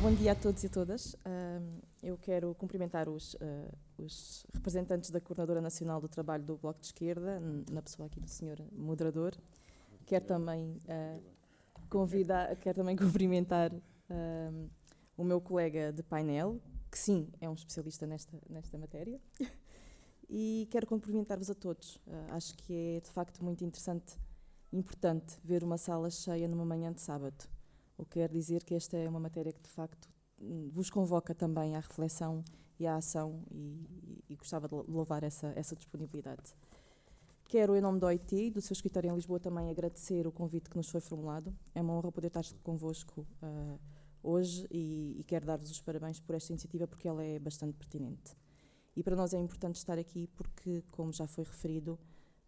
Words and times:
Bom 0.00 0.14
dia 0.14 0.32
a 0.32 0.34
todos 0.34 0.64
e 0.64 0.70
todas. 0.70 1.14
eu 2.02 2.16
quero 2.16 2.54
cumprimentar 2.54 3.10
os, 3.10 3.34
uh, 3.34 3.38
os, 3.98 4.46
representantes 4.54 5.10
da 5.10 5.20
Coordenadora 5.20 5.60
Nacional 5.60 6.00
do 6.00 6.08
Trabalho 6.08 6.42
do 6.42 6.56
Bloco 6.56 6.80
de 6.80 6.86
Esquerda, 6.86 7.38
na 7.70 7.82
pessoa 7.82 8.06
aqui 8.06 8.18
do 8.18 8.26
senhor 8.26 8.58
moderador. 8.72 9.36
Quero 10.06 10.24
também, 10.24 10.80
uh, 10.86 11.22
convidar, 11.90 12.56
quero 12.56 12.76
também 12.76 12.96
cumprimentar 12.96 13.70
o 15.16 15.24
meu 15.24 15.40
colega 15.40 15.92
de 15.92 16.02
painel, 16.02 16.58
que 16.90 16.98
sim, 16.98 17.28
é 17.38 17.48
um 17.48 17.54
especialista 17.54 18.06
nesta, 18.06 18.38
nesta 18.48 18.78
matéria. 18.78 19.20
e 20.28 20.66
quero 20.70 20.86
cumprimentar-vos 20.86 21.50
a 21.50 21.54
todos. 21.54 22.00
acho 22.30 22.56
que 22.56 22.96
é, 22.96 23.00
de 23.00 23.10
facto, 23.10 23.44
muito 23.44 23.62
interessante 23.62 24.18
importante 24.72 25.38
ver 25.44 25.62
uma 25.62 25.76
sala 25.76 26.10
cheia 26.10 26.48
numa 26.48 26.64
manhã 26.64 26.90
de 26.90 27.02
sábado 27.02 27.51
o 28.02 28.04
que 28.04 28.18
quer 28.18 28.28
dizer 28.28 28.64
que 28.64 28.74
esta 28.74 28.96
é 28.96 29.08
uma 29.08 29.20
matéria 29.20 29.52
que, 29.52 29.62
de 29.62 29.68
facto, 29.68 30.08
vos 30.70 30.90
convoca 30.90 31.34
também 31.34 31.76
à 31.76 31.80
reflexão 31.80 32.44
e 32.78 32.86
à 32.86 32.96
ação 32.96 33.44
e, 33.50 34.24
e, 34.28 34.36
gostava 34.36 34.68
de 34.68 34.74
louvar 34.74 35.22
essa, 35.22 35.52
essa 35.54 35.76
disponibilidade. 35.76 36.54
Quero, 37.44 37.76
em 37.76 37.80
nome 37.80 38.00
do 38.00 38.06
OIT 38.06 38.34
e 38.34 38.50
do 38.50 38.60
seu 38.60 38.72
escritório 38.72 39.10
em 39.10 39.14
Lisboa, 39.14 39.38
também 39.38 39.70
agradecer 39.70 40.26
o 40.26 40.32
convite 40.32 40.68
que 40.68 40.76
nos 40.76 40.88
foi 40.88 41.00
formulado. 41.00 41.54
É 41.74 41.80
uma 41.80 41.94
honra 41.94 42.10
poder 42.10 42.28
estar 42.28 42.44
convosco 42.62 43.26
uh, 43.42 43.78
hoje 44.22 44.66
e, 44.70 45.16
e 45.20 45.24
quero 45.24 45.46
dar-vos 45.46 45.70
os 45.70 45.80
parabéns 45.80 46.18
por 46.18 46.34
esta 46.34 46.52
iniciativa 46.52 46.88
porque 46.88 47.06
ela 47.06 47.22
é 47.22 47.38
bastante 47.38 47.76
pertinente. 47.76 48.34
E 48.96 49.02
para 49.02 49.14
nós 49.14 49.32
é 49.32 49.38
importante 49.38 49.76
estar 49.76 49.98
aqui 49.98 50.26
porque, 50.34 50.82
como 50.90 51.12
já 51.12 51.26
foi 51.26 51.44
referido, 51.44 51.98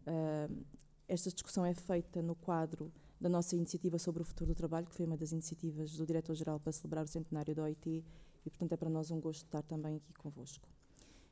uh, 0.07 0.65
esta 1.07 1.31
discussão 1.31 1.65
é 1.65 1.75
feita 1.75 2.21
no 2.23 2.35
quadro 2.35 2.91
da 3.25 3.31
nossa 3.31 3.57
iniciativa 3.57 3.99
sobre 3.99 4.21
o 4.21 4.25
futuro 4.25 4.51
do 4.51 4.55
trabalho, 4.55 4.87
que 4.87 4.95
foi 4.95 5.07
uma 5.07 5.17
das 5.17 5.33
iniciativas 5.33 5.97
do 5.97 6.05
Diretor-Geral 6.05 6.61
para 6.61 6.71
celebrar 6.73 7.07
o 7.07 7.09
centenário 7.09 7.55
da 7.55 7.63
OIT 7.63 8.05
e, 8.45 8.51
portanto, 8.51 8.73
é 8.73 8.77
para 8.77 8.91
nós 8.91 9.11
um 9.11 9.19
gosto 9.19 9.47
estar 9.47 9.63
também 9.63 9.97
aqui 9.97 10.13
convosco. 10.13 10.69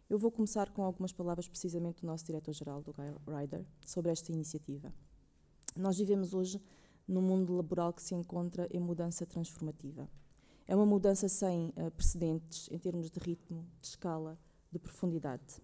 Eu 0.08 0.18
vou 0.18 0.30
começar 0.30 0.70
com 0.70 0.82
algumas 0.82 1.12
palavras 1.12 1.46
precisamente 1.46 2.00
do 2.00 2.06
nosso 2.06 2.24
Diretor-Geral, 2.24 2.82
do 2.82 2.94
Guy 2.94 3.14
Ryder, 3.28 3.66
sobre 3.84 4.10
esta 4.10 4.32
iniciativa. 4.32 4.90
Nós 5.76 5.98
vivemos 5.98 6.32
hoje 6.32 6.62
num 7.06 7.20
mundo 7.20 7.52
laboral 7.52 7.92
que 7.92 8.02
se 8.02 8.14
encontra 8.14 8.66
em 8.70 8.80
mudança 8.80 9.26
transformativa. 9.26 10.08
É 10.66 10.74
uma 10.74 10.86
mudança 10.86 11.28
sem 11.28 11.74
uh, 11.76 11.90
precedentes 11.90 12.70
em 12.72 12.78
termos 12.78 13.10
de 13.10 13.20
ritmo, 13.20 13.66
de 13.82 13.88
escala, 13.88 14.38
de 14.70 14.78
profundidade. 14.78 15.60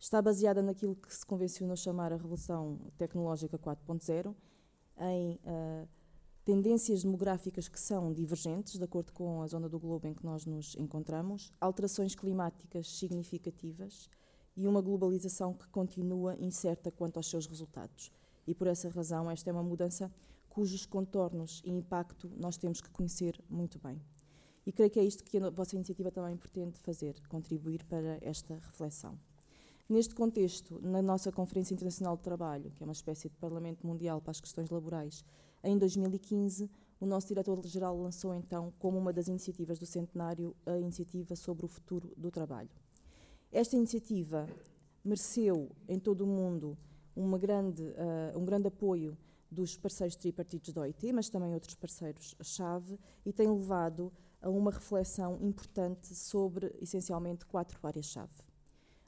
Está 0.00 0.20
baseada 0.20 0.60
naquilo 0.60 0.96
que 0.96 1.14
se 1.14 1.24
convencionou 1.24 1.76
chamar 1.76 2.12
a 2.12 2.16
Revolução 2.16 2.80
Tecnológica 2.98 3.56
4.0 3.56 4.34
em 4.98 5.34
uh, 5.44 5.88
tendências 6.44 7.02
demográficas 7.02 7.68
que 7.68 7.80
são 7.80 8.12
divergentes, 8.12 8.78
de 8.78 8.84
acordo 8.84 9.12
com 9.12 9.42
a 9.42 9.46
zona 9.46 9.68
do 9.68 9.78
globo 9.78 10.06
em 10.06 10.14
que 10.14 10.24
nós 10.24 10.44
nos 10.44 10.76
encontramos, 10.76 11.52
alterações 11.60 12.14
climáticas 12.14 12.90
significativas 12.90 14.08
e 14.56 14.68
uma 14.68 14.80
globalização 14.80 15.54
que 15.54 15.66
continua 15.68 16.36
incerta 16.38 16.90
quanto 16.90 17.16
aos 17.16 17.28
seus 17.28 17.46
resultados. 17.46 18.12
E 18.46 18.54
por 18.54 18.66
essa 18.66 18.88
razão, 18.88 19.30
esta 19.30 19.50
é 19.50 19.52
uma 19.52 19.62
mudança 19.62 20.12
cujos 20.48 20.86
contornos 20.86 21.60
e 21.64 21.70
impacto 21.70 22.30
nós 22.36 22.56
temos 22.56 22.80
que 22.80 22.90
conhecer 22.90 23.42
muito 23.50 23.78
bem. 23.78 24.00
E 24.66 24.72
creio 24.72 24.90
que 24.90 25.00
é 25.00 25.04
isto 25.04 25.24
que 25.24 25.36
a 25.36 25.50
vossa 25.50 25.74
iniciativa 25.74 26.10
também 26.10 26.36
pretende 26.36 26.78
fazer, 26.78 27.20
contribuir 27.28 27.84
para 27.84 28.18
esta 28.22 28.54
reflexão. 28.54 29.18
Neste 29.86 30.14
contexto, 30.14 30.80
na 30.82 31.02
nossa 31.02 31.30
Conferência 31.30 31.74
Internacional 31.74 32.16
de 32.16 32.22
Trabalho, 32.22 32.70
que 32.70 32.82
é 32.82 32.86
uma 32.86 32.94
espécie 32.94 33.28
de 33.28 33.36
Parlamento 33.36 33.86
Mundial 33.86 34.18
para 34.18 34.30
as 34.30 34.40
questões 34.40 34.70
laborais, 34.70 35.22
em 35.62 35.76
2015, 35.76 36.70
o 36.98 37.04
nosso 37.04 37.28
diretor-geral 37.28 37.94
lançou 37.94 38.34
então, 38.34 38.72
como 38.78 38.96
uma 38.96 39.12
das 39.12 39.28
iniciativas 39.28 39.78
do 39.78 39.84
centenário, 39.84 40.56
a 40.64 40.78
iniciativa 40.78 41.36
sobre 41.36 41.66
o 41.66 41.68
futuro 41.68 42.14
do 42.16 42.30
trabalho. 42.30 42.70
Esta 43.52 43.76
iniciativa 43.76 44.48
mereceu 45.04 45.70
em 45.86 45.98
todo 45.98 46.22
o 46.22 46.26
mundo 46.26 46.78
uma 47.14 47.36
grande, 47.36 47.82
uh, 47.82 48.38
um 48.38 48.44
grande 48.46 48.68
apoio 48.68 49.18
dos 49.50 49.76
parceiros 49.76 50.16
tripartitos 50.16 50.72
da 50.72 50.80
OIT, 50.80 51.12
mas 51.12 51.28
também 51.28 51.52
outros 51.52 51.74
parceiros-chave, 51.74 52.98
e 53.24 53.34
tem 53.34 53.50
levado 53.50 54.10
a 54.40 54.48
uma 54.48 54.70
reflexão 54.70 55.38
importante 55.42 56.14
sobre, 56.14 56.74
essencialmente, 56.80 57.44
quatro 57.44 57.78
áreas-chave 57.82 58.53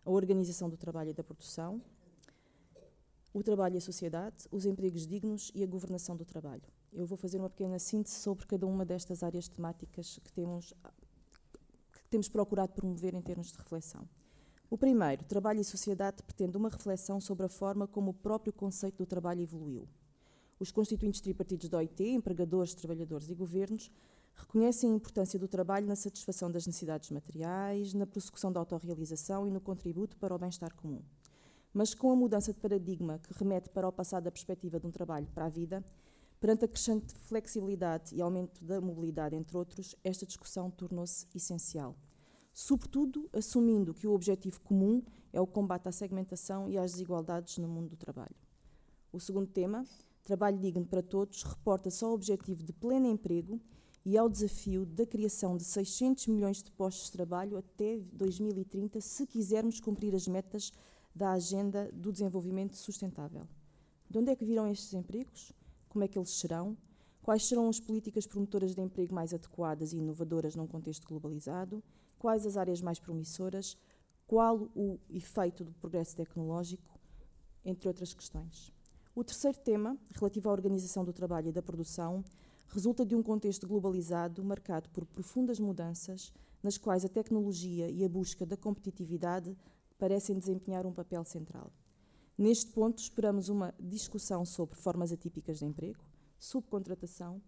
a 0.07 0.11
organização 0.11 0.71
do 0.71 0.77
trabalho 0.77 1.11
e 1.11 1.13
da 1.13 1.25
produção, 1.25 1.83
o 3.35 3.43
trabalho 3.43 3.75
e 3.75 3.79
a 3.79 3.81
sociedade, 3.81 4.47
os 4.53 4.65
empregos 4.65 5.07
dignos 5.07 5.51
e 5.55 5.63
a 5.65 5.67
governação 5.67 6.17
do 6.17 6.25
trabalho. 6.25 6.63
Eu 6.93 7.05
vou 7.05 7.19
fazer 7.19 7.39
uma 7.39 7.51
pequena 7.51 7.79
síntese 7.79 8.15
sobre 8.15 8.47
cada 8.47 8.67
uma 8.67 8.85
destas 8.85 9.23
áreas 9.23 9.49
temáticas 9.49 10.19
que 10.23 10.33
temos, 10.33 10.73
que 11.93 12.09
temos 12.09 12.29
procurado 12.29 12.73
promover 12.73 13.15
em 13.15 13.21
termos 13.21 13.51
de 13.51 13.59
reflexão. 13.59 14.09
O 14.71 14.79
primeiro, 14.79 15.25
trabalho 15.25 15.61
e 15.61 15.65
sociedade, 15.65 16.23
pretende 16.23 16.57
uma 16.57 16.69
reflexão 16.69 17.21
sobre 17.21 17.47
a 17.47 17.49
forma 17.49 17.87
como 17.87 18.13
o 18.13 18.15
próprio 18.15 18.53
conceito 18.53 18.99
do 18.99 19.07
trabalho 19.07 19.43
evoluiu. 19.43 19.89
Os 20.59 20.71
constituintes 20.71 21.21
tripartidos 21.21 21.69
da 21.69 21.79
OIT, 21.79 22.03
empregadores, 22.09 22.75
trabalhadores 22.75 23.29
e 23.29 23.35
governos, 23.35 23.91
reconhecem 24.37 24.93
a 24.93 24.95
importância 24.95 25.39
do 25.39 25.49
trabalho 25.49 25.87
na 25.87 25.97
satisfação 25.97 26.51
das 26.51 26.67
necessidades 26.67 27.11
materiais, 27.11 27.95
na 27.95 28.07
prossecução 28.07 28.53
da 28.53 28.61
autorrealização 28.61 29.47
e 29.47 29.51
no 29.51 29.61
contributo 29.61 30.17
para 30.17 30.35
o 30.35 30.39
bem-estar 30.39 30.75
comum. 30.75 31.03
Mas 31.73 31.95
com 31.95 32.11
a 32.11 32.17
mudança 32.17 32.53
de 32.53 32.61
paradigma 32.61 33.19
que 33.19 33.33
remete 33.33 33.71
para 33.71 33.89
o 33.89 33.93
passado 33.93 34.25
da 34.25 34.31
perspectiva 34.31 34.79
de 34.79 34.87
um 34.87 34.91
trabalho 34.91 35.27
para 35.35 35.47
a 35.47 35.49
vida, 35.49 35.85
perante 36.39 36.65
a 36.65 36.69
crescente 36.69 37.15
flexibilidade 37.15 38.15
e 38.15 38.21
aumento 38.21 38.63
da 38.65 38.81
mobilidade, 38.81 39.35
entre 39.35 39.57
outros, 39.57 39.95
esta 40.05 40.27
discussão 40.27 40.71
tornou-se 40.71 41.27
essencial. 41.35 41.97
Sobretudo 42.53 43.29
assumindo 43.33 43.93
que 43.93 44.07
o 44.07 44.13
objetivo 44.13 44.61
comum 44.61 45.03
é 45.33 45.41
o 45.41 45.47
combate 45.47 45.89
à 45.89 45.93
segmentação 45.93 46.71
e 46.71 46.79
às 46.79 46.93
desigualdades 46.93 47.59
no 47.59 47.69
mundo 47.69 47.91
do 47.91 47.97
trabalho. 47.97 48.37
O 49.13 49.21
segundo 49.21 49.47
tema, 49.47 49.85
trabalho 50.25 50.59
digno 50.59 50.87
para 50.87 51.03
todos, 51.03 51.43
reporta-se 51.43 52.05
ao 52.05 52.13
objetivo 52.13 52.63
de 52.63 52.73
pleno 52.73 53.07
emprego 53.07 53.61
e 54.07 54.17
ao 54.17 54.29
desafio 54.29 54.87
da 54.87 55.05
criação 55.05 55.57
de 55.57 55.65
600 55.65 56.29
milhões 56.29 56.63
de 56.63 56.71
postos 56.71 57.07
de 57.07 57.13
trabalho 57.13 57.59
até 57.59 57.99
2030, 58.13 59.01
se 59.01 59.27
quisermos 59.27 59.81
cumprir 59.81 60.15
as 60.15 60.29
metas 60.29 60.73
da 61.13 61.33
Agenda 61.33 61.91
do 61.93 62.13
Desenvolvimento 62.13 62.77
Sustentável. 62.77 63.49
De 64.09 64.17
onde 64.17 64.31
é 64.31 64.37
que 64.37 64.45
virão 64.45 64.69
estes 64.69 64.95
empregos? 64.95 65.53
Como 65.89 66.05
é 66.05 66.09
que 66.09 66.17
eles 66.17 66.31
serão? 66.31 66.77
Quais 67.21 67.49
serão 67.49 67.69
as 67.69 67.81
políticas 67.81 68.29
promotoras 68.29 68.77
de 68.77 68.81
emprego 68.81 69.13
mais 69.13 69.35
adequadas 69.35 69.93
e 69.93 69.97
inovadoras 69.97 70.55
num 70.55 70.69
contexto 70.69 71.09
globalizado? 71.09 71.83
Quais 72.17 72.47
as 72.47 72.57
áreas 72.57 72.81
mais 72.81 73.01
promissoras? 73.01 73.77
Qual 74.25 74.71
o 74.77 75.01
efeito 75.11 75.65
do 75.65 75.73
progresso 75.73 76.15
tecnológico? 76.15 76.97
Entre 77.65 77.89
outras 77.89 78.15
questões. 78.15 78.73
O 79.17 79.25
terceiro 79.25 79.59
tema, 79.59 79.99
relativo 80.13 80.49
à 80.49 80.53
organização 80.53 81.05
do 81.05 81.13
trabalho 81.13 81.49
e 81.49 81.53
da 81.53 81.61
produção, 81.61 82.23
resulta 82.69 83.05
de 83.05 83.15
um 83.15 83.23
contexto 83.23 83.67
globalizado 83.67 84.45
marcado 84.45 84.89
por 84.91 85.05
profundas 85.07 85.59
mudanças, 85.59 86.33
nas 86.63 86.77
quais 86.77 87.05
a 87.05 87.09
tecnologia 87.09 87.89
e 87.91 88.05
a 88.05 88.09
busca 88.09 88.45
da 88.45 88.57
competitividade 88.57 89.57
parecem 89.99 90.39
desempenhar 90.39 90.87
um 90.87 90.93
papel 90.93 91.25
central. 91.25 91.73
Neste 92.37 92.71
ponto, 92.71 92.99
esperamos 92.99 93.49
uma 93.49 93.75
discussão 93.81 94.45
sobre 94.45 94.77
formas 94.77 95.11
atípicas 95.11 95.59
de 95.59 95.65
emprego, 95.65 96.05
subcontratação, 96.39 97.41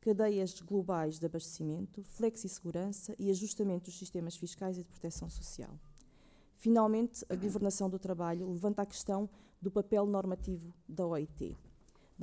cadeias 0.00 0.60
globais 0.60 1.18
de 1.20 1.26
abastecimento, 1.26 2.02
flexi-segurança 2.02 3.14
e 3.18 3.30
ajustamento 3.30 3.84
dos 3.84 3.98
sistemas 3.98 4.36
fiscais 4.36 4.76
e 4.76 4.82
de 4.82 4.88
proteção 4.88 5.30
social. 5.30 5.78
Finalmente, 6.56 7.24
a 7.28 7.36
governação 7.36 7.88
do 7.88 7.98
trabalho 7.98 8.50
levanta 8.50 8.82
a 8.82 8.86
questão 8.86 9.30
do 9.60 9.70
papel 9.70 10.06
normativo 10.06 10.74
da 10.88 11.06
OIT 11.06 11.56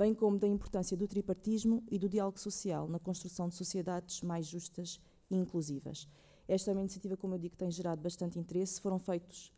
bem 0.00 0.14
como 0.14 0.38
da 0.38 0.48
importância 0.48 0.96
do 0.96 1.06
tripartismo 1.06 1.84
e 1.90 1.98
do 1.98 2.08
diálogo 2.08 2.40
social 2.40 2.88
na 2.88 2.98
construção 2.98 3.50
de 3.50 3.54
sociedades 3.54 4.22
mais 4.22 4.46
justas 4.46 4.98
e 5.30 5.36
inclusivas. 5.36 6.08
Esta 6.48 6.70
é 6.70 6.72
uma 6.72 6.80
iniciativa, 6.80 7.18
como 7.18 7.34
eu 7.34 7.38
digo, 7.38 7.52
que 7.52 7.58
tem 7.58 7.70
gerado 7.70 8.00
bastante 8.00 8.38
interesse. 8.38 8.80
Foram 8.80 8.98
feitos 8.98 9.52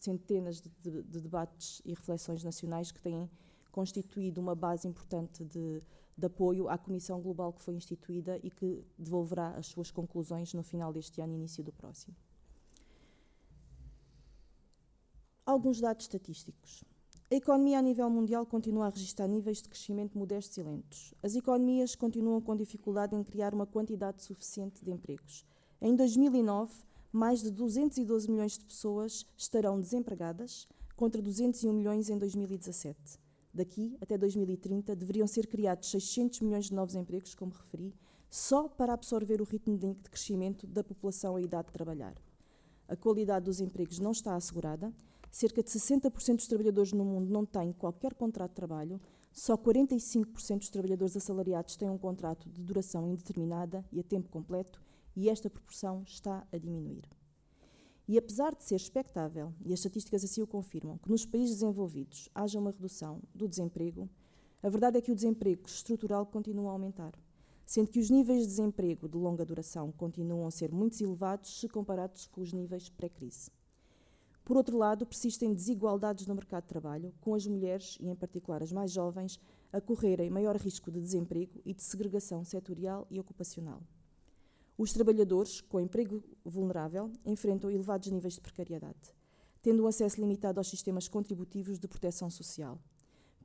centenas 0.00 0.60
de, 0.60 0.68
de, 0.82 1.02
de 1.04 1.20
debates 1.20 1.80
e 1.84 1.90
reflexões 1.90 2.42
nacionais 2.42 2.90
que 2.90 3.00
têm 3.00 3.30
constituído 3.70 4.40
uma 4.40 4.56
base 4.56 4.88
importante 4.88 5.44
de, 5.44 5.80
de, 6.18 6.26
apoio 6.26 6.68
à 6.68 6.76
Comissão 6.76 7.22
Global 7.22 7.52
que 7.52 7.62
foi 7.62 7.74
instituída 7.74 8.40
e 8.42 8.50
que 8.50 8.84
devolverá 8.98 9.50
as 9.50 9.66
suas 9.68 9.92
conclusões 9.92 10.52
no 10.54 10.64
final 10.64 10.92
deste 10.92 11.20
ano 11.20 11.34
e 11.34 11.36
início 11.36 11.62
do 11.62 11.72
próximo. 11.72 12.16
Alguns 15.46 15.80
dados 15.80 16.04
estatísticos. 16.04 16.82
A 17.34 17.36
economia 17.36 17.80
a 17.80 17.82
nível 17.82 18.08
mundial 18.08 18.46
continua 18.46 18.86
a 18.86 18.90
registrar 18.90 19.26
níveis 19.26 19.60
de 19.60 19.68
crescimento 19.68 20.16
modestos 20.16 20.56
e 20.56 20.62
lentos. 20.62 21.12
As 21.20 21.34
economias 21.34 21.96
continuam 21.96 22.40
com 22.40 22.54
dificuldade 22.54 23.16
em 23.16 23.24
criar 23.24 23.52
uma 23.52 23.66
quantidade 23.66 24.22
suficiente 24.22 24.84
de 24.84 24.92
empregos. 24.92 25.44
Em 25.82 25.96
2009, 25.96 26.72
mais 27.10 27.42
de 27.42 27.50
212 27.50 28.30
milhões 28.30 28.56
de 28.56 28.64
pessoas 28.64 29.26
estarão 29.36 29.80
desempregadas, 29.80 30.68
contra 30.94 31.20
201 31.20 31.72
milhões 31.72 32.08
em 32.08 32.16
2017. 32.16 33.18
Daqui 33.52 33.98
até 34.00 34.16
2030 34.16 34.94
deveriam 34.94 35.26
ser 35.26 35.48
criados 35.48 35.90
600 35.90 36.40
milhões 36.40 36.66
de 36.66 36.74
novos 36.74 36.94
empregos, 36.94 37.34
como 37.34 37.50
referi, 37.50 37.92
só 38.30 38.68
para 38.68 38.92
absorver 38.92 39.40
o 39.40 39.44
ritmo 39.44 39.76
de 39.76 39.92
crescimento 40.08 40.68
da 40.68 40.84
população 40.84 41.34
a 41.34 41.42
idade 41.42 41.66
de 41.66 41.72
trabalhar. 41.72 42.14
A 42.86 42.94
qualidade 42.94 43.46
dos 43.46 43.60
empregos 43.60 43.98
não 43.98 44.12
está 44.12 44.36
assegurada, 44.36 44.94
cerca 45.34 45.64
de 45.64 45.68
60% 45.68 46.36
dos 46.36 46.46
trabalhadores 46.46 46.92
no 46.92 47.04
mundo 47.04 47.28
não 47.28 47.44
têm 47.44 47.72
qualquer 47.72 48.14
contrato 48.14 48.50
de 48.50 48.54
trabalho, 48.54 49.00
só 49.32 49.56
45% 49.56 50.58
dos 50.58 50.70
trabalhadores 50.70 51.16
assalariados 51.16 51.74
têm 51.76 51.90
um 51.90 51.98
contrato 51.98 52.48
de 52.48 52.62
duração 52.62 53.08
indeterminada 53.08 53.84
e 53.90 53.98
a 53.98 54.04
tempo 54.04 54.28
completo, 54.28 54.80
e 55.16 55.28
esta 55.28 55.50
proporção 55.50 56.04
está 56.06 56.46
a 56.52 56.56
diminuir. 56.56 57.02
E 58.06 58.16
apesar 58.16 58.54
de 58.54 58.62
ser 58.62 58.76
expectável, 58.76 59.52
e 59.64 59.72
as 59.72 59.80
estatísticas 59.80 60.22
assim 60.22 60.40
o 60.40 60.46
confirmam, 60.46 60.98
que 60.98 61.10
nos 61.10 61.26
países 61.26 61.56
desenvolvidos 61.56 62.28
haja 62.32 62.60
uma 62.60 62.70
redução 62.70 63.20
do 63.34 63.48
desemprego, 63.48 64.08
a 64.62 64.68
verdade 64.68 64.98
é 64.98 65.00
que 65.00 65.10
o 65.10 65.16
desemprego 65.16 65.66
estrutural 65.66 66.24
continua 66.26 66.70
a 66.70 66.72
aumentar 66.74 67.12
sendo 67.66 67.88
que 67.88 67.98
os 67.98 68.10
níveis 68.10 68.42
de 68.42 68.48
desemprego 68.48 69.08
de 69.08 69.16
longa 69.16 69.42
duração 69.42 69.90
continuam 69.90 70.46
a 70.46 70.50
ser 70.50 70.70
muito 70.70 71.02
elevados 71.02 71.58
se 71.58 71.66
comparados 71.66 72.26
com 72.26 72.42
os 72.42 72.52
níveis 72.52 72.90
pré-crise. 72.90 73.50
Por 74.44 74.56
outro 74.56 74.76
lado, 74.76 75.06
persistem 75.06 75.54
desigualdades 75.54 76.26
no 76.26 76.34
mercado 76.34 76.64
de 76.64 76.68
trabalho, 76.68 77.14
com 77.20 77.34
as 77.34 77.46
mulheres, 77.46 77.96
e 78.00 78.08
em 78.08 78.14
particular 78.14 78.62
as 78.62 78.70
mais 78.70 78.92
jovens, 78.92 79.40
a 79.72 79.80
correrem 79.80 80.28
maior 80.28 80.56
risco 80.56 80.90
de 80.90 81.00
desemprego 81.00 81.60
e 81.64 81.72
de 81.72 81.82
segregação 81.82 82.44
setorial 82.44 83.06
e 83.10 83.18
ocupacional. 83.18 83.82
Os 84.76 84.92
trabalhadores 84.92 85.60
com 85.60 85.80
emprego 85.80 86.22
vulnerável 86.44 87.10
enfrentam 87.24 87.70
elevados 87.70 88.10
níveis 88.10 88.34
de 88.34 88.40
precariedade, 88.40 89.14
tendo 89.62 89.84
um 89.84 89.86
acesso 89.86 90.20
limitado 90.20 90.60
aos 90.60 90.68
sistemas 90.68 91.08
contributivos 91.08 91.78
de 91.78 91.88
proteção 91.88 92.28
social 92.28 92.78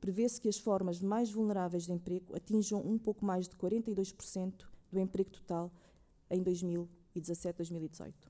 prevê-se 0.00 0.40
que 0.40 0.48
as 0.48 0.58
formas 0.58 1.00
mais 1.00 1.30
vulneráveis 1.30 1.84
de 1.84 1.92
emprego 1.92 2.34
atinjam 2.34 2.80
um 2.80 2.98
pouco 2.98 3.24
mais 3.24 3.46
de 3.46 3.54
42% 3.56 4.64
do 4.90 4.98
emprego 4.98 5.30
total 5.30 5.70
em 6.30 6.42
2017-2018. 6.42 8.29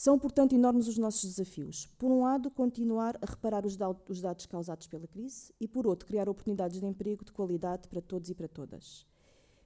São, 0.00 0.16
portanto, 0.16 0.54
enormes 0.54 0.86
os 0.86 0.96
nossos 0.96 1.24
desafios. 1.28 1.88
Por 1.98 2.08
um 2.12 2.20
lado, 2.22 2.52
continuar 2.52 3.18
a 3.20 3.26
reparar 3.26 3.66
os, 3.66 3.76
dados 3.76 4.46
causados 4.46 4.86
pela 4.86 5.08
crise 5.08 5.52
e, 5.60 5.66
por 5.66 5.88
outro, 5.88 6.06
criar 6.06 6.28
oportunidades 6.28 6.78
de 6.78 6.86
emprego 6.86 7.24
de 7.24 7.32
qualidade 7.32 7.88
para 7.88 8.00
todos 8.00 8.30
e 8.30 8.34
para 8.36 8.46
todas. 8.46 9.04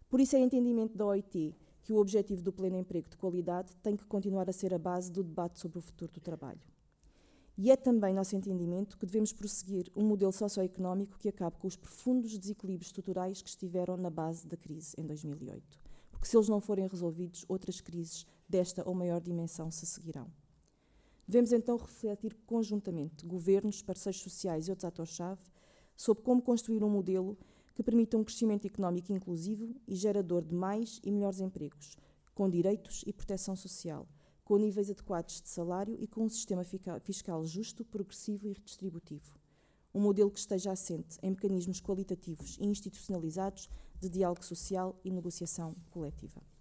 Por 0.08 0.20
isso 0.20 0.34
é 0.34 0.38
entendimento 0.38 0.96
da 0.96 1.04
OIT 1.04 1.54
que 1.82 1.92
o 1.92 1.98
objetivo 1.98 2.40
do 2.40 2.50
pleno 2.50 2.78
emprego 2.78 3.10
de 3.10 3.16
qualidade 3.18 3.76
tem 3.82 3.94
que 3.94 4.06
continuar 4.06 4.48
a 4.48 4.54
ser 4.54 4.72
a 4.72 4.78
base 4.78 5.12
do 5.12 5.22
debate 5.22 5.60
sobre 5.60 5.76
o 5.76 5.82
futuro 5.82 6.10
do 6.10 6.20
trabalho. 6.20 6.62
E 7.58 7.70
é 7.70 7.76
também 7.76 8.14
nosso 8.14 8.34
entendimento 8.34 8.96
que 8.96 9.04
devemos 9.04 9.34
prosseguir 9.34 9.92
um 9.94 10.02
modelo 10.02 10.32
socioeconómico 10.32 11.18
que 11.18 11.28
acabe 11.28 11.58
com 11.58 11.68
os 11.68 11.76
profundos 11.76 12.38
desequilíbrios 12.38 12.88
estruturais 12.88 13.42
que 13.42 13.50
estiveram 13.50 13.98
na 13.98 14.08
base 14.08 14.46
da 14.46 14.56
crise 14.56 14.94
em 14.96 15.04
2008. 15.04 15.78
Porque 16.10 16.26
se 16.26 16.34
eles 16.38 16.48
não 16.48 16.58
forem 16.58 16.86
resolvidos, 16.86 17.44
outras 17.48 17.82
crises 17.82 18.26
desta 18.52 18.86
ou 18.86 18.94
maior 18.94 19.20
dimensão 19.20 19.70
se 19.70 19.86
seguirão. 19.86 20.30
Devemos 21.26 21.52
então 21.52 21.76
refletir 21.76 22.36
conjuntamente, 22.46 23.24
governos, 23.26 23.80
parceiros 23.80 24.20
sociais 24.20 24.68
e 24.68 24.70
outros 24.70 24.84
atores-chave, 24.84 25.42
sobre 25.96 26.22
como 26.22 26.42
construir 26.42 26.84
um 26.84 26.90
modelo 26.90 27.38
que 27.74 27.82
permita 27.82 28.18
um 28.18 28.24
crescimento 28.24 28.66
económico 28.66 29.12
inclusivo 29.12 29.74
e 29.88 29.94
gerador 29.96 30.42
de 30.42 30.54
mais 30.54 31.00
e 31.02 31.10
melhores 31.10 31.40
empregos, 31.40 31.96
com 32.34 32.50
direitos 32.50 33.02
e 33.06 33.12
proteção 33.12 33.56
social 33.56 34.06
com 34.44 34.58
níveis 34.58 34.90
adequados 34.90 35.40
de 35.40 35.48
salário 35.48 35.96
e 35.98 36.06
com 36.06 36.24
um 36.24 36.28
sistema 36.28 36.62
fiscal 37.00 37.44
justo, 37.44 37.84
progressivo 37.84 38.46
e 38.46 38.52
redistributivo. 38.52 39.34
Um 39.94 40.00
modelo 40.00 40.30
que 40.30 40.38
esteja 40.38 40.72
assente 40.72 41.18
em 41.22 41.30
mecanismos 41.30 41.80
qualitativos 41.80 42.58
e 42.58 42.66
institucionalizados 42.66 43.68
de 44.00 44.08
diálogo 44.08 44.44
social 44.44 44.98
e 45.04 45.10
negociação 45.10 45.74
coletiva. 45.90 46.51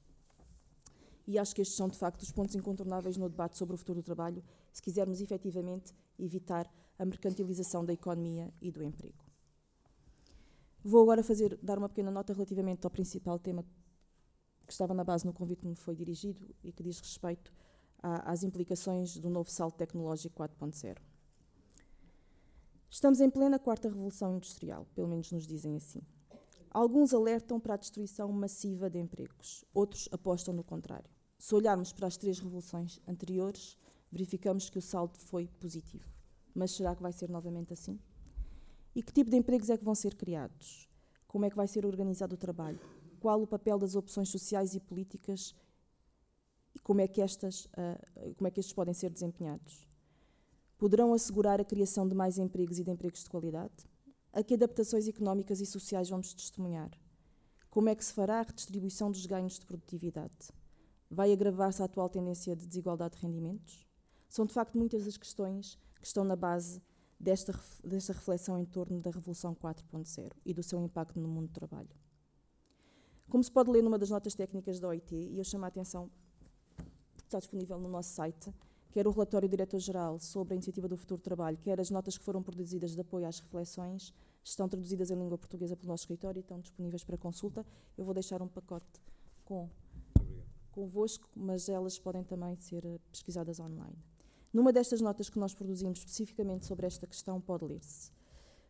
E 1.31 1.39
acho 1.39 1.55
que 1.55 1.61
estes 1.61 1.77
são, 1.77 1.87
de 1.87 1.97
facto, 1.97 2.23
os 2.23 2.31
pontos 2.33 2.55
incontornáveis 2.55 3.15
no 3.15 3.29
debate 3.29 3.57
sobre 3.57 3.73
o 3.73 3.77
futuro 3.77 4.01
do 4.01 4.03
trabalho, 4.03 4.43
se 4.69 4.81
quisermos 4.81 5.21
efetivamente 5.21 5.95
evitar 6.19 6.69
a 6.99 7.05
mercantilização 7.05 7.85
da 7.85 7.93
economia 7.93 8.53
e 8.61 8.69
do 8.69 8.83
emprego. 8.83 9.23
Vou 10.83 11.03
agora 11.03 11.23
fazer, 11.23 11.57
dar 11.63 11.77
uma 11.77 11.87
pequena 11.87 12.11
nota 12.11 12.33
relativamente 12.33 12.85
ao 12.85 12.91
principal 12.91 13.39
tema 13.39 13.63
que 14.67 14.73
estava 14.73 14.93
na 14.93 15.05
base 15.05 15.25
no 15.25 15.31
convite 15.31 15.61
que 15.61 15.67
me 15.69 15.75
foi 15.75 15.95
dirigido 15.95 16.53
e 16.61 16.69
que 16.73 16.83
diz 16.83 16.99
respeito 16.99 17.53
às 18.01 18.43
implicações 18.43 19.15
do 19.15 19.29
novo 19.29 19.49
salto 19.49 19.77
tecnológico 19.77 20.43
4.0. 20.43 20.97
Estamos 22.89 23.21
em 23.21 23.29
plena 23.29 23.57
quarta 23.57 23.87
revolução 23.87 24.35
industrial, 24.35 24.85
pelo 24.93 25.07
menos 25.07 25.31
nos 25.31 25.47
dizem 25.47 25.77
assim. 25.77 26.01
Alguns 26.69 27.13
alertam 27.13 27.57
para 27.57 27.75
a 27.75 27.77
destruição 27.77 28.29
massiva 28.33 28.89
de 28.89 28.99
empregos, 28.99 29.63
outros 29.73 30.09
apostam 30.11 30.53
no 30.53 30.61
contrário. 30.61 31.20
Se 31.41 31.55
olharmos 31.55 31.91
para 31.91 32.05
as 32.05 32.17
três 32.17 32.37
revoluções 32.37 33.01
anteriores, 33.07 33.75
verificamos 34.11 34.69
que 34.69 34.77
o 34.77 34.81
salto 34.81 35.17
foi 35.17 35.47
positivo. 35.59 36.07
Mas 36.53 36.69
será 36.69 36.95
que 36.95 37.01
vai 37.01 37.11
ser 37.11 37.31
novamente 37.31 37.73
assim? 37.73 37.99
E 38.93 39.01
que 39.01 39.11
tipo 39.11 39.27
de 39.27 39.37
empregos 39.37 39.71
é 39.71 39.75
que 39.75 39.83
vão 39.83 39.95
ser 39.95 40.13
criados? 40.13 40.87
Como 41.27 41.43
é 41.43 41.49
que 41.49 41.55
vai 41.55 41.67
ser 41.67 41.83
organizado 41.83 42.35
o 42.35 42.37
trabalho? 42.37 42.79
Qual 43.19 43.41
o 43.41 43.47
papel 43.47 43.79
das 43.79 43.95
opções 43.95 44.29
sociais 44.29 44.75
e 44.75 44.79
políticas 44.79 45.55
e 46.75 46.79
como 46.79 47.01
é 47.01 47.07
que, 47.07 47.19
estas, 47.19 47.65
uh, 47.65 48.35
como 48.35 48.47
é 48.47 48.51
que 48.51 48.59
estes 48.59 48.75
podem 48.75 48.93
ser 48.93 49.09
desempenhados? 49.09 49.89
Poderão 50.77 51.11
assegurar 51.11 51.59
a 51.59 51.65
criação 51.65 52.07
de 52.07 52.13
mais 52.13 52.37
empregos 52.37 52.77
e 52.77 52.83
de 52.83 52.91
empregos 52.91 53.23
de 53.23 53.29
qualidade? 53.31 53.89
A 54.31 54.43
que 54.43 54.53
adaptações 54.53 55.07
económicas 55.07 55.59
e 55.59 55.65
sociais 55.65 56.07
vamos 56.07 56.35
testemunhar? 56.35 56.91
Como 57.67 57.89
é 57.89 57.95
que 57.95 58.05
se 58.05 58.13
fará 58.13 58.41
a 58.41 58.43
redistribuição 58.43 59.09
dos 59.09 59.25
ganhos 59.25 59.57
de 59.57 59.65
produtividade? 59.65 60.60
Vai 61.13 61.33
agravar-se 61.33 61.81
a 61.81 61.85
atual 61.85 62.07
tendência 62.07 62.55
de 62.55 62.65
desigualdade 62.65 63.17
de 63.17 63.21
rendimentos? 63.21 63.85
São, 64.29 64.45
de 64.45 64.53
facto, 64.53 64.77
muitas 64.77 65.05
as 65.05 65.17
questões 65.17 65.77
que 65.99 66.07
estão 66.07 66.23
na 66.23 66.37
base 66.37 66.81
desta, 67.19 67.53
desta 67.83 68.13
reflexão 68.13 68.57
em 68.57 68.63
torno 68.63 69.01
da 69.01 69.11
Revolução 69.11 69.53
4.0 69.53 70.31
e 70.45 70.53
do 70.53 70.63
seu 70.63 70.81
impacto 70.81 71.19
no 71.19 71.27
mundo 71.27 71.47
do 71.47 71.53
trabalho. 71.53 71.89
Como 73.29 73.43
se 73.43 73.51
pode 73.51 73.69
ler 73.69 73.83
numa 73.83 73.99
das 73.99 74.09
notas 74.09 74.33
técnicas 74.33 74.79
da 74.79 74.87
OIT, 74.87 75.13
e 75.13 75.37
eu 75.37 75.43
chamo 75.43 75.65
a 75.65 75.67
atenção 75.67 76.09
está 77.25 77.39
disponível 77.39 77.77
no 77.77 77.89
nosso 77.89 78.13
site, 78.13 78.53
quer 78.91 79.07
o 79.07 79.11
relatório 79.11 79.47
do 79.47 79.51
Diretor-Geral 79.51 80.19
sobre 80.19 80.53
a 80.53 80.55
Iniciativa 80.55 80.87
do 80.87 80.97
Futuro 80.97 81.21
Trabalho, 81.21 81.57
quer 81.57 81.79
as 81.79 81.89
notas 81.89 82.17
que 82.17 82.23
foram 82.23 82.41
produzidas 82.41 82.91
de 82.93 83.01
apoio 83.01 83.25
às 83.27 83.39
reflexões, 83.39 84.13
estão 84.43 84.67
traduzidas 84.67 85.11
em 85.11 85.15
língua 85.15 85.37
portuguesa 85.37 85.75
pelo 85.75 85.89
nosso 85.89 86.03
escritório 86.03 86.39
e 86.39 86.41
estão 86.41 86.59
disponíveis 86.59 87.03
para 87.03 87.17
consulta. 87.17 87.65
Eu 87.97 88.03
vou 88.03 88.13
deixar 88.13 88.41
um 88.41 88.47
pacote 88.47 89.01
com 89.45 89.69
convosco, 90.81 91.29
mas 91.35 91.69
elas 91.69 91.99
podem 91.99 92.23
também 92.23 92.55
ser 92.57 92.83
eh, 92.85 92.99
pesquisadas 93.11 93.59
online. 93.59 93.95
Numa 94.51 94.73
destas 94.73 94.99
notas 94.99 95.29
que 95.29 95.37
nós 95.37 95.53
produzimos 95.53 95.99
especificamente 95.99 96.65
sobre 96.65 96.87
esta 96.87 97.05
questão, 97.05 97.39
pode 97.39 97.65
ler-se. 97.65 98.11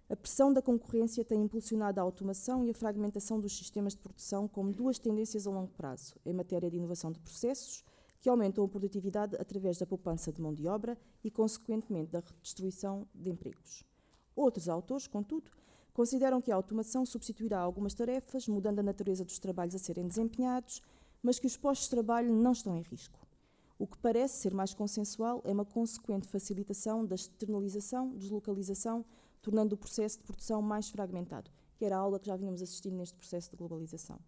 A 0.09 0.15
pressão 0.15 0.51
da 0.51 0.61
concorrência 0.61 1.23
tem 1.23 1.41
impulsionado 1.41 1.99
a 1.99 2.03
automação 2.03 2.65
e 2.65 2.69
a 2.69 2.73
fragmentação 2.73 3.39
dos 3.39 3.57
sistemas 3.57 3.93
de 3.93 3.99
produção 3.99 4.45
como 4.45 4.73
duas 4.73 4.99
tendências 4.99 5.47
a 5.47 5.51
longo 5.51 5.71
prazo, 5.71 6.15
em 6.25 6.33
matéria 6.33 6.69
de 6.69 6.75
inovação 6.75 7.13
de 7.13 7.19
processos 7.19 7.83
que 8.19 8.29
aumentam 8.29 8.65
a 8.65 8.67
produtividade 8.67 9.37
através 9.39 9.77
da 9.77 9.85
poupança 9.85 10.31
de 10.31 10.41
mão 10.41 10.53
de 10.53 10.67
obra 10.67 10.97
e, 11.23 11.31
consequentemente, 11.31 12.11
da 12.11 12.21
destruição 12.41 13.07
de 13.15 13.29
empregos. 13.29 13.85
Outros 14.35 14.67
autores, 14.67 15.07
contudo, 15.07 15.49
consideram 15.93 16.41
que 16.41 16.51
a 16.51 16.55
automação 16.55 17.05
substituirá 17.05 17.59
algumas 17.59 17.93
tarefas, 17.93 18.47
mudando 18.47 18.79
a 18.79 18.83
natureza 18.83 19.23
dos 19.23 19.39
trabalhos 19.39 19.75
a 19.75 19.79
serem 19.79 20.07
desempenhados, 20.07 20.81
mas 21.21 21.39
que 21.39 21.47
os 21.47 21.57
postos 21.57 21.87
de 21.87 21.91
trabalho 21.91 22.33
não 22.33 22.51
estão 22.51 22.75
em 22.75 22.81
risco. 22.81 23.19
O 23.77 23.87
que 23.87 23.97
parece 23.97 24.41
ser 24.41 24.53
mais 24.53 24.73
consensual 24.73 25.41
é 25.43 25.51
uma 25.51 25.65
consequente 25.65 26.27
facilitação 26.27 27.05
da 27.05 27.15
externalização, 27.15 28.15
deslocalização, 28.15 29.03
tornando 29.41 29.75
o 29.75 29.77
processo 29.77 30.19
de 30.19 30.23
produção 30.23 30.61
mais 30.61 30.89
fragmentado, 30.89 31.49
que 31.75 31.85
era 31.85 31.97
a 31.97 31.99
aula 31.99 32.19
que 32.19 32.27
já 32.27 32.35
vínhamos 32.35 32.61
assistindo 32.61 32.95
neste 32.95 33.15
processo 33.15 33.49
de 33.49 33.57
globalização. 33.57 34.19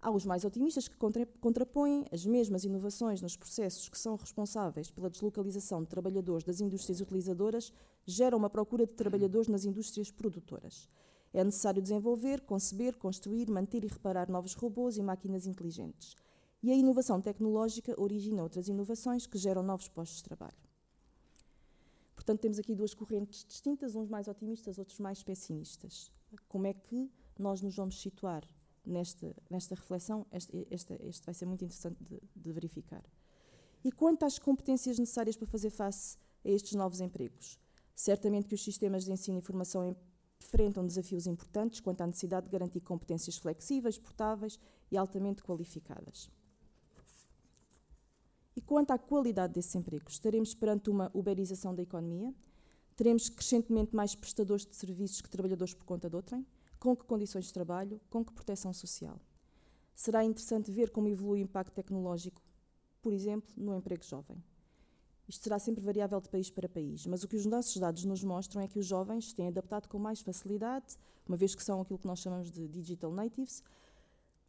Há 0.00 0.10
os 0.12 0.24
mais 0.24 0.44
otimistas 0.44 0.86
que 0.86 0.96
contrapõem 1.40 2.06
as 2.12 2.24
mesmas 2.24 2.62
inovações 2.62 3.20
nos 3.20 3.36
processos 3.36 3.88
que 3.88 3.98
são 3.98 4.14
responsáveis 4.14 4.90
pela 4.92 5.10
deslocalização 5.10 5.82
de 5.82 5.88
trabalhadores 5.88 6.44
das 6.44 6.60
indústrias 6.60 7.00
utilizadoras 7.00 7.72
geram 8.04 8.38
uma 8.38 8.48
procura 8.48 8.86
de 8.86 8.92
trabalhadores 8.92 9.48
nas 9.48 9.64
indústrias 9.64 10.12
produtoras. 10.12 10.88
É 11.36 11.44
necessário 11.44 11.82
desenvolver, 11.82 12.40
conceber, 12.40 12.96
construir, 12.96 13.50
manter 13.50 13.84
e 13.84 13.88
reparar 13.88 14.30
novos 14.30 14.54
robôs 14.54 14.96
e 14.96 15.02
máquinas 15.02 15.46
inteligentes. 15.46 16.16
E 16.62 16.72
a 16.72 16.74
inovação 16.74 17.20
tecnológica 17.20 17.94
origina 18.00 18.42
outras 18.42 18.68
inovações 18.68 19.26
que 19.26 19.36
geram 19.36 19.62
novos 19.62 19.86
postos 19.86 20.16
de 20.16 20.24
trabalho. 20.24 20.56
Portanto, 22.14 22.40
temos 22.40 22.58
aqui 22.58 22.74
duas 22.74 22.94
correntes 22.94 23.44
distintas, 23.44 23.94
uns 23.94 24.08
mais 24.08 24.28
otimistas, 24.28 24.78
outros 24.78 24.98
mais 24.98 25.22
pessimistas. 25.22 26.10
Como 26.48 26.66
é 26.66 26.72
que 26.72 27.12
nós 27.38 27.60
nos 27.60 27.76
vamos 27.76 28.00
situar 28.00 28.42
nesta, 28.82 29.36
nesta 29.50 29.74
reflexão, 29.74 30.26
este, 30.32 30.66
este, 30.70 30.94
este 31.02 31.26
vai 31.26 31.34
ser 31.34 31.44
muito 31.44 31.62
interessante 31.62 32.02
de, 32.02 32.18
de 32.34 32.50
verificar. 32.50 33.04
E 33.84 33.92
quanto 33.92 34.24
às 34.24 34.38
competências 34.38 34.98
necessárias 34.98 35.36
para 35.36 35.46
fazer 35.46 35.68
face 35.68 36.16
a 36.42 36.48
estes 36.48 36.72
novos 36.72 37.02
empregos? 37.02 37.58
Certamente 37.94 38.46
que 38.48 38.54
os 38.54 38.64
sistemas 38.64 39.04
de 39.04 39.12
ensino 39.12 39.38
e 39.38 39.42
formação 39.42 39.94
enfrentam 40.40 40.86
desafios 40.86 41.26
importantes 41.26 41.80
quanto 41.80 42.02
à 42.02 42.06
necessidade 42.06 42.46
de 42.46 42.52
garantir 42.52 42.80
competências 42.80 43.36
flexíveis, 43.36 43.98
portáveis 43.98 44.58
e 44.90 44.96
altamente 44.96 45.42
qualificadas. 45.42 46.30
E 48.54 48.60
quanto 48.60 48.90
à 48.92 48.98
qualidade 48.98 49.52
desses 49.52 49.74
empregos, 49.74 50.14
estaremos 50.14 50.54
perante 50.54 50.88
uma 50.88 51.10
uberização 51.12 51.74
da 51.74 51.82
economia? 51.82 52.34
Teremos 52.96 53.28
crescentemente 53.28 53.94
mais 53.94 54.14
prestadores 54.14 54.64
de 54.64 54.74
serviços 54.74 55.20
que 55.20 55.28
trabalhadores 55.28 55.74
por 55.74 55.84
conta 55.84 56.08
de 56.08 56.16
outrem? 56.16 56.46
Com 56.78 56.96
que 56.96 57.04
condições 57.04 57.44
de 57.44 57.52
trabalho? 57.52 58.00
Com 58.08 58.24
que 58.24 58.32
proteção 58.32 58.72
social? 58.72 59.20
Será 59.94 60.24
interessante 60.24 60.70
ver 60.70 60.90
como 60.90 61.08
evolui 61.08 61.40
o 61.40 61.42
impacto 61.42 61.74
tecnológico, 61.74 62.40
por 63.02 63.12
exemplo, 63.12 63.52
no 63.56 63.74
emprego 63.74 64.04
jovem. 64.04 64.42
Isto 65.28 65.44
será 65.44 65.58
sempre 65.58 65.82
variável 65.82 66.20
de 66.20 66.28
país 66.28 66.50
para 66.50 66.68
país, 66.68 67.06
mas 67.06 67.22
o 67.22 67.28
que 67.28 67.36
os 67.36 67.46
nossos 67.46 67.76
dados 67.76 68.04
nos 68.04 68.22
mostram 68.22 68.62
é 68.62 68.68
que 68.68 68.78
os 68.78 68.86
jovens 68.86 69.32
têm 69.32 69.48
adaptado 69.48 69.88
com 69.88 69.98
mais 69.98 70.20
facilidade, 70.20 70.96
uma 71.26 71.36
vez 71.36 71.54
que 71.54 71.64
são 71.64 71.80
aquilo 71.80 71.98
que 71.98 72.06
nós 72.06 72.20
chamamos 72.20 72.50
de 72.50 72.68
digital 72.68 73.12
natives, 73.12 73.62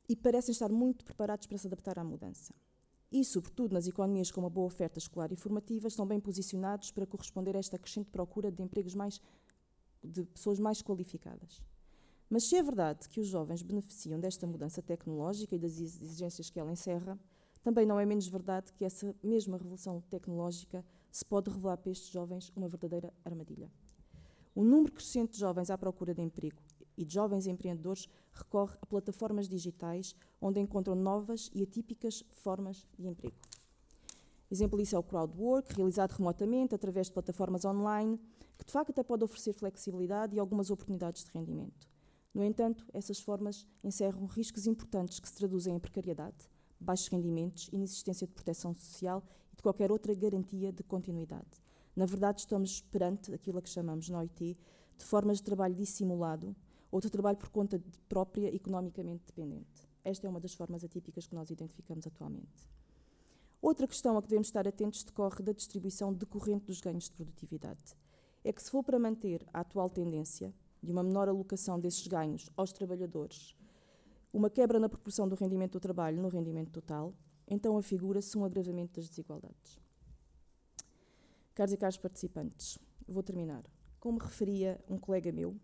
e 0.08 0.16
parecem 0.16 0.52
estar 0.52 0.72
muito 0.72 1.04
preparados 1.04 1.48
para 1.48 1.58
se 1.58 1.68
adaptar 1.68 1.98
à 1.98 2.04
mudança 2.04 2.54
e, 3.12 3.24
sobretudo, 3.24 3.74
nas 3.74 3.88
economias 3.88 4.32
com 4.32 4.42
uma 4.42 4.50
boa 4.50 4.68
oferta 4.68 5.00
escolar 5.00 5.32
e 5.32 5.36
formativa, 5.36 5.88
estão 5.88 6.06
bem 6.06 6.20
posicionados 6.20 6.92
para 6.92 7.06
corresponder 7.06 7.56
a 7.56 7.60
esta 7.60 7.78
crescente 7.78 8.10
procura 8.10 8.52
de 8.52 8.62
empregos 8.62 8.94
mais 8.96 9.22
de 10.04 10.24
pessoas 10.26 10.60
mais 10.60 10.82
qualificadas. 10.82 11.62
Mas 12.30 12.44
se 12.44 12.56
é 12.56 12.64
verdade 12.64 13.08
que 13.08 13.22
os 13.22 13.28
jovens 13.28 13.62
beneficiam 13.62 14.20
desta 14.20 14.46
mudança 14.46 14.82
tecnológica 14.82 15.56
e 15.56 15.60
das 15.60 15.80
exigências 15.80 16.50
que 16.50 16.60
ela 16.60 16.72
encerra, 16.72 17.18
também 17.64 17.86
não 17.86 18.00
é 18.00 18.06
menos 18.06 18.28
verdade 18.28 18.72
que 18.74 18.86
essa 18.86 19.16
mesma 19.24 19.58
revolução 19.58 20.02
tecnológica 20.10 20.86
se 21.12 21.26
pode 21.26 21.50
revelar 21.50 21.78
para 21.78 21.92
estes 21.92 22.10
jovens 22.10 22.52
uma 22.56 22.68
verdadeira 22.68 23.14
armadilha. 23.26 23.72
O 24.56 24.64
número 24.64 24.92
crescente 24.92 25.34
de 25.34 25.40
jovens 25.40 25.70
à 25.70 25.78
procura 25.78 26.14
de 26.14 26.22
emprego 26.22 26.62
e 26.98 27.06
de 27.06 27.14
jovens 27.14 27.46
empreendedores 27.46 28.10
recorre 28.34 28.76
a 28.82 28.86
plataformas 28.86 29.48
digitais 29.48 30.16
onde 30.42 30.60
encontram 30.60 30.96
novas 30.96 31.52
e 31.54 31.62
atípicas 31.62 32.24
formas 32.32 32.88
de 32.98 33.08
emprego. 33.08 33.38
Exemplo 34.50 34.80
disso 34.80 34.96
é 34.96 35.00
o 35.00 35.04
crowdwork, 35.04 35.76
realizado 35.76 36.14
remotamente 36.14 36.74
através 36.74 37.08
de 37.08 37.14
plataformas 37.14 37.66
online, 37.66 38.20
que 38.58 38.66
de 38.66 38.72
facto 38.72 38.92
até 38.92 39.04
pode 39.04 39.24
oferecer 39.24 39.54
flexibilidade 39.54 40.36
e 40.36 40.40
algumas 40.40 40.72
oportunidades 40.72 41.24
de 41.24 41.32
rendimento. 41.32 41.88
No 42.34 42.44
entanto, 42.44 42.86
essas 42.94 43.20
formas 43.20 43.68
encerram 43.84 44.26
riscos 44.26 44.66
importantes 44.66 45.20
que 45.20 45.28
se 45.28 45.36
traduzem 45.36 45.76
em 45.76 45.80
precariedade, 45.80 46.50
baixos 46.80 47.08
rendimentos, 47.08 47.70
inexistência 47.72 48.28
de 48.28 48.34
proteção 48.34 48.74
social 48.74 49.24
e 49.52 49.56
de 49.56 49.64
qualquer 49.64 49.92
outra 49.92 50.14
garantia 50.14 50.72
de 50.72 50.84
continuidade. 50.84 51.62
Na 51.96 52.06
verdade, 52.06 52.42
estamos 52.42 52.82
perante 52.82 53.34
aquilo 53.34 53.58
a 53.58 53.62
que 53.62 53.70
chamamos 53.70 54.08
na 54.10 54.20
OIT 54.20 54.58
de 54.98 55.06
formas 55.06 55.38
de 55.38 55.44
trabalho 55.44 55.76
dissimulado, 55.76 56.56
outro 56.92 57.10
trabalho 57.10 57.38
por 57.38 57.50
conta 57.50 57.82
própria, 58.08 58.54
economicamente 58.54 59.24
dependente. 59.26 59.88
Esta 60.04 60.28
é 60.28 60.30
uma 60.30 60.40
das 60.40 60.54
formas 60.54 60.84
atípicas 60.84 61.28
que 61.28 61.36
nós 61.36 61.50
identificamos 61.50 62.06
atualmente. 62.08 62.70
Outra 63.62 63.88
questão 63.88 64.18
a 64.18 64.22
que 64.22 64.30
devemos 64.30 64.48
estar 64.48 64.68
atentos 64.68 65.04
decorre 65.04 65.44
da 65.44 65.52
distribuição 65.52 66.14
decorrente 66.14 66.66
dos 66.66 66.80
ganhos 66.80 67.06
de 67.06 67.12
produtividade. 67.12 67.98
É 68.44 68.54
que, 68.54 68.62
se 68.62 68.70
for 68.70 68.84
para 68.84 69.00
manter 69.00 69.46
a 69.52 69.62
atual 69.62 69.90
tendência 69.90 70.54
de 70.82 70.92
uma 70.92 71.04
menor 71.04 71.28
alocação 71.28 71.80
desses 71.80 72.08
ganhos 72.08 72.50
aos 72.56 72.72
trabalhadores, 72.72 73.56
uma 74.34 74.50
quebra 74.50 74.80
na 74.80 74.90
proporção 74.90 75.28
do 75.28 75.36
rendimento 75.36 75.74
do 75.74 75.80
trabalho 75.80 76.22
no 76.22 76.28
rendimento 76.28 76.72
total, 76.72 77.14
então 77.48 77.78
afigura-se 77.78 78.38
um 78.38 78.44
agravamento 78.44 79.00
das 79.00 79.10
desigualdades. 79.10 79.80
Caros 81.56 81.74
e 81.74 81.78
caros 81.78 81.98
participantes, 81.98 82.78
vou 83.08 83.24
terminar. 83.24 83.64
Como 84.00 84.20
referia 84.20 84.80
um 84.88 84.98
colega 84.98 85.32
meu, 85.32 85.60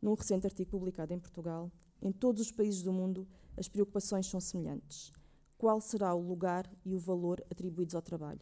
num 0.00 0.14
recente 0.14 0.46
artigo 0.46 0.70
publicado 0.70 1.12
em 1.12 1.18
Portugal, 1.18 1.70
em 2.00 2.10
todos 2.10 2.42
os 2.42 2.52
países 2.52 2.82
do 2.82 2.92
mundo 2.92 3.26
as 3.56 3.68
preocupações 3.68 4.26
são 4.26 4.40
semelhantes. 4.40 5.12
Qual 5.56 5.80
será 5.80 6.14
o 6.14 6.20
lugar 6.20 6.70
e 6.84 6.94
o 6.94 6.98
valor 6.98 7.44
atribuídos 7.50 7.94
ao 7.94 8.02
trabalho? 8.02 8.40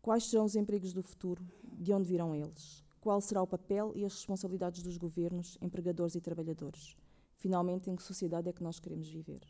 Quais 0.00 0.24
serão 0.24 0.44
os 0.44 0.54
empregos 0.54 0.92
do 0.92 1.02
futuro? 1.02 1.44
De 1.64 1.92
onde 1.92 2.08
virão 2.08 2.34
eles? 2.34 2.84
Qual 3.00 3.20
será 3.20 3.42
o 3.42 3.46
papel 3.46 3.92
e 3.94 4.04
as 4.04 4.14
responsabilidades 4.14 4.82
dos 4.82 4.96
governos, 4.96 5.58
empregadores 5.60 6.14
e 6.14 6.20
trabalhadores? 6.20 6.96
Finalmente, 7.36 7.90
em 7.90 7.96
que 7.96 8.02
sociedade 8.02 8.48
é 8.48 8.52
que 8.52 8.62
nós 8.62 8.80
queremos 8.80 9.08
viver? 9.08 9.40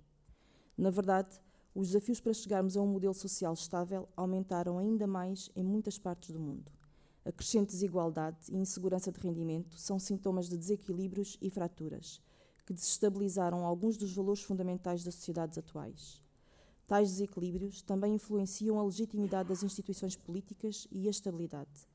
Na 0.76 0.90
verdade, 0.90 1.40
os 1.74 1.88
desafios 1.88 2.20
para 2.20 2.32
chegarmos 2.32 2.76
a 2.76 2.82
um 2.82 2.86
modelo 2.86 3.14
social 3.14 3.52
estável 3.52 4.08
aumentaram 4.16 4.78
ainda 4.78 5.06
mais 5.06 5.50
em 5.54 5.62
muitas 5.62 5.98
partes 5.98 6.30
do 6.30 6.40
mundo. 6.40 6.72
A 7.24 7.32
crescente 7.32 7.70
desigualdade 7.70 8.38
e 8.50 8.56
insegurança 8.56 9.10
de 9.10 9.20
rendimento 9.20 9.78
são 9.78 9.98
sintomas 9.98 10.48
de 10.48 10.56
desequilíbrios 10.56 11.36
e 11.40 11.50
fraturas, 11.50 12.22
que 12.64 12.72
desestabilizaram 12.72 13.64
alguns 13.64 13.96
dos 13.96 14.14
valores 14.14 14.42
fundamentais 14.42 15.02
das 15.02 15.16
sociedades 15.16 15.58
atuais. 15.58 16.22
Tais 16.86 17.10
desequilíbrios 17.10 17.82
também 17.82 18.14
influenciam 18.14 18.78
a 18.78 18.84
legitimidade 18.84 19.48
das 19.48 19.62
instituições 19.62 20.16
políticas 20.16 20.86
e 20.90 21.08
a 21.08 21.10
estabilidade. 21.10 21.88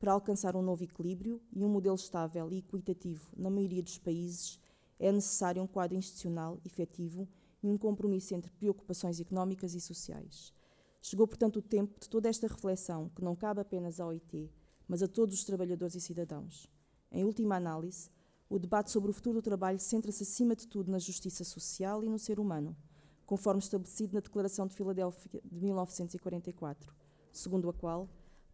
Para 0.00 0.12
alcançar 0.12 0.56
um 0.56 0.62
novo 0.62 0.82
equilíbrio 0.82 1.40
e 1.52 1.64
um 1.64 1.68
modelo 1.68 1.94
estável 1.94 2.50
e 2.50 2.58
equitativo 2.58 3.30
na 3.36 3.48
maioria 3.48 3.82
dos 3.82 3.98
países, 3.98 4.58
é 5.02 5.10
necessário 5.10 5.60
um 5.60 5.66
quadro 5.66 5.96
institucional 5.96 6.60
efetivo 6.64 7.28
e 7.60 7.68
um 7.68 7.76
compromisso 7.76 8.34
entre 8.34 8.52
preocupações 8.52 9.18
económicas 9.18 9.74
e 9.74 9.80
sociais. 9.80 10.54
Chegou, 11.00 11.26
portanto, 11.26 11.56
o 11.56 11.62
tempo 11.62 11.98
de 11.98 12.08
toda 12.08 12.28
esta 12.28 12.46
reflexão, 12.46 13.08
que 13.08 13.24
não 13.24 13.34
cabe 13.34 13.60
apenas 13.60 13.98
à 13.98 14.06
OIT, 14.06 14.48
mas 14.86 15.02
a 15.02 15.08
todos 15.08 15.34
os 15.34 15.44
trabalhadores 15.44 15.96
e 15.96 16.00
cidadãos. 16.00 16.68
Em 17.10 17.24
última 17.24 17.56
análise, 17.56 18.10
o 18.48 18.60
debate 18.60 18.92
sobre 18.92 19.10
o 19.10 19.12
futuro 19.12 19.40
do 19.40 19.42
trabalho 19.42 19.80
centra-se 19.80 20.22
acima 20.22 20.54
de 20.54 20.68
tudo 20.68 20.92
na 20.92 21.00
justiça 21.00 21.42
social 21.42 22.04
e 22.04 22.08
no 22.08 22.18
ser 22.18 22.38
humano, 22.38 22.76
conforme 23.26 23.58
estabelecido 23.58 24.14
na 24.14 24.20
Declaração 24.20 24.68
de 24.68 24.76
Filadélfia 24.76 25.42
de 25.44 25.60
1944, 25.60 26.94
segundo 27.32 27.68
a 27.68 27.72
qual 27.72 28.08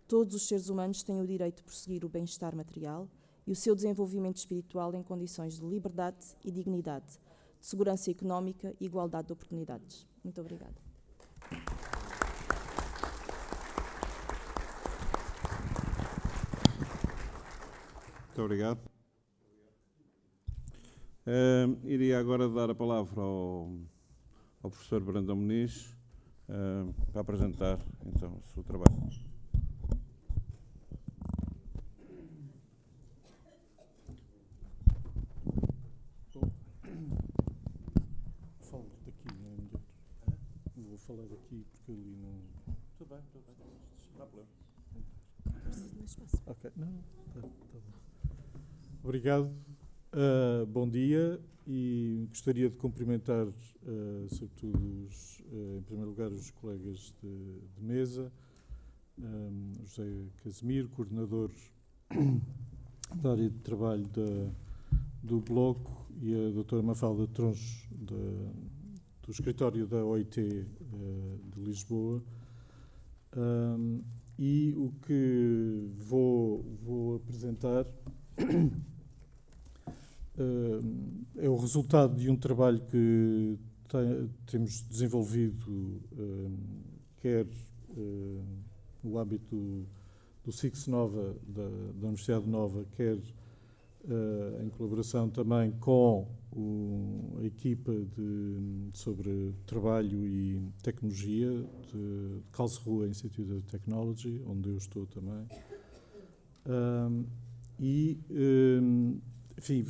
todos 0.06 0.34
os 0.34 0.48
seres 0.48 0.70
humanos 0.70 1.02
têm 1.02 1.20
o 1.20 1.26
direito 1.26 1.56
de 1.56 1.64
prosseguir 1.64 2.06
o 2.06 2.08
bem-estar 2.08 2.56
material 2.56 3.06
e 3.48 3.52
o 3.52 3.56
seu 3.56 3.74
desenvolvimento 3.74 4.36
espiritual 4.36 4.94
em 4.94 5.02
condições 5.02 5.58
de 5.58 5.64
liberdade 5.64 6.36
e 6.44 6.50
dignidade, 6.50 7.18
de 7.58 7.66
segurança 7.66 8.10
económica 8.10 8.74
e 8.78 8.84
igualdade 8.84 9.28
de 9.28 9.32
oportunidades. 9.32 10.06
Muito 10.22 10.38
obrigada. 10.38 10.74
Muito 18.26 18.42
obrigado. 18.42 18.78
Uh, 21.26 21.86
iria 21.86 22.18
agora 22.18 22.46
dar 22.50 22.68
a 22.68 22.74
palavra 22.74 23.18
ao, 23.22 23.72
ao 24.62 24.70
professor 24.70 25.02
Brandão 25.02 25.36
Muniz 25.36 25.96
uh, 26.50 26.92
para 27.12 27.22
apresentar 27.22 27.78
então 28.04 28.36
o 28.36 28.42
seu 28.52 28.62
trabalho. 28.62 28.98
Falo 38.60 38.84
daqui, 39.06 39.28
não 39.40 39.48
é 39.48 39.56
melhor? 39.56 39.80
Vou 40.76 40.97
falar 41.08 41.26
daqui 41.26 41.64
porque 41.70 41.92
ali 41.92 42.16
não. 42.20 42.74
Tudo 42.98 43.08
bem, 43.08 43.18
tudo 43.32 43.42
bem. 43.46 43.66
Não 44.14 44.22
há 44.22 44.26
problema. 44.26 44.50
Preciso 45.62 45.88
de 45.88 45.96
mais 45.96 46.10
espaço. 46.10 46.42
Ok, 46.46 46.70
não, 46.76 46.92
tá, 47.32 47.40
tá 47.40 47.48
bom. 47.72 48.28
Obrigado, 49.02 49.50
uh, 50.12 50.66
bom 50.66 50.86
dia 50.86 51.40
e 51.66 52.26
gostaria 52.28 52.68
de 52.68 52.76
cumprimentar, 52.76 53.46
uh, 53.46 54.28
sobretudo, 54.28 55.06
os, 55.06 55.40
uh, 55.50 55.78
em 55.78 55.82
primeiro 55.82 56.10
lugar, 56.10 56.30
os 56.30 56.50
colegas 56.50 57.14
de, 57.22 57.60
de 57.74 57.82
mesa, 57.82 58.30
um, 59.18 59.72
José 59.86 60.04
Casimiro, 60.44 60.90
coordenador 60.90 61.50
da 63.22 63.30
área 63.30 63.48
de 63.48 63.58
trabalho 63.60 64.06
da, 64.08 64.52
do 65.22 65.40
Bloco, 65.40 66.06
e 66.20 66.34
a 66.34 66.50
doutora 66.50 66.82
Mafalda 66.82 67.26
Troncho, 67.28 67.88
da, 67.94 68.14
do 69.28 69.32
escritório 69.32 69.86
da 69.86 70.02
OIT 70.02 70.40
de 70.40 71.60
Lisboa. 71.60 72.24
Um, 73.36 74.02
e 74.38 74.72
o 74.74 74.90
que 75.02 75.86
vou, 75.98 76.64
vou 76.82 77.16
apresentar 77.16 77.84
uh, 77.84 78.72
é 81.36 81.46
o 81.46 81.56
resultado 81.56 82.16
de 82.16 82.30
um 82.30 82.36
trabalho 82.36 82.80
que 82.86 83.58
tem, 83.86 84.30
temos 84.46 84.80
desenvolvido, 84.84 86.00
uh, 86.12 86.50
quer 87.20 87.44
uh, 87.90 88.44
no 89.04 89.18
âmbito 89.18 89.54
do, 89.54 89.86
do 90.42 90.52
SIX 90.52 90.86
Nova, 90.86 91.36
da, 91.46 91.68
da 92.00 92.06
Universidade 92.06 92.48
Nova, 92.48 92.86
quer 92.96 93.18
em 94.64 94.70
colaboração 94.70 95.28
também 95.28 95.70
com 95.72 96.26
o, 96.52 97.38
a 97.40 97.44
equipa 97.44 97.92
de, 97.92 98.88
sobre 98.92 99.54
trabalho 99.66 100.26
e 100.26 100.60
tecnologia 100.82 101.50
de 101.92 102.42
Karlsruhe 102.52 103.08
Institute 103.08 103.52
of 103.52 103.62
Technology, 103.64 104.42
onde 104.46 104.70
eu 104.70 104.76
estou 104.76 105.06
também. 105.06 105.46
Um, 106.66 107.24
e 107.80 108.18
um, 108.30 109.20
enfim, 109.56 109.84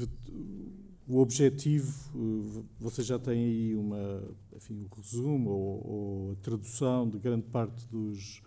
o 1.08 1.18
objetivo, 1.18 2.64
você 2.78 3.02
já 3.02 3.18
tem 3.18 3.44
aí 3.44 3.74
uma, 3.74 4.22
enfim, 4.54 4.84
um 4.84 4.94
resumo 4.94 5.50
ou, 5.50 5.86
ou 5.86 6.32
a 6.32 6.36
tradução 6.36 7.08
de 7.08 7.18
grande 7.18 7.46
parte 7.46 7.86
dos, 7.86 8.42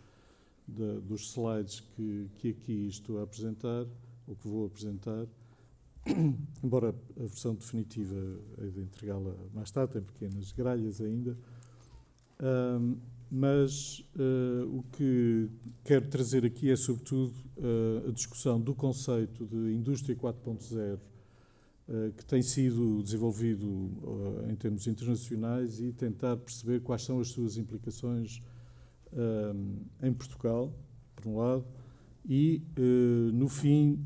dos 0.68 1.32
slides 1.32 1.80
que, 1.80 2.30
que 2.38 2.50
aqui 2.50 2.88
estou 2.88 3.20
a 3.20 3.24
apresentar, 3.24 3.88
ou 4.28 4.36
que 4.36 4.48
vou 4.48 4.68
apresentar, 4.68 5.26
embora 6.64 6.96
a 7.18 7.24
versão 7.24 7.54
definitiva 7.54 8.16
é 8.58 8.68
de 8.68 8.82
entregá-la 8.82 9.36
mais 9.54 9.72
tarde, 9.72 9.94
tem 9.94 10.02
pequenas 10.02 10.52
gralhas 10.52 11.02
ainda. 11.02 11.38
Um, 12.42 12.98
mas 13.34 14.00
uh, 14.16 14.78
o 14.78 14.84
que 14.92 15.50
quero 15.86 16.10
trazer 16.10 16.44
aqui 16.46 16.70
é, 16.70 16.76
sobretudo, 16.76 17.34
uh, 17.58 18.10
a 18.10 18.12
discussão 18.12 18.60
do 18.60 18.76
conceito 18.76 19.46
de 19.46 19.74
indústria 19.74 20.14
4.0, 20.14 20.96
uh, 20.98 22.12
que 22.12 22.26
tem 22.26 22.42
sido 22.42 23.02
desenvolvido 23.02 24.44
em 24.50 24.56
termos 24.56 24.86
internacionais 24.86 25.80
e 25.80 25.94
tentar 25.94 26.36
perceber 26.36 26.82
quais 26.82 27.04
são 27.04 27.22
as 27.22 27.30
suas 27.30 27.58
implicações 27.58 28.42
em 30.02 30.14
Portugal, 30.14 30.74
por 31.14 31.28
um 31.28 31.38
lado, 31.38 31.66
e, 32.26 32.62
no 33.34 33.48
fim, 33.50 34.00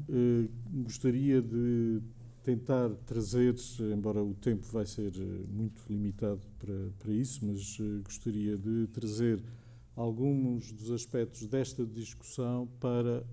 gostaria 0.84 1.42
de 1.42 2.02
tentar 2.46 2.90
trazer, 3.08 3.56
embora 3.92 4.24
o 4.24 4.36
tempo 4.36 4.68
vai 4.68 4.86
ser 4.86 5.12
eh, 5.16 5.48
muito 5.50 5.82
limitado 5.90 6.42
para, 6.60 6.92
para 7.00 7.12
isso, 7.12 7.44
mas 7.44 7.78
gostaria 8.04 8.56
de 8.56 8.86
trazer 8.94 9.44
alguns 9.96 10.72
dos 10.72 10.92
aspectos 10.92 11.48
desta 11.48 11.84
discussão 11.84 12.68
para 12.80 13.26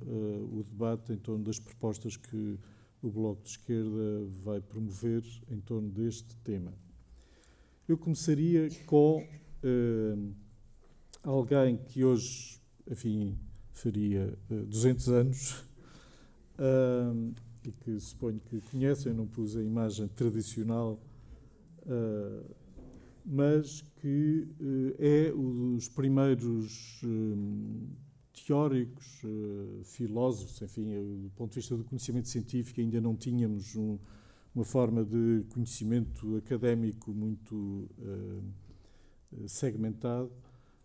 o 0.51 0.62
debate 0.62 1.12
em 1.12 1.19
torno 1.19 1.45
das 1.45 1.59
propostas 1.59 2.17
que 2.17 2.59
o 3.03 3.11
Bloco 3.11 3.43
de 3.43 3.51
Esquerda 3.51 4.25
vai 4.43 4.61
promover 4.61 5.23
em 5.51 5.61
torno 5.61 5.91
deste 5.91 6.35
tema. 6.39 6.73
Eu 7.87 7.99
começaria 7.99 8.69
com 8.87 9.27
alguém 11.23 11.77
que 11.77 12.05
hoje, 12.05 12.61
enfim, 12.91 13.37
faria 13.73 14.37
200 14.49 15.09
anos. 15.09 15.64
E 17.64 17.71
que 17.71 17.99
suponho 18.00 18.41
que 18.41 18.61
conhecem, 18.61 19.12
não 19.12 19.26
pus 19.26 19.57
a 19.57 19.62
imagem 19.62 20.09
tradicional, 20.09 21.00
uh, 21.87 22.55
mas 23.25 23.83
que 24.00 24.49
uh, 24.61 24.95
é 24.99 25.33
um 25.33 25.75
dos 25.75 25.88
primeiros 25.88 27.00
uh, 27.05 27.88
teóricos, 28.45 29.23
filósofos, 29.85 30.61
enfim, 30.62 30.88
do 31.23 31.31
ponto 31.37 31.50
de 31.50 31.61
vista 31.61 31.76
do 31.76 31.85
conhecimento 31.85 32.26
científico, 32.29 32.81
ainda 32.81 33.00
não 33.00 33.14
tínhamos 33.14 33.76
um, 33.76 33.99
uma 34.52 34.64
forma 34.64 35.05
de 35.05 35.45
conhecimento 35.52 36.37
académico 36.37 37.12
muito 37.12 37.88
segmentado 39.47 40.33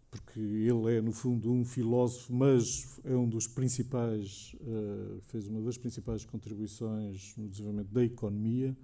porque 0.10 0.40
ele 0.40 0.96
é, 0.96 1.02
no 1.02 1.12
fundo, 1.12 1.52
um 1.52 1.66
filósofo, 1.66 2.34
mas 2.34 3.00
é 3.04 3.16
um 3.16 3.28
dos 3.28 3.48
principais, 3.48 4.56
uh, 4.62 5.20
fez 5.24 5.48
uma 5.48 5.62
das 5.62 5.78
principais 5.78 6.24
contribuições 6.24 7.36
no 7.38 7.48
desenvolvimento 7.48 7.92
da 7.92 8.04
economia 8.04 8.76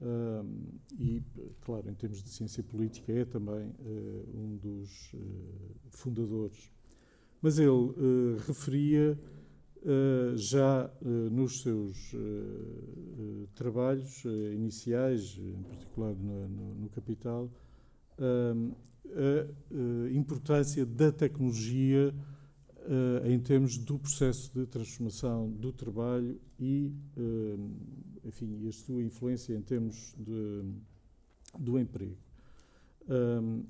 uh, 0.00 0.80
e, 0.98 1.22
claro, 1.60 1.88
em 1.88 1.94
termos 1.94 2.22
de 2.22 2.30
ciência 2.30 2.62
política, 2.62 3.12
é 3.12 3.24
também 3.24 3.68
uh, 3.68 4.28
um 4.34 4.56
dos 4.56 5.12
fundadores. 5.90 6.70
Mas 7.40 7.58
ele 7.58 7.70
referia 8.46 9.18
já 10.34 10.90
nos 11.32 11.62
seus 11.62 12.14
trabalhos 13.54 14.24
iniciais, 14.54 15.38
em 15.38 15.62
particular 15.62 16.14
no, 16.16 16.46
no, 16.48 16.74
no 16.74 16.90
Capital, 16.90 17.50
a 18.20 20.14
importância 20.14 20.84
da 20.86 21.10
tecnologia 21.10 22.14
em 23.24 23.38
termos 23.38 23.78
do 23.78 23.98
processo 23.98 24.52
de 24.58 24.66
transformação 24.66 25.50
do 25.50 25.72
trabalho 25.72 26.40
e, 26.58 26.92
enfim, 28.24 28.66
a 28.68 28.72
sua 28.72 29.02
influência 29.02 29.54
em 29.54 29.62
termos 29.62 30.14
de, 30.18 30.62
do 31.58 31.78
emprego. 31.78 32.16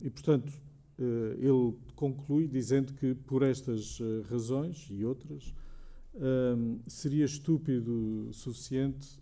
E, 0.01 0.11
portanto, 0.11 0.53
ele 0.99 1.77
conclui 1.95 2.47
dizendo 2.47 2.93
que, 2.95 3.15
por 3.15 3.43
estas 3.43 3.99
razões 4.29 4.89
e 4.91 5.05
outras, 5.05 5.55
seria 6.87 7.25
estúpido 7.25 8.29
o 8.29 8.33
suficiente 8.33 9.19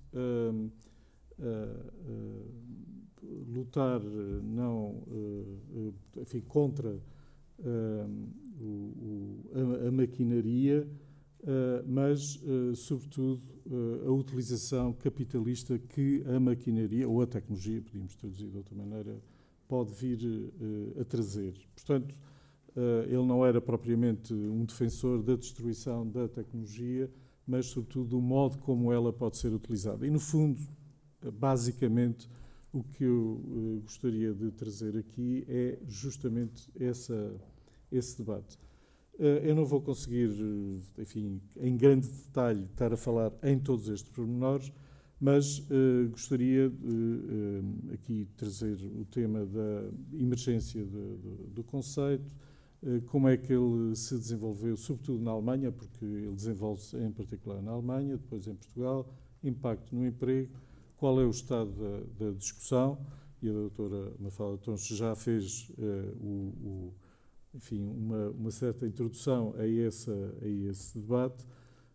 lutar 3.22 4.00
eh, 4.00 4.40
não, 4.42 5.02
eh, 5.10 5.92
eh, 6.16 6.20
enfim, 6.22 6.40
contra 6.40 6.98
a, 9.86 9.90
maquinaria, 9.90 10.88
mas, 11.84 12.40
sobretudo, 12.76 13.42
a 14.06 14.10
utilização 14.12 14.92
capitalista 14.92 15.76
que 15.76 16.22
a 16.26 16.38
maquinaria, 16.38 17.08
ou 17.08 17.20
a 17.20 17.26
tecnologia, 17.26 17.82
podíamos 17.82 18.14
traduzir 18.14 18.48
de 18.48 18.56
outra 18.56 18.76
maneira, 18.76 19.20
pode 19.66 19.92
vir 19.94 20.20
a 21.00 21.04
trazer. 21.04 21.54
Portanto, 21.74 22.14
ele 23.06 23.26
não 23.26 23.44
era 23.44 23.60
propriamente 23.60 24.32
um 24.32 24.64
defensor 24.64 25.20
da 25.20 25.34
destruição 25.34 26.08
da 26.08 26.28
tecnologia, 26.28 27.10
mas, 27.44 27.66
sobretudo, 27.66 28.10
do 28.10 28.20
modo 28.20 28.58
como 28.58 28.92
ela 28.92 29.12
pode 29.12 29.36
ser 29.36 29.52
utilizada. 29.52 30.06
E, 30.06 30.10
no 30.10 30.20
fundo, 30.20 30.60
basicamente, 31.32 32.28
o 32.72 32.82
que 32.82 33.04
eu 33.04 33.40
uh, 33.44 33.80
gostaria 33.82 34.32
de 34.32 34.50
trazer 34.52 34.96
aqui 34.96 35.44
é 35.48 35.78
justamente 35.86 36.70
essa, 36.78 37.34
esse 37.90 38.18
debate. 38.18 38.58
Uh, 39.14 39.42
eu 39.42 39.54
não 39.54 39.64
vou 39.64 39.80
conseguir, 39.80 40.28
uh, 40.28 40.80
enfim, 40.98 41.40
em 41.56 41.76
grande 41.76 42.08
detalhe, 42.08 42.64
estar 42.64 42.92
a 42.92 42.96
falar 42.96 43.32
em 43.42 43.58
todos 43.58 43.88
estes 43.88 44.10
pormenores, 44.10 44.72
mas 45.20 45.66
gostaria 46.12 46.70
de 46.70 47.92
aqui 47.92 48.28
trazer 48.36 48.76
o 48.84 49.04
tema 49.04 49.44
da 49.44 49.90
emergência 50.12 50.80
de, 50.80 51.16
do 51.52 51.64
conceito, 51.64 52.36
como 53.08 53.26
é 53.26 53.36
que 53.36 53.52
ele 53.52 53.96
se 53.96 54.16
desenvolveu, 54.16 54.76
sobretudo 54.76 55.20
na 55.20 55.32
Alemanha, 55.32 55.72
porque 55.72 56.04
ele 56.04 56.36
desenvolve-se 56.36 56.96
em 56.98 57.10
particular 57.10 57.60
na 57.60 57.72
Alemanha, 57.72 58.16
depois 58.16 58.46
em 58.46 58.54
Portugal, 58.54 59.12
impacto 59.42 59.92
no 59.92 60.06
emprego 60.06 60.52
qual 60.98 61.20
é 61.20 61.24
o 61.24 61.30
estado 61.30 61.70
da, 61.70 62.26
da 62.26 62.32
discussão, 62.32 62.98
e 63.40 63.48
a 63.48 63.52
doutora 63.52 64.12
Mafalda 64.18 64.58
Tons 64.58 64.86
já 64.88 65.14
fez 65.14 65.70
uh, 65.70 65.82
o, 66.20 66.54
o, 66.60 66.94
enfim, 67.54 67.84
uma, 67.84 68.30
uma, 68.30 68.50
certa 68.50 68.86
introdução 68.86 69.54
a, 69.56 69.66
essa, 69.66 70.12
a 70.42 70.48
esse 70.48 70.98
debate, 70.98 71.44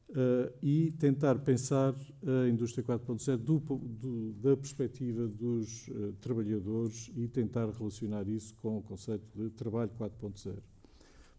uh, 0.10 0.54
e 0.62 0.92
tentar 0.94 1.38
pensar 1.40 1.94
a 2.26 2.48
indústria 2.48 2.82
4.0 2.82 3.38
do, 3.38 3.60
do, 3.60 4.34
da 4.36 4.56
perspectiva 4.56 5.28
dos 5.28 5.90
uh, 5.90 6.14
trabalhadores 6.22 7.12
e 7.14 7.28
tentar 7.28 7.70
relacionar 7.72 8.26
isso 8.30 8.56
com 8.56 8.78
o 8.78 8.82
conceito 8.82 9.28
de 9.36 9.50
trabalho 9.50 9.92
4.0. 10.00 10.56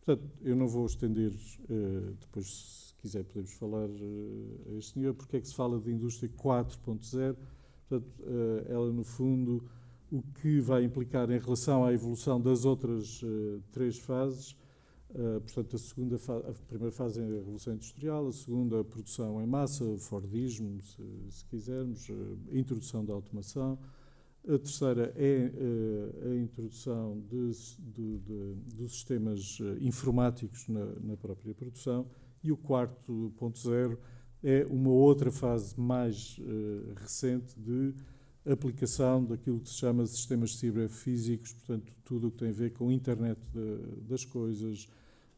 Portanto, 0.04 0.30
eu 0.42 0.54
não 0.54 0.68
vou 0.68 0.84
estender, 0.84 1.32
depois, 2.20 2.88
se 2.88 2.94
quiser, 2.96 3.24
podemos 3.24 3.54
falar 3.54 3.88
a 3.88 4.76
este 4.76 4.92
senhor, 4.92 5.14
porque 5.14 5.38
é 5.38 5.40
que 5.40 5.48
se 5.48 5.54
fala 5.54 5.80
de 5.80 5.90
indústria 5.90 6.28
4.0 6.28 7.34
Portanto, 7.94 8.22
eh, 8.26 8.72
ela, 8.72 8.92
no 8.92 9.04
fundo, 9.04 9.62
o 10.10 10.22
que 10.22 10.60
vai 10.60 10.84
implicar 10.84 11.30
em 11.30 11.38
relação 11.38 11.84
à 11.84 11.92
evolução 11.92 12.40
das 12.40 12.64
outras 12.64 13.22
uh, 13.22 13.62
três 13.70 13.98
fases, 13.98 14.52
uh, 15.10 15.40
portanto, 15.40 15.76
a, 15.76 15.78
segunda 15.78 16.16
a 16.16 16.52
primeira 16.66 16.92
fase 16.92 17.20
é 17.20 17.24
a 17.24 17.26
Revolução 17.26 17.74
Industrial, 17.74 18.26
a 18.26 18.32
segunda 18.32 18.80
a 18.80 18.84
produção 18.84 19.40
em 19.40 19.46
massa, 19.46 19.84
Fordismo, 19.98 20.80
se, 20.82 21.02
se 21.30 21.44
quisermos, 21.46 22.08
a 22.52 22.56
introdução 22.56 23.04
da 23.04 23.12
automação, 23.12 23.78
a 24.46 24.58
terceira 24.58 25.12
é 25.16 25.50
a 26.30 26.36
introdução 26.36 27.18
de, 27.30 27.50
de, 27.78 28.18
de, 28.18 28.54
dos 28.76 28.92
sistemas 28.92 29.58
informáticos 29.80 30.68
na, 30.68 30.84
na, 31.00 31.16
própria 31.16 31.54
produção 31.54 32.06
e 32.42 32.52
o 32.52 32.56
quarto 32.58 33.32
ponto 33.38 33.58
zero 33.58 33.98
é 34.44 34.66
uma 34.68 34.90
outra 34.90 35.32
fase 35.32 35.74
mais 35.80 36.38
uh, 36.38 36.92
recente 36.96 37.58
de 37.58 37.94
aplicação 38.44 39.24
daquilo 39.24 39.58
que 39.58 39.70
se 39.70 39.76
chama 39.76 40.04
sistemas 40.06 40.56
ciberfísicos, 40.56 41.54
portanto, 41.54 41.96
tudo 42.04 42.28
o 42.28 42.30
que 42.30 42.36
tem 42.36 42.50
a 42.50 42.52
ver 42.52 42.74
com 42.74 42.92
internet 42.92 43.40
de, 43.54 44.02
das 44.06 44.22
coisas, 44.26 44.86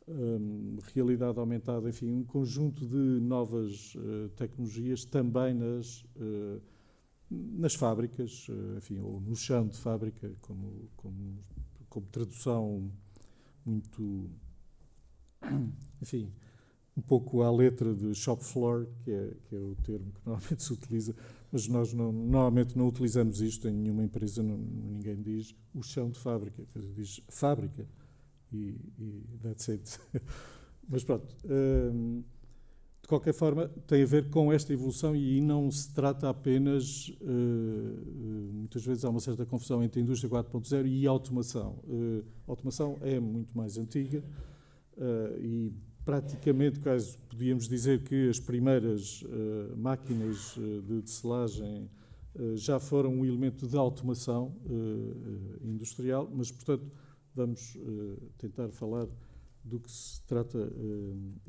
um, 0.09 0.79
realidade 0.93 1.39
aumentada, 1.39 1.89
enfim, 1.89 2.11
um 2.11 2.25
conjunto 2.25 2.85
de 2.85 3.21
novas 3.21 3.95
uh, 3.95 4.29
tecnologias 4.31 5.05
também 5.05 5.55
nas, 5.55 6.03
uh, 6.17 6.61
nas 7.31 7.75
fábricas, 7.75 8.49
enfim, 8.77 8.99
ou 8.99 9.21
no 9.21 9.37
chão 9.37 9.69
de 9.69 9.79
fábrica, 9.79 10.33
como, 10.41 10.91
como, 10.97 11.39
como 11.89 12.07
tradução 12.07 12.91
muito, 13.65 14.29
enfim, 16.03 16.33
um 16.97 17.03
pouco 17.03 17.43
à 17.43 17.51
letra 17.51 17.95
de 17.95 18.15
shop 18.15 18.43
floor, 18.43 18.87
que 19.05 19.11
é, 19.11 19.33
que 19.49 19.55
é 19.55 19.59
o 19.59 19.77
termo 19.85 20.11
que 20.13 20.21
normalmente 20.25 20.63
se 20.63 20.73
utiliza, 20.73 21.15
mas 21.53 21.69
nós 21.69 21.93
não, 21.93 22.11
normalmente 22.11 22.77
não 22.77 22.89
utilizamos 22.89 23.41
isto 23.41 23.69
em 23.69 23.73
nenhuma 23.73 24.03
empresa, 24.03 24.43
não, 24.43 24.57
ninguém 24.57 25.21
diz 25.21 25.55
o 25.75 25.83
chão 25.83 26.11
de 26.11 26.19
fábrica, 26.19 26.63
diz 26.95 27.21
fábrica 27.29 27.87
e, 28.53 28.81
e 28.99 29.25
that's 29.43 29.69
it. 29.69 29.99
mas 30.89 31.05
pronto. 31.05 31.37
Um, 31.45 32.25
de 33.07 33.09
qualquer 33.09 33.35
forma, 33.35 33.69
tem 33.87 34.03
a 34.03 34.07
ver 34.07 34.31
com 34.31 34.53
esta 34.53 34.73
evolução 34.73 35.15
e 35.15 35.41
não 35.41 35.71
se 35.71 35.95
trata 35.95 36.29
apenas, 36.29 37.09
uh, 37.21 38.53
muitas 38.53 38.85
vezes 38.85 39.05
há 39.05 39.11
uma 39.11 39.21
certa 39.21 39.47
confusão 39.47 39.81
entre 39.81 40.01
a 40.01 40.03
indústria 40.03 40.29
4.0 40.29 40.89
e 40.89 41.07
automação. 41.07 41.79
Uh, 41.85 42.25
automação 42.49 42.99
é 43.01 43.21
muito 43.21 43.57
mais 43.57 43.79
antiga 43.79 44.25
uh, 44.97 45.39
e 45.39 45.73
praticamente 46.07 46.81
quase 46.81 47.19
podíamos 47.29 47.69
dizer 47.69 48.03
que 48.03 48.31
as 48.31 48.41
primeiras 48.41 49.23
máquinas 49.77 50.55
de 50.87 51.03
tecelagem 51.03 51.91
já 52.55 52.79
foram 52.79 53.13
um 53.13 53.25
elemento 53.27 53.67
de 53.67 53.77
automação 53.77 54.55
industrial, 55.61 56.31
mas, 56.33 56.51
portanto, 56.53 56.91
vamos 57.35 57.77
tentar 58.39 58.69
falar 58.71 59.09
do 59.65 59.81
que 59.81 59.91
se 59.91 60.23
trata 60.23 60.73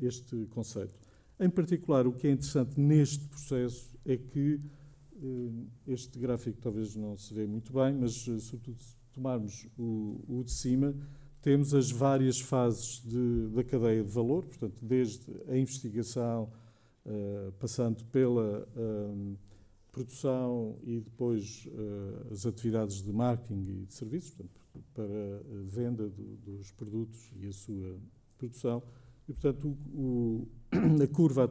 este 0.00 0.44
conceito. 0.46 0.98
Em 1.40 1.48
particular, 1.48 2.06
o 2.06 2.12
que 2.12 2.26
é 2.26 2.32
interessante 2.32 2.80
neste 2.80 3.24
processo 3.28 3.96
é 4.04 4.16
que 4.16 4.60
eh, 5.22 5.92
este 5.92 6.18
gráfico 6.18 6.58
talvez 6.60 6.94
não 6.94 7.16
se 7.16 7.32
vê 7.34 7.46
muito 7.46 7.72
bem, 7.72 7.92
mas 7.94 8.26
eh, 8.28 8.38
sobretudo 8.38 8.78
se 8.78 8.96
tomarmos 9.12 9.66
o, 9.76 10.20
o 10.28 10.44
de 10.44 10.50
cima, 10.50 10.94
temos 11.48 11.72
as 11.72 11.90
várias 11.90 12.38
fases 12.38 13.02
de, 13.02 13.48
da 13.54 13.64
cadeia 13.64 14.04
de 14.04 14.10
valor, 14.10 14.44
portanto, 14.44 14.76
desde 14.82 15.24
a 15.48 15.56
investigação, 15.56 16.52
uh, 17.06 17.50
passando 17.52 18.04
pela 18.12 18.68
uh, 18.76 19.38
produção 19.90 20.76
e 20.82 21.00
depois 21.00 21.66
uh, 21.68 22.34
as 22.34 22.44
atividades 22.44 23.00
de 23.00 23.10
marketing 23.10 23.64
e 23.66 23.86
de 23.86 23.94
serviços, 23.94 24.32
portanto, 24.32 24.60
para 24.92 25.04
a 25.06 25.62
venda 25.64 26.06
do, 26.10 26.36
dos 26.36 26.70
produtos 26.72 27.30
e 27.40 27.46
a 27.46 27.52
sua 27.52 27.96
produção, 28.36 28.82
e, 29.26 29.32
portanto, 29.32 29.74
o, 29.94 30.46
o, 30.46 30.48
a 31.02 31.06
curva 31.06 31.44
a 31.44 31.48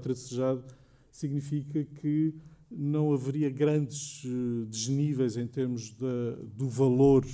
significa 1.12 1.84
que 1.84 2.36
não 2.70 3.12
haveria 3.12 3.50
grandes 3.50 4.24
uh, 4.26 4.68
desníveis 4.68 5.38
em 5.38 5.48
termos 5.48 5.90
do 5.90 6.70
valor 6.70 7.26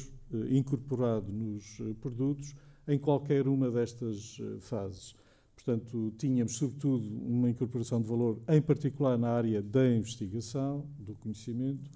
incorporado 0.50 1.32
nos 1.32 1.80
uh, 1.80 1.96
produtos 1.96 2.56
em 2.88 2.98
qualquer 2.98 3.48
uma 3.48 3.72
destas 3.72 4.38
fases. 4.60 5.16
Portanto, 5.56 6.14
tínhamos, 6.18 6.58
sobretudo, 6.58 7.08
uma 7.08 7.50
incorporação 7.50 8.02
de 8.02 8.08
valor, 8.08 8.40
em 8.50 8.62
particular 8.62 9.18
na 9.18 9.30
área 9.30 9.62
da 9.62 9.88
investigação, 9.88 10.86
do 11.00 11.16
conhecimento, 11.16 11.90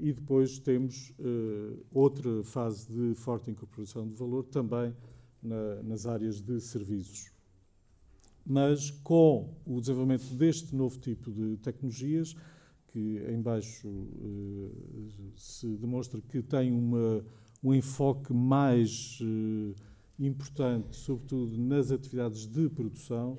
e 0.00 0.12
depois 0.12 0.58
temos 0.60 1.12
outra 1.92 2.44
fase 2.44 2.86
de 2.88 3.14
forte 3.16 3.50
incorporação 3.50 4.06
de 4.06 4.14
valor, 4.14 4.44
também 4.44 4.94
na, 5.42 5.82
nas 5.82 6.06
áreas 6.06 6.40
de 6.40 6.60
serviços. 6.60 7.32
Mas 8.44 8.90
com 8.90 9.52
o 9.66 9.80
desenvolvimento 9.80 10.32
deste 10.34 10.74
novo 10.74 10.98
tipo 10.98 11.32
de 11.32 11.56
tecnologias, 11.56 12.36
que 12.96 13.22
em 13.28 13.42
baixo 13.42 13.86
eh, 13.86 14.70
se 15.36 15.66
demonstra 15.76 16.18
que 16.18 16.40
tem 16.40 16.72
uma, 16.72 17.22
um 17.62 17.74
enfoque 17.74 18.32
mais 18.32 19.18
eh, 19.20 19.74
importante, 20.18 20.96
sobretudo 20.96 21.58
nas 21.58 21.92
atividades 21.92 22.46
de 22.46 22.70
produção, 22.70 23.38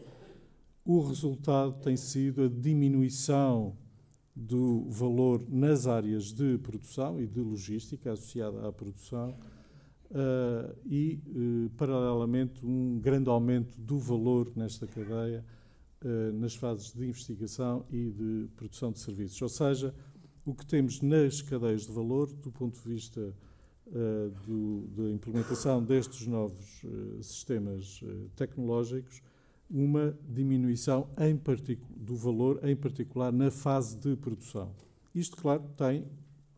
o 0.85 1.01
resultado 1.01 1.73
tem 1.81 1.97
sido 1.97 2.43
a 2.43 2.47
diminuição 2.47 3.75
do 4.35 4.85
valor 4.91 5.43
nas 5.49 5.87
áreas 5.87 6.31
de 6.31 6.59
produção 6.59 7.19
e 7.19 7.25
de 7.25 7.39
logística 7.39 8.11
associada 8.11 8.67
à 8.67 8.71
produção 8.71 9.35
Uh, 10.09 10.73
e, 10.85 11.69
paralelamente, 11.75 12.65
um 12.65 12.97
grande 12.97 13.29
aumento 13.29 13.75
do 13.81 13.99
valor 13.99 14.49
nesta 14.55 14.87
cadeia 14.87 15.43
nas 16.33 16.55
fases 16.55 16.93
de 16.93 17.05
investigação 17.05 17.85
e 17.89 18.11
de 18.11 18.47
produção 18.55 18.91
de 18.91 18.99
serviços. 18.99 19.41
Ou 19.41 19.49
seja, 19.49 19.95
o 20.45 20.53
que 20.53 20.65
temos 20.65 21.01
nas 21.01 21.41
cadeias 21.41 21.85
de 21.85 21.91
valor, 21.91 22.31
do 22.31 22.51
ponto 22.51 22.79
de 22.79 22.87
vista 22.87 23.33
do, 24.45 24.87
da 24.95 25.09
implementação 25.09 25.83
destes 25.83 26.27
novos 26.27 26.81
sistemas 27.21 28.01
tecnológicos, 28.35 29.21
uma 29.69 30.17
diminuição 30.29 31.09
do 31.95 32.15
valor, 32.15 32.59
em 32.63 32.75
particular 32.75 33.31
na 33.31 33.51
fase 33.51 33.97
de 33.97 34.15
produção. 34.15 34.73
Isto, 35.13 35.35
claro, 35.37 35.63
tem 35.75 36.05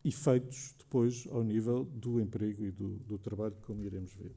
efeitos 0.04 0.75
depois 0.78 1.28
ao 1.32 1.43
nível 1.43 1.86
do 1.86 2.19
emprego 2.19 2.65
e 2.65 2.71
do, 2.71 2.97
do 2.99 3.17
trabalho, 3.17 3.56
como 3.65 3.84
iremos 3.84 4.13
ver. 4.13 4.36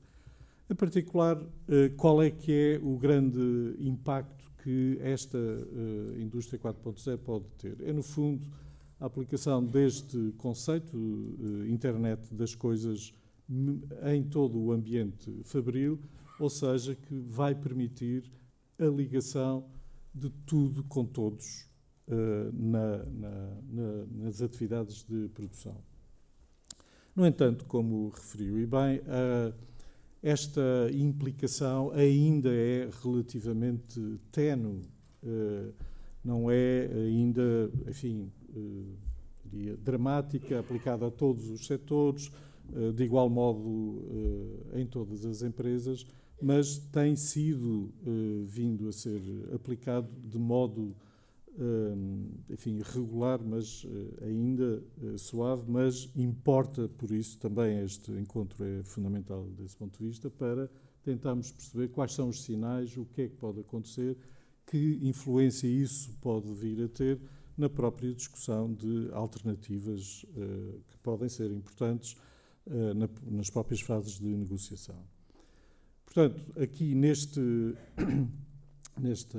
Em 0.72 0.74
particular, 0.74 1.38
eh, 1.68 1.90
qual 1.98 2.22
é 2.22 2.30
que 2.30 2.50
é 2.50 2.80
o 2.82 2.96
grande 2.96 3.76
impacto 3.78 4.50
que 4.64 4.96
esta 5.02 5.36
eh, 5.36 6.18
indústria 6.18 6.58
4.0 6.58 7.18
pode 7.18 7.44
ter? 7.58 7.76
É, 7.82 7.92
no 7.92 8.02
fundo, 8.02 8.48
a 8.98 9.04
aplicação 9.04 9.62
deste 9.62 10.32
conceito, 10.38 10.96
eh, 10.96 11.68
internet 11.68 12.34
das 12.34 12.54
coisas, 12.54 13.12
em 14.10 14.22
todo 14.22 14.58
o 14.58 14.72
ambiente 14.72 15.42
fabril, 15.44 16.00
ou 16.40 16.48
seja, 16.48 16.94
que 16.94 17.18
vai 17.18 17.54
permitir 17.54 18.32
a 18.78 18.86
ligação 18.86 19.66
de 20.14 20.30
tudo 20.46 20.82
com 20.84 21.04
todos 21.04 21.68
na, 22.54 23.04
na, 23.04 23.62
na, 23.70 24.06
nas 24.10 24.40
atividades 24.40 25.04
de 25.04 25.28
produção. 25.34 25.76
No 27.14 27.26
entanto, 27.26 27.66
como 27.66 28.08
referiu 28.08 28.58
e 28.58 28.64
bem, 28.64 29.02
esta 30.22 30.88
implicação 30.92 31.90
ainda 31.90 32.48
é 32.48 32.88
relativamente 33.02 34.00
tenue, 34.30 34.88
eh, 35.24 35.72
não 36.24 36.48
é 36.48 36.88
ainda, 36.94 37.68
enfim, 37.88 38.30
eh, 38.54 38.94
diria, 39.44 39.76
dramática, 39.76 40.60
aplicada 40.60 41.08
a 41.08 41.10
todos 41.10 41.50
os 41.50 41.66
setores, 41.66 42.30
eh, 42.72 42.92
de 42.92 43.02
igual 43.02 43.28
modo 43.28 44.00
em 44.74 44.86
todas 44.86 45.24
as 45.24 45.42
empresas, 45.42 46.06
mas 46.40 46.78
tem 46.78 47.16
sido 47.16 47.92
vindo 48.46 48.88
a 48.88 48.92
ser 48.92 49.20
aplicado 49.54 50.08
de 50.24 50.38
modo 50.38 50.94
enfim, 52.48 52.80
regular, 52.82 53.40
mas 53.42 53.86
eh, 53.86 54.26
ainda 54.26 54.82
eh, 55.02 55.18
suave, 55.18 55.64
mas 55.68 56.10
importa, 56.16 56.88
por 56.88 57.10
isso 57.10 57.38
também 57.38 57.80
este 57.80 58.10
encontro 58.12 58.64
é 58.64 58.82
fundamental 58.82 59.44
desse 59.50 59.76
ponto 59.76 59.98
de 59.98 60.08
vista, 60.08 60.30
para 60.30 60.70
tentarmos 61.02 61.52
perceber 61.52 61.88
quais 61.88 62.14
são 62.14 62.28
os 62.28 62.42
sinais, 62.42 62.96
o 62.96 63.04
que 63.04 63.22
é 63.22 63.28
que 63.28 63.36
pode 63.36 63.60
acontecer, 63.60 64.16
que 64.66 64.98
influência 65.02 65.66
isso 65.66 66.14
pode 66.20 66.52
vir 66.54 66.84
a 66.84 66.88
ter 66.88 67.20
na 67.56 67.68
própria 67.68 68.14
discussão 68.14 68.72
de 68.72 69.10
alternativas 69.12 70.24
que 70.88 70.96
podem 71.02 71.28
ser 71.28 71.50
importantes 71.52 72.16
na, 72.66 73.08
nas 73.30 73.50
próprias 73.50 73.80
fases 73.80 74.18
de 74.18 74.28
negociação. 74.28 75.04
Portanto, 76.06 76.40
aqui 76.58 76.94
neste 76.94 77.40
Neste, 79.00 79.38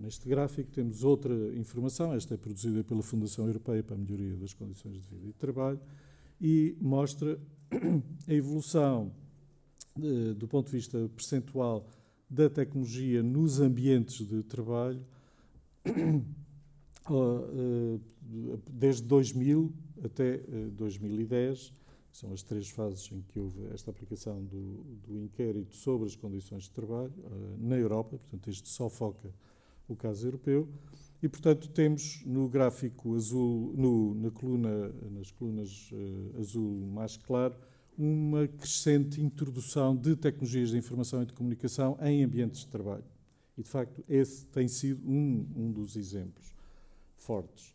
neste 0.00 0.28
gráfico 0.28 0.70
temos 0.72 1.04
outra 1.04 1.32
informação, 1.54 2.12
esta 2.12 2.34
é 2.34 2.36
produzida 2.36 2.82
pela 2.82 3.02
Fundação 3.02 3.46
Europeia 3.46 3.82
para 3.82 3.94
a 3.94 3.98
Melhoria 3.98 4.36
das 4.36 4.52
Condições 4.52 4.94
de 4.94 5.08
Vida 5.08 5.26
e 5.26 5.32
de 5.32 5.38
Trabalho, 5.38 5.80
e 6.40 6.76
mostra 6.80 7.38
a 8.26 8.32
evolução 8.32 9.12
do 10.36 10.48
ponto 10.48 10.66
de 10.66 10.72
vista 10.72 11.10
percentual 11.14 11.86
da 12.28 12.48
tecnologia 12.48 13.22
nos 13.22 13.60
ambientes 13.60 14.26
de 14.26 14.42
trabalho 14.44 15.04
eh, 15.84 16.22
desde 18.70 19.02
2000 19.02 19.72
até 20.04 20.38
2010, 20.72 21.72
são 22.12 22.32
as 22.32 22.42
três 22.42 22.68
fases 22.68 23.10
em 23.12 23.22
que 23.22 23.38
houve 23.38 23.66
esta 23.72 23.90
aplicação 23.90 24.42
do, 24.44 24.84
do 25.06 25.18
inquérito 25.18 25.74
sobre 25.74 26.06
as 26.06 26.16
condições 26.16 26.64
de 26.64 26.70
trabalho 26.70 27.12
uh, 27.18 27.56
na 27.58 27.76
Europa, 27.76 28.18
portanto, 28.18 28.50
isto 28.50 28.68
só 28.68 28.88
foca 28.88 29.32
o 29.88 29.96
caso 29.96 30.26
europeu. 30.26 30.68
E, 31.22 31.28
portanto, 31.28 31.68
temos 31.68 32.22
no 32.24 32.48
gráfico 32.48 33.14
azul, 33.14 33.74
no, 33.76 34.14
na 34.14 34.30
coluna, 34.30 34.88
nas 35.10 35.30
colunas 35.30 35.90
uh, 35.92 36.40
azul 36.40 36.86
mais 36.86 37.16
claro, 37.16 37.54
uma 37.96 38.48
crescente 38.48 39.20
introdução 39.20 39.94
de 39.94 40.16
tecnologias 40.16 40.70
de 40.70 40.78
informação 40.78 41.22
e 41.22 41.26
de 41.26 41.32
comunicação 41.34 41.98
em 42.00 42.24
ambientes 42.24 42.60
de 42.60 42.68
trabalho. 42.68 43.04
E, 43.58 43.62
de 43.62 43.68
facto, 43.68 44.02
esse 44.08 44.46
tem 44.46 44.66
sido 44.66 45.06
um, 45.06 45.46
um 45.54 45.70
dos 45.70 45.96
exemplos 45.96 46.54
fortes. 47.16 47.74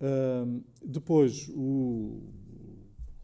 Uh, 0.00 0.64
depois, 0.84 1.48
o 1.50 2.22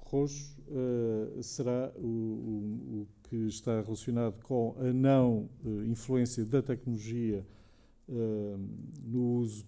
roxo 0.08 0.56
uh, 0.68 1.42
será 1.42 1.92
o, 1.96 2.06
o, 2.06 3.02
o, 3.02 3.08
que 3.24 3.36
está 3.46 3.80
relacionado 3.80 4.42
com 4.42 4.74
a 4.78 4.92
não 4.92 5.50
uh, 5.64 5.84
influência 5.84 6.44
da 6.44 6.62
tecnologia 6.62 7.46
uh, 8.08 8.60
no 9.04 9.36
uso 9.36 9.66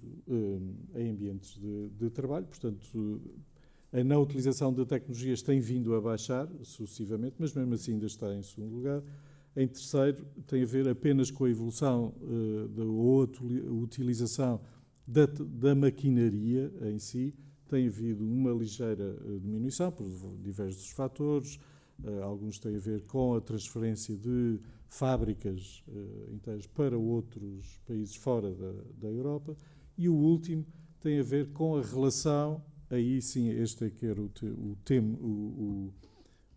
em 0.95 1.11
ambientes 1.11 1.59
de, 1.59 1.89
de, 1.91 2.11
trabalho. 2.11 2.47
Portanto, 2.47 3.21
a 3.93 4.03
não 4.03 4.23
utilização 4.23 4.73
de 4.73 4.85
tecnologias 4.87 5.43
tem 5.43 5.61
vindo 5.61 5.95
a 5.95 6.01
baixar 6.01 6.49
sucessivamente, 6.63 7.37
mas 7.39 7.53
mesmo 7.53 7.75
assim 7.75 7.93
ainda 7.93 8.07
está 8.07 8.35
em 8.35 8.43
segundo 8.43 8.75
lugar. 8.75 9.03
Em 9.57 9.67
terceiro, 9.67 10.25
tem 10.47 10.63
a 10.63 10.67
ver 10.67 10.89
apenas 10.89 11.31
com 11.31 11.45
a 11.45 11.51
evolução 11.51 12.15
da 12.71 12.85
utilização 12.85 14.61
da, 15.05 15.27
da 15.27 15.75
maquinaria 15.75 16.73
em 16.83 17.01
si, 17.01 17.35
tem 17.71 17.87
havido 17.87 18.27
uma 18.27 18.51
ligeira 18.51 19.17
eh, 19.25 19.39
diminuição 19.39 19.93
por 19.93 20.05
diversos 20.43 20.91
fatores. 20.91 21.61
Eh, 22.03 22.23
alguns 22.23 22.59
têm 22.59 22.75
a 22.75 22.81
ver 22.81 23.03
com 23.03 23.37
a 23.37 23.41
transferência 23.41 24.17
de 24.17 24.59
fábricas 24.89 25.85
eh, 25.89 26.33
inteiras 26.33 26.67
para 26.67 26.99
outros 26.99 27.81
países 27.87 28.17
fora 28.17 28.53
da, 28.53 28.73
da 28.99 29.09
Europa. 29.09 29.57
E 29.97 30.09
o 30.09 30.15
último 30.15 30.67
tem 31.01 31.21
a 31.21 31.23
ver 31.23 31.53
com 31.53 31.77
a 31.77 31.83
relação, 31.83 32.61
aí 32.91 33.23
sim, 33.23 33.49
este 33.51 33.85
é 33.85 33.91
que 33.91 34.05
era 34.05 34.21
o, 34.21 34.29
o, 34.43 34.77
o, 35.23 35.95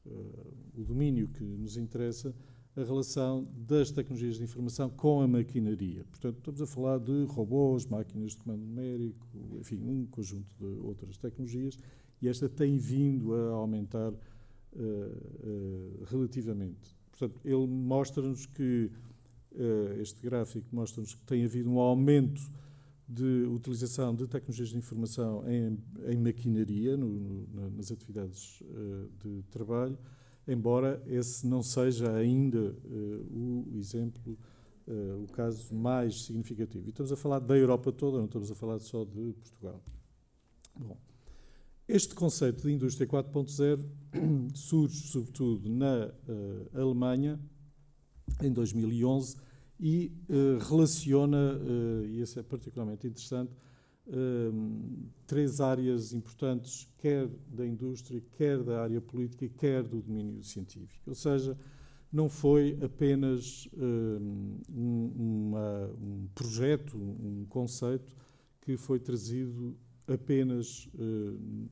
o, 0.05 0.81
o 0.81 0.83
domínio 0.83 1.27
que 1.27 1.43
nos 1.43 1.77
interessa, 1.77 2.33
a 2.75 2.83
relação 2.83 3.47
das 3.55 3.91
tecnologias 3.91 4.37
de 4.37 4.43
informação 4.43 4.89
com 4.89 5.21
a 5.21 5.27
maquinaria. 5.27 6.03
Portanto, 6.05 6.37
estamos 6.37 6.61
a 6.61 6.67
falar 6.67 6.99
de 6.99 7.25
robôs, 7.25 7.85
máquinas 7.85 8.31
de 8.31 8.37
comando 8.37 8.61
numérico, 8.61 9.27
enfim, 9.59 9.79
um 9.83 10.05
conjunto 10.07 10.55
de 10.57 10.79
outras 10.79 11.17
tecnologias, 11.17 11.77
e 12.21 12.27
esta 12.27 12.49
tem 12.49 12.77
vindo 12.77 13.35
a 13.35 13.51
aumentar 13.51 14.11
uh, 14.11 14.15
uh, 14.75 16.03
relativamente. 16.05 16.95
Portanto, 17.11 17.39
ele 17.45 17.67
mostra-nos 17.67 18.47
que, 18.47 18.89
uh, 19.51 20.01
este 20.01 20.21
gráfico 20.23 20.67
mostra-nos 20.71 21.13
que 21.13 21.23
tem 21.25 21.45
havido 21.45 21.69
um 21.69 21.79
aumento 21.79 22.41
de 23.07 23.45
utilização 23.45 24.15
de 24.15 24.25
tecnologias 24.25 24.69
de 24.69 24.77
informação 24.77 25.43
em, 25.47 25.77
em 26.11 26.17
maquinaria, 26.17 26.97
no, 26.97 27.07
no, 27.07 27.69
nas 27.71 27.91
atividades 27.91 28.63
de 29.21 29.43
trabalho, 29.51 29.97
embora 30.47 31.01
esse 31.07 31.47
não 31.47 31.63
seja 31.63 32.11
ainda 32.13 32.75
uh, 32.85 33.67
o 33.73 33.77
exemplo, 33.77 34.37
uh, 34.87 35.23
o 35.23 35.27
caso 35.27 35.73
mais 35.73 36.23
significativo. 36.23 36.85
E 36.87 36.89
estamos 36.89 37.11
a 37.11 37.15
falar 37.15 37.39
da 37.39 37.57
Europa 37.57 37.91
toda, 37.91 38.17
não 38.17 38.25
estamos 38.25 38.51
a 38.51 38.55
falar 38.55 38.79
só 38.79 39.03
de 39.03 39.33
Portugal. 39.33 39.81
Bom, 40.77 40.97
este 41.87 42.15
conceito 42.15 42.63
de 42.63 42.73
indústria 42.73 43.07
4.0 43.07 43.85
surge 44.53 45.07
sobretudo 45.07 45.69
na 45.69 46.07
uh, 46.27 46.79
Alemanha 46.79 47.39
em 48.41 48.51
2011 48.51 49.37
e 49.79 50.13
relaciona, 50.69 51.59
e 52.05 52.21
isso 52.21 52.39
é 52.39 52.43
particularmente 52.43 53.05
interessante, 53.05 53.51
um, 54.07 55.07
três 55.25 55.61
áreas 55.61 56.13
importantes, 56.13 56.89
quer 56.97 57.27
da 57.47 57.65
indústria, 57.65 58.21
quer 58.37 58.61
da 58.61 58.81
área 58.81 59.01
política, 59.01 59.47
quer 59.57 59.83
do 59.83 60.01
domínio 60.01 60.43
científico. 60.43 61.01
Ou 61.07 61.15
seja, 61.15 61.57
não 62.11 62.29
foi 62.29 62.77
apenas 62.81 63.67
um, 63.75 64.59
uma, 64.69 65.89
um 65.99 66.27
projeto, 66.35 66.97
um 66.97 67.45
conceito 67.49 68.15
que 68.61 68.77
foi 68.77 68.99
trazido 68.99 69.75
apenas 70.07 70.87
uh, 70.93 71.69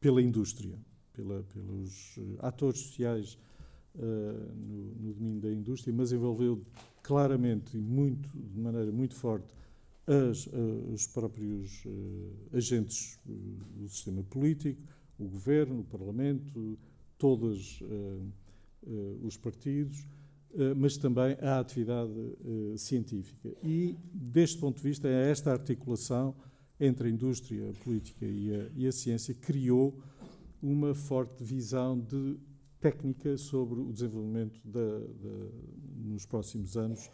pela 0.00 0.22
indústria, 0.22 0.78
pela, 1.12 1.42
pelos 1.42 2.18
atores 2.38 2.80
sociais 2.80 3.38
uh, 3.94 4.00
no, 4.56 4.94
no 4.94 5.14
domínio 5.14 5.40
da 5.40 5.52
indústria, 5.52 5.94
mas 5.94 6.10
envolveu 6.10 6.64
claramente 7.02 7.76
e 7.76 7.80
muito, 7.80 8.30
de 8.30 8.58
maneira 8.58 8.90
muito 8.90 9.14
forte 9.14 9.54
as, 10.06 10.46
uh, 10.46 10.92
os 10.92 11.06
próprios 11.06 11.84
uh, 11.84 12.56
agentes 12.56 13.18
uh, 13.26 13.32
do 13.76 13.88
sistema 13.88 14.22
político, 14.24 14.80
o 15.18 15.28
governo, 15.28 15.80
o 15.80 15.84
parlamento, 15.84 16.78
todos 17.16 17.80
os 19.22 19.36
partidos, 19.36 20.04
mas 20.76 20.96
também 20.96 21.36
a 21.40 21.60
atividade 21.60 22.12
científica. 22.76 23.54
E, 23.62 23.96
deste 24.12 24.58
ponto 24.58 24.78
de 24.78 24.82
vista, 24.82 25.06
é 25.06 25.30
esta 25.30 25.52
articulação 25.52 26.34
entre 26.80 27.06
a 27.06 27.10
indústria, 27.10 27.70
a 27.70 27.84
política 27.84 28.26
e 28.26 28.52
a, 28.52 28.68
e 28.74 28.88
a 28.88 28.90
ciência 28.90 29.32
criou 29.32 30.02
uma 30.60 30.92
forte 30.96 31.44
visão 31.44 32.00
de 32.00 32.36
técnica 32.80 33.36
sobre 33.36 33.78
o 33.78 33.92
desenvolvimento 33.92 34.60
da, 34.64 34.98
da, 34.98 35.48
nos 36.04 36.26
próximos 36.26 36.76
anos 36.76 37.08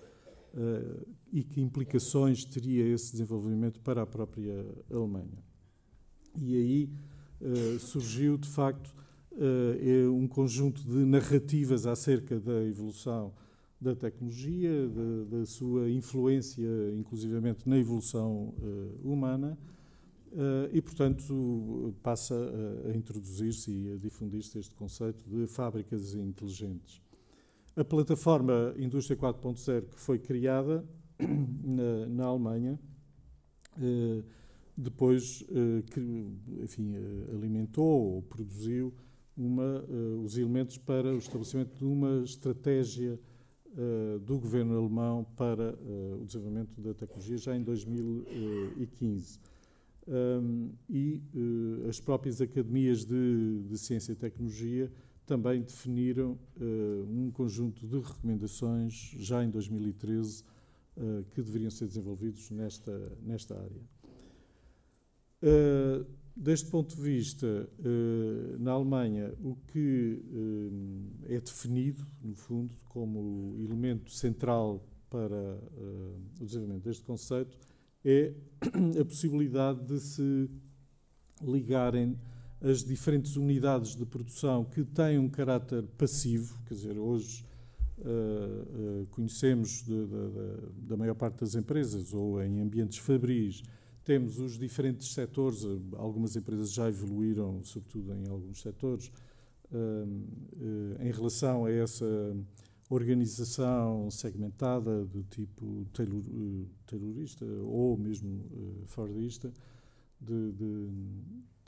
uh, 0.59 1.07
e 1.33 1.45
que 1.45 1.61
implicações 1.61 2.45
teria 2.45 2.87
esse 2.89 3.13
desenvolvimento 3.13 3.81
para 3.81 4.03
a 4.03 4.07
própria 4.07 4.67
Alemanha. 4.91 5.39
E 6.37 6.57
aí 6.57 6.91
uh, 7.41 7.79
surgiu, 7.79 8.37
de 8.37 8.49
facto, 8.49 8.95
uh, 9.33 10.13
um 10.13 10.27
conjunto 10.27 10.83
de 10.83 11.05
narrativas 11.05 11.87
acerca 11.87 12.41
da 12.41 12.65
evolução 12.65 13.33
da 13.81 13.95
tecnologia, 13.95 14.89
da, 14.89 15.39
da 15.39 15.47
sua 15.47 15.89
influência, 15.89 16.67
inclusivamente, 16.97 17.69
na 17.69 17.79
evolução 17.79 18.53
humana. 19.05 19.57
Uh, 20.33 20.69
e, 20.73 20.83
portanto, 20.83 21.95
passa 22.03 22.35
a, 22.35 22.91
a 22.91 22.97
introduzir-se 22.97 23.71
e 23.71 23.93
a 23.93 23.97
difundir-se 23.97 24.59
este 24.59 24.75
conceito 24.75 25.23
de 25.31 25.47
fábricas 25.47 26.13
inteligentes. 26.15 27.01
A 27.79 27.85
plataforma 27.85 28.75
Indústria 28.77 29.17
4.0 29.17 29.91
que 29.91 30.01
foi 30.01 30.19
criada 30.19 30.85
na, 31.63 32.07
na 32.09 32.25
Alemanha, 32.25 32.77
eh, 33.81 34.25
depois 34.77 35.45
eh, 35.49 36.65
enfim, 36.65 36.97
eh, 36.97 37.31
alimentou 37.33 38.15
ou 38.17 38.23
produziu 38.23 38.93
uma, 39.37 39.85
os 40.25 40.37
elementos 40.37 40.77
para 40.77 41.15
o 41.15 41.19
estabelecimento 41.19 41.77
de 41.77 41.85
uma 41.85 42.25
estratégia 42.25 43.17
do 44.23 44.41
governo 44.41 44.77
alemão 44.77 45.25
para 45.37 45.79
o 46.21 46.25
desenvolvimento 46.25 46.81
da 46.81 46.93
tecnologia 46.93 47.39
já 47.39 47.55
em 47.55 47.63
2015. 47.63 49.39
Um, 50.09 50.73
e 50.91 51.23
as 51.89 52.01
próprias 52.01 52.41
academias 52.41 53.05
de, 53.05 53.63
de 53.69 53.79
ciência 53.79 54.11
e 54.11 54.17
tecnologia 54.17 54.91
também 55.29 55.61
definiram 55.61 56.39
uh, 56.57 57.07
um 57.07 57.31
conjunto 57.31 57.87
de 57.87 58.01
recomendações 58.01 59.15
já 59.19 59.45
em 59.45 59.51
2013 59.51 60.43
uh, 60.43 60.47
eh, 60.97 61.25
que 61.31 61.43
deveriam 61.43 61.71
ser 61.71 61.87
desenvolvidos 61.87 62.51
nesta, 62.51 63.13
nesta 63.23 63.55
área. 63.55 63.83
Uh, 65.43 66.07
deste 66.35 66.71
ponto 66.71 66.97
de 66.97 67.03
vista, 67.03 67.69
na 68.61 68.71
Alemanha, 68.71 69.35
o 69.43 69.57
que 69.73 70.23
é 71.27 71.41
definido, 71.41 72.07
no 72.23 72.37
fundo, 72.37 72.73
como 72.89 73.57
elemento 73.59 74.13
central 74.13 74.81
para 75.11 75.59
o 76.41 76.45
desenvolvimento 76.45 76.85
deste 76.85 77.03
conceito 77.03 77.59
é 78.05 78.33
a 79.01 79.05
possibilidade 79.05 79.85
de 79.85 79.99
se 79.99 80.49
ligarem 81.43 82.17
as 82.61 82.83
diferentes 82.83 83.37
unidades 83.37 83.95
de 83.95 84.05
produção 84.05 84.65
que 84.65 84.85
têm 84.85 85.19
um 85.19 85.29
caráter 85.29 85.85
passivo, 85.97 86.59
quer 86.67 86.75
dizer, 86.75 86.99
hoje 86.99 87.45
uh, 87.99 89.03
uh, 89.03 89.07
conhecemos 89.11 89.83
de, 89.83 90.07
de, 90.07 90.07
de, 90.07 90.89
da 90.89 90.97
maior 90.97 91.15
parte 91.15 91.41
das 91.41 91.55
empresas, 91.55 92.13
ou 92.13 92.43
em 92.43 92.61
ambientes 92.61 92.99
fabris, 92.99 93.63
temos 94.05 94.39
os 94.39 94.59
diferentes 94.59 95.13
setores, 95.13 95.65
algumas 95.97 96.35
empresas 96.35 96.73
já 96.73 96.89
evoluíram, 96.89 97.63
sobretudo 97.63 98.13
em 98.15 98.29
alguns 98.29 98.61
setores, 98.61 99.13
uh, 99.71 101.03
em 101.03 101.13
relação 101.13 101.65
a 101.65 101.71
essa 101.71 102.37
organização 102.91 104.11
segmentada 104.11 105.05
do 105.05 105.23
tipo 105.25 105.87
taylor, 105.93 106.23
taylorista 106.87 107.45
ou 107.45 107.97
mesmo 107.99 108.43
fordista, 108.87 109.53
de, 110.19 110.53
de 110.53 110.89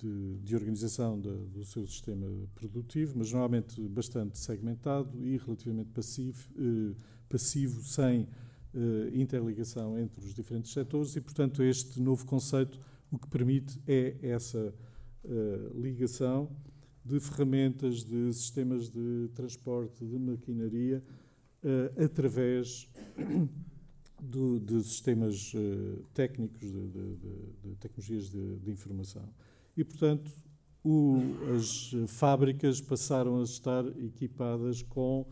de, 0.02 0.38
de 0.38 0.54
organização 0.54 1.20
de, 1.20 1.30
do 1.46 1.64
seu 1.64 1.86
sistema 1.86 2.26
produtivo, 2.54 3.14
mas 3.16 3.32
normalmente 3.32 3.80
bastante 3.88 4.38
segmentado 4.38 5.22
e 5.22 5.36
relativamente 5.36 5.90
passivo, 5.90 6.48
eh, 6.58 6.94
passivo 7.28 7.82
sem 7.82 8.28
eh, 8.74 9.10
interligação 9.14 9.98
entre 9.98 10.24
os 10.24 10.34
diferentes 10.34 10.72
setores 10.72 11.16
e, 11.16 11.20
portanto, 11.20 11.62
este 11.62 12.00
novo 12.00 12.24
conceito 12.24 12.80
o 13.10 13.18
que 13.18 13.26
permite 13.26 13.80
é 13.86 14.16
essa 14.22 14.72
eh, 15.24 15.70
ligação 15.74 16.48
de 17.04 17.18
ferramentas, 17.18 18.04
de 18.04 18.32
sistemas 18.32 18.88
de 18.88 19.28
transporte, 19.34 20.04
de 20.04 20.18
maquinaria, 20.18 21.02
eh, 21.62 22.04
através 22.04 22.88
do, 24.22 24.60
de 24.60 24.82
sistemas 24.82 25.52
uh, 25.54 26.04
técnicos, 26.12 26.60
de, 26.60 26.88
de, 26.88 27.16
de 27.64 27.76
tecnologias 27.80 28.30
de, 28.30 28.70
informação. 28.70 29.28
E, 29.80 29.84
portanto, 29.84 30.30
o, 30.84 31.22
as 31.56 31.90
fábricas 32.06 32.82
passaram 32.82 33.40
a 33.40 33.44
estar 33.44 33.82
equipadas 34.04 34.82
com, 34.82 35.26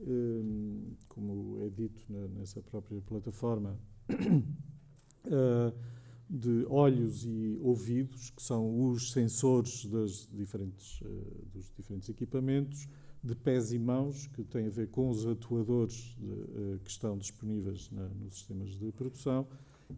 um, 0.00 0.94
como 1.08 1.60
é 1.60 1.68
dito 1.70 2.00
na, 2.08 2.28
nessa 2.28 2.62
própria 2.62 3.00
plataforma, 3.00 3.76
uh, 4.08 5.74
de 6.30 6.64
olhos 6.68 7.24
e 7.26 7.58
ouvidos, 7.60 8.30
que 8.30 8.40
são 8.40 8.92
os 8.92 9.10
sensores 9.10 9.86
das 9.86 10.28
diferentes, 10.32 11.00
uh, 11.00 11.46
dos 11.52 11.68
diferentes 11.76 12.08
equipamentos, 12.08 12.88
de 13.24 13.34
pés 13.34 13.72
e 13.72 13.78
mãos, 13.78 14.28
que 14.28 14.44
têm 14.44 14.68
a 14.68 14.70
ver 14.70 14.88
com 14.90 15.10
os 15.10 15.26
atuadores 15.26 16.16
de, 16.16 16.26
uh, 16.26 16.78
que 16.84 16.90
estão 16.92 17.18
disponíveis 17.18 17.90
na, 17.90 18.08
nos 18.08 18.34
sistemas 18.34 18.70
de 18.70 18.92
produção, 18.92 19.48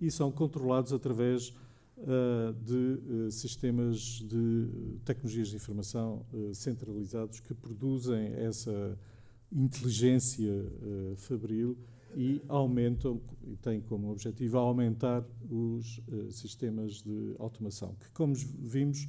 e 0.01 0.11
são 0.11 0.33
controlados 0.33 0.95
através 0.95 1.55
de 2.65 3.31
sistemas 3.31 3.99
de 3.99 4.99
tecnologias 5.05 5.49
de 5.49 5.57
informação 5.57 6.27
centralizados 6.55 7.41
que 7.41 7.55
produzem 7.55 8.33
essa 8.35 8.99
inteligência 9.53 10.51
fabril 11.17 11.77
e 12.17 12.43
aumentam, 12.49 13.21
e 13.45 13.57
têm 13.57 13.81
como 13.81 14.11
objetivo 14.11 14.59
aumentar 14.59 15.25
os 15.51 16.01
sistemas 16.31 17.03
de 17.03 17.35
automação, 17.39 17.95
que, 18.01 18.11
como 18.11 18.35
vimos, 18.35 19.07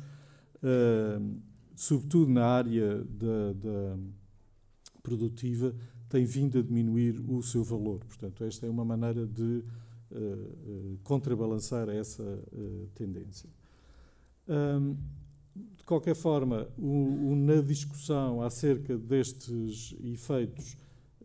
sobretudo 1.76 2.32
na 2.32 2.46
área 2.46 3.04
da, 3.04 3.54
da, 3.54 3.98
produtiva, 5.02 5.76
tem 6.08 6.26
vindo 6.26 6.58
a 6.58 6.62
diminuir 6.62 7.20
o 7.28 7.44
seu 7.44 7.64
valor. 7.64 8.00
Portanto, 8.06 8.44
esta 8.46 8.66
é 8.66 8.70
uma 8.70 8.86
maneira 8.86 9.26
de 9.28 9.64
contrabalançar 11.04 11.90
essa 11.90 12.24
tendência. 12.96 13.50
Um, 14.48 14.96
de 15.78 15.84
qualquer 15.86 16.16
forma, 16.16 16.68
o, 16.78 17.32
o, 17.32 17.36
na 17.36 17.62
discussão 17.62 18.42
acerca 18.42 18.98
destes 18.98 19.96
efeitos 20.04 20.76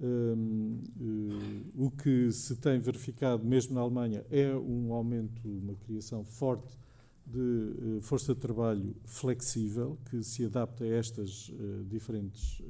um, 0.01 0.81
uh, 1.01 1.85
o 1.87 1.91
que 1.91 2.31
se 2.31 2.57
tem 2.57 2.79
verificado, 2.79 3.45
mesmo 3.45 3.75
na 3.75 3.81
Alemanha, 3.81 4.25
é 4.31 4.55
um 4.55 4.93
aumento, 4.93 5.49
uma 5.49 5.75
criação 5.75 6.25
forte 6.25 6.79
de 7.27 7.39
uh, 7.39 8.01
força 8.03 8.35
de 8.35 8.41
trabalho 8.41 8.95
flexível, 9.05 9.99
que 10.09 10.23
se 10.23 10.45
adapta 10.45 10.85
a 10.85 10.89
estas 10.89 11.49
uh, 11.49 11.85
diferentes 11.85 12.63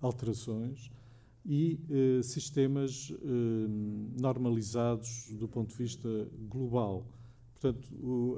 alterações, 0.00 0.90
e 1.48 1.78
sistemas 2.24 3.12
normalizados 4.20 5.30
do 5.38 5.46
ponto 5.46 5.70
de 5.70 5.76
vista 5.76 6.08
global. 6.48 7.06
Portanto, 7.52 7.88
o, 8.02 8.36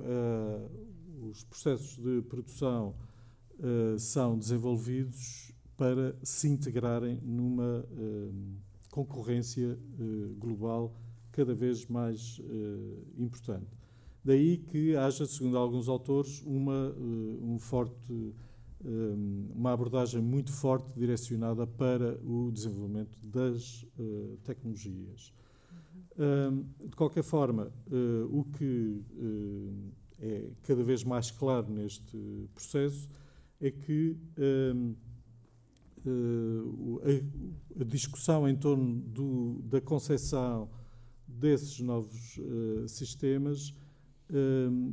os 1.28 1.42
processos 1.44 1.96
de 1.96 2.22
produção 2.22 2.94
são 3.98 4.38
desenvolvidos 4.38 5.52
para 5.78 6.14
se 6.24 6.48
integrarem 6.48 7.20
numa 7.22 7.80
uh, 7.80 8.34
concorrência 8.90 9.78
uh, 9.78 10.34
global 10.34 10.92
cada 11.30 11.54
vez 11.54 11.86
mais 11.86 12.40
importante. 13.16 13.78
Daí 14.24 14.58
que 14.58 14.96
haja, 14.96 15.24
segundo 15.24 15.56
alguns 15.56 15.88
autores, 15.88 16.42
uma, 16.44 16.92
um 17.40 17.56
forte, 17.60 17.94
uma 19.54 19.72
abordagem 19.72 20.20
muito 20.22 20.52
forte 20.52 20.88
direcionada 20.94 21.66
para 21.66 22.18
o 22.24 22.50
desenvolvimento 22.52 23.18
das 23.26 23.84
tecnologias. 24.44 25.32
Uhum. 26.16 26.64
de 26.88 26.96
qualquer 26.96 27.22
forma, 27.22 27.72
o 28.30 28.44
que 28.44 29.02
é 30.20 30.50
cada 30.62 30.82
vez 30.82 31.04
mais 31.04 31.30
claro 31.30 31.70
neste 31.70 32.48
processo 32.54 33.08
é 33.60 33.70
que 33.70 34.16
eh, 34.36 34.72
a, 37.80 37.84
discussão 37.84 38.48
em 38.48 38.56
torno 38.56 39.00
do, 39.00 39.60
da 39.62 39.80
concepção 39.80 40.68
desses 41.26 41.80
novos 41.80 42.38
sistemas 42.88 43.74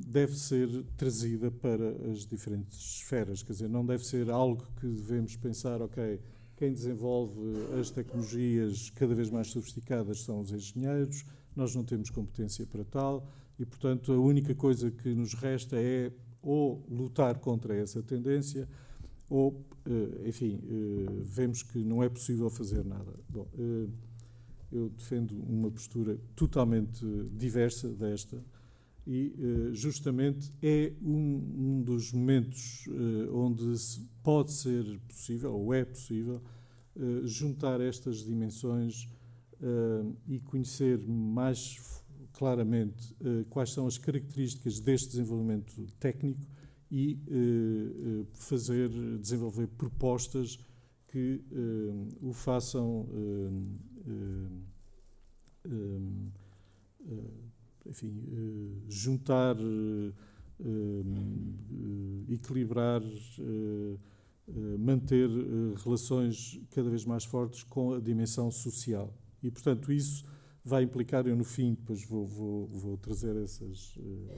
deve 0.08 0.34
ser 0.38 0.70
trazida 0.96 1.52
para 1.52 1.90
as 2.10 2.26
diferentes 2.26 2.78
esferas. 2.78 3.44
Quer 3.44 3.54
dizer, 3.54 3.68
não 3.68 3.86
deve 3.86 4.06
ser 4.06 4.30
algo 4.30 4.66
que 4.80 4.88
devemos 4.88 5.36
pensar, 5.36 5.82
ok, 5.82 6.20
quem 6.56 6.72
desenvolve 6.72 7.38
as 7.80 7.92
tecnologias 7.92 8.90
cada 8.92 9.14
vez 9.14 9.30
mais 9.30 9.48
sofisticadas 9.48 10.24
são 10.24 10.40
os 10.40 10.52
engenheiros, 10.52 11.26
nós 11.56 11.76
não 11.76 11.84
temos 11.84 12.10
competência 12.10 12.66
para 12.66 12.84
tal 12.84 13.30
e, 13.60 13.66
portanto, 13.66 14.12
a 14.14 14.20
única 14.20 14.54
coisa 14.56 14.90
que 14.92 15.14
nos 15.14 15.34
resta 15.34 15.78
é 15.78 16.12
ou 16.42 16.86
lutar 16.90 17.40
contra 17.40 17.76
essa 17.76 18.02
tendência 18.04 18.68
ou, 19.30 19.66
eh, 19.86 20.30
enfim, 20.30 20.62
eh, 20.64 21.24
vemos 21.24 21.64
que 21.64 21.84
não 21.84 22.04
é 22.04 22.10
possível 22.10 22.50
fazer 22.50 22.86
nada. 22.86 23.14
Bom, 23.28 23.48
eh, 23.58 23.88
eu 24.72 24.90
defendo 24.90 25.32
uma 25.32 25.72
postura 25.72 26.18
totalmente 26.36 27.06
diversa 27.32 27.90
desta 27.90 28.44
e 29.08 29.34
justamente 29.74 30.52
é 30.62 30.94
um, 31.02 31.78
um 31.78 31.84
dos 31.84 32.12
momentos 32.12 32.86
onde 33.32 33.76
pode 34.24 34.52
ser 34.52 35.00
possível, 35.08 35.54
ou 35.54 35.74
é 35.74 35.86
possível, 35.86 36.42
juntar 37.24 37.82
estas 37.82 38.24
dimensões 38.24 39.08
e 40.28 40.40
conhecer 40.40 41.00
mais 41.08 42.04
claramente 42.34 43.16
quais 43.50 43.72
são 43.72 43.86
as 43.86 43.98
características 43.98 44.80
deste 44.80 45.10
desenvolvimento 45.10 45.86
técnico 46.00 46.46
e 46.92 47.20
fazer, 48.34 48.90
desenvolver 49.20 49.68
propostas 49.68 50.58
que 51.08 51.42
o 52.22 52.34
façam, 52.34 53.08
enfim, 57.96 58.12
juntar, 58.90 59.56
equilibrar, 62.30 63.02
manter 64.78 65.30
relações 65.84 66.60
cada 66.72 66.90
vez 66.90 67.06
mais 67.06 67.24
fortes 67.24 67.64
com 67.64 67.94
a 67.94 68.00
dimensão 68.00 68.52
social. 68.52 69.14
E, 69.42 69.50
portanto, 69.50 69.92
isso 69.94 70.26
vai 70.64 70.84
implicar, 70.84 71.26
eu 71.26 71.36
no 71.36 71.44
fim 71.44 71.74
depois 71.74 72.04
vou, 72.04 72.28
vou, 72.28 72.68
vou 72.68 72.98
trazer 72.98 73.36
essas 73.38 73.96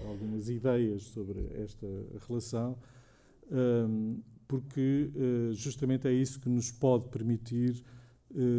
algumas 0.07 0.49
ideias 0.49 1.03
sobre 1.03 1.39
esta 1.55 1.87
relação, 2.27 2.77
porque 4.47 5.11
justamente 5.53 6.07
é 6.07 6.13
isso 6.13 6.39
que 6.39 6.49
nos 6.49 6.71
pode 6.71 7.09
permitir 7.09 7.83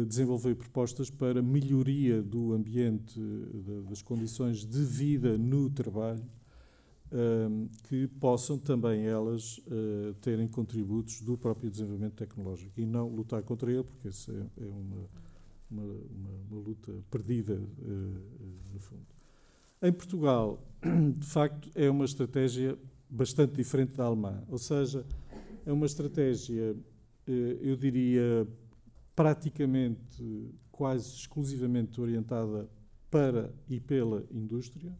desenvolver 0.07 0.55
propostas 0.55 1.09
para 1.09 1.41
melhoria 1.41 2.21
do 2.21 2.53
ambiente, 2.53 3.19
de, 3.19 3.81
das 3.89 4.01
condições 4.01 4.65
de 4.65 4.83
vida 4.83 5.37
no 5.37 5.69
trabalho, 5.69 6.23
um, 7.11 7.67
que 7.87 8.07
possam 8.19 8.57
também 8.57 9.05
elas 9.05 9.59
terem 10.21 10.47
contributos 10.47 11.21
do 11.21 11.37
próprio 11.37 11.71
desenvolvimento 11.71 12.13
tecnológico 12.13 12.71
e 12.77 12.85
não 12.85 13.07
lutar 13.07 13.41
contra 13.41 13.71
ele, 13.71 13.83
porque 13.83 14.09
isso 14.09 14.31
é, 14.31 14.65
é 14.65 14.69
uma 14.69 15.07
uma, 15.69 15.83
uma, 15.83 16.31
uma 16.49 16.59
luta 16.59 16.91
perdida, 17.11 17.55
no 18.73 18.79
fundo. 18.79 19.05
Em 19.81 19.91
Portugal, 19.91 20.61
de 21.17 21.25
facto, 21.25 21.69
é 21.75 21.89
uma 21.89 22.05
estratégia 22.05 22.77
bastante 23.09 23.55
diferente 23.55 23.93
da 23.93 24.05
alemã, 24.05 24.43
ou 24.49 24.57
seja, 24.57 25.05
é 25.65 25.71
uma 25.71 25.85
estratégia, 25.85 26.75
eu 27.25 27.75
diria, 27.75 28.47
praticamente, 29.19 30.49
quase 30.71 31.13
exclusivamente 31.13 31.99
orientada 31.99 32.69
para 33.11 33.53
e 33.67 33.77
pela 33.77 34.25
indústria, 34.31 34.97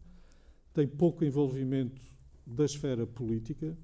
tem 0.74 0.86
pouco 0.86 1.24
envolvimento 1.24 2.02
da 2.46 2.66
esfera 2.66 3.06
política. 3.06 3.74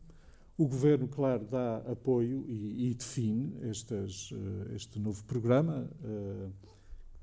O 0.59 0.69
governo, 0.69 1.09
claro, 1.09 1.47
dá 1.47 1.79
apoio 1.91 2.45
e, 2.47 2.91
e 2.91 2.95
define 2.95 3.57
estas, 3.63 4.29
este 4.75 4.99
novo 4.99 5.25
programa. 5.25 5.91
Uh, 6.05 6.53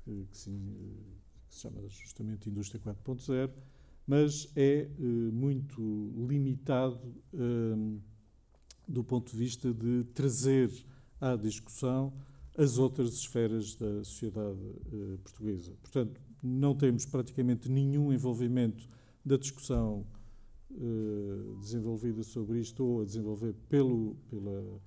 que, 0.02 0.26
que, 0.26 0.36
se, 0.36 0.50
que 0.50 1.54
se 1.54 1.60
chama 1.60 1.88
justamente 1.88 2.50
Indústria 2.50 2.80
4.0, 2.80 3.48
mas 4.08 4.50
é 4.56 4.88
muito 5.32 6.12
limitado 6.28 7.14
do 8.88 9.04
ponto 9.04 9.30
de 9.30 9.38
vista 9.38 9.72
de 9.72 10.02
trazer 10.12 10.68
à 11.20 11.36
discussão 11.36 12.12
as 12.56 12.78
outras 12.78 13.14
esferas 13.14 13.74
da 13.74 14.04
sociedade 14.04 14.58
uh, 14.92 15.18
portuguesa. 15.22 15.72
Portanto, 15.82 16.20
não 16.42 16.74
temos 16.74 17.06
praticamente 17.06 17.68
nenhum 17.68 18.12
envolvimento 18.12 18.88
da 19.24 19.36
discussão 19.36 20.06
uh, 20.70 21.56
desenvolvida 21.60 22.22
sobre 22.22 22.60
isto 22.60 22.84
ou 22.84 23.02
a 23.02 23.04
desenvolver 23.04 23.54
pelo, 23.68 24.16
pela 24.28 24.80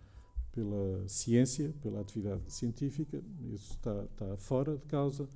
pela 0.58 1.08
ciência, 1.08 1.72
pela 1.84 2.02
atividade 2.02 2.52
científica, 2.52 3.24
isso 3.54 3.74
está, 3.74 4.06
está 4.06 4.36
fora 4.38 4.76
de 4.76 4.86
causa. 4.86 5.30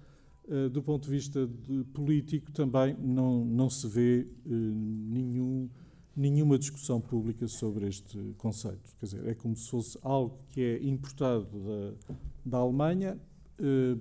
Uh, 0.45 0.67
do 0.67 0.82
ponto 0.82 1.03
de 1.03 1.11
vista 1.11 1.45
de 1.45 1.84
político, 1.93 2.51
também 2.51 2.97
não, 2.97 3.45
não 3.45 3.69
se 3.69 3.88
vê 3.88 4.27
uh, 4.47 4.49
nenhum 4.49 5.69
nenhuma 6.16 6.57
discussão 6.57 6.99
pública 6.99 7.47
sobre 7.47 7.88
este 7.88 8.18
conceito. 8.38 8.95
Quer 8.99 9.05
dizer, 9.05 9.28
é 9.28 9.34
como 9.34 9.55
se 9.55 9.70
fosse 9.70 9.97
algo 10.01 10.38
que 10.51 10.62
é 10.62 10.84
importado 10.84 11.45
da, 11.45 12.16
da 12.45 12.57
Alemanha, 12.57 13.20
eh, 13.62 13.97